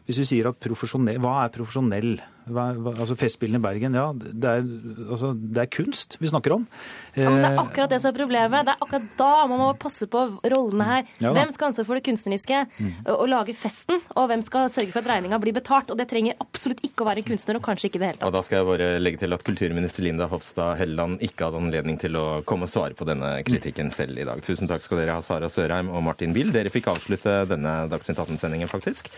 hvis 0.07 0.21
vi 0.23 0.27
sier 0.27 0.49
at 0.51 0.59
profesjonell 0.59 1.21
Hva 1.23 1.45
er 1.45 1.53
profesjonell? 1.55 2.15
Hva, 2.51 2.65
hva, 2.75 2.93
altså 2.97 3.17
Festspillene 3.19 3.61
i 3.61 3.65
Bergen, 3.65 3.97
ja, 3.97 4.09
det 4.15 4.51
er, 4.51 4.65
altså, 5.07 5.33
det 5.35 5.63
er, 5.65 5.69
kunst 5.71 6.17
vi 6.21 6.29
snakker 6.31 6.55
om. 6.57 6.67
Ja, 7.15 7.31
men 7.31 7.41
Det 7.41 7.51
er 7.51 7.61
akkurat 7.63 7.93
det 7.93 8.01
som 8.03 8.11
er 8.13 8.19
problemet. 8.19 8.67
Det 8.67 8.75
er 8.75 8.85
akkurat 8.85 9.07
da 9.21 9.31
man 9.51 9.63
må 9.63 9.69
passe 9.81 10.09
på 10.11 10.25
rollene 10.53 10.89
her. 10.89 11.07
Ja, 11.23 11.33
hvem 11.37 11.53
skal 11.55 11.71
ansvare 11.71 11.89
for 11.89 12.01
det 12.01 12.05
kunstneriske 12.09 12.65
mm. 12.67 12.91
og, 13.15 13.25
lage 13.31 13.55
festen? 13.57 14.03
Og 14.19 14.29
hvem 14.31 14.45
skal 14.45 14.69
sørge 14.73 14.93
for 14.93 15.05
at 15.05 15.13
regninga 15.15 15.41
blir 15.43 15.57
betalt? 15.57 15.93
Og 15.93 16.01
det 16.01 16.09
trenger 16.11 16.39
absolutt 16.43 16.83
ikke 16.87 17.05
å 17.05 17.11
være 17.11 17.25
kunstner, 17.29 17.61
og 17.61 17.65
kanskje 17.67 17.91
ikke 17.91 18.01
i 18.01 18.03
det 18.03 18.11
hele 18.13 18.21
tatt. 18.21 18.29
Og 18.29 18.37
da 18.37 18.45
skal 18.47 18.61
jeg 18.61 18.71
bare 18.73 18.91
legge 19.01 19.23
til 19.23 19.37
at 19.37 19.47
kulturminister 19.47 20.07
Linda 20.07 20.29
Hofstad 20.31 20.77
Helleland 20.81 21.25
ikke 21.25 21.49
hadde 21.49 21.63
anledning 21.63 22.01
til 22.03 22.19
å 22.21 22.27
komme 22.49 22.69
og 22.69 22.73
svare 22.73 22.99
på 22.99 23.09
denne 23.09 23.37
kritikken 23.47 23.95
selv 23.95 24.21
i 24.21 24.29
dag. 24.29 24.43
Tusen 24.45 24.71
takk 24.71 24.85
skal 24.85 25.03
dere 25.03 25.19
ha, 25.19 25.25
Sara 25.25 25.51
Sørheim 25.53 25.93
og 25.95 26.05
Martin 26.07 26.37
Bill. 26.37 26.53
Dere 26.55 26.73
fikk 26.73 26.91
avslutte 26.93 27.43
denne 27.51 27.79
Dagsnytt 27.91 28.19
18-sendingen, 28.19 28.71
faktisk. 28.71 29.09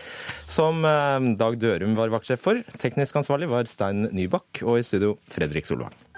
Som 0.49 0.83
Eh, 0.93 1.35
Dag 1.39 1.57
Dørum 1.61 1.95
var 1.97 2.11
vaktsjef 2.13 2.41
for. 2.43 2.61
Teknisk 2.81 3.12
ansvarlig 3.19 3.51
var 3.51 3.69
Stein 3.69 4.07
Nybakk, 4.15 4.63
og 4.63 4.79
i 4.79 4.87
studio 4.87 5.17
Fredrik 5.33 5.69
Solvang. 5.69 6.12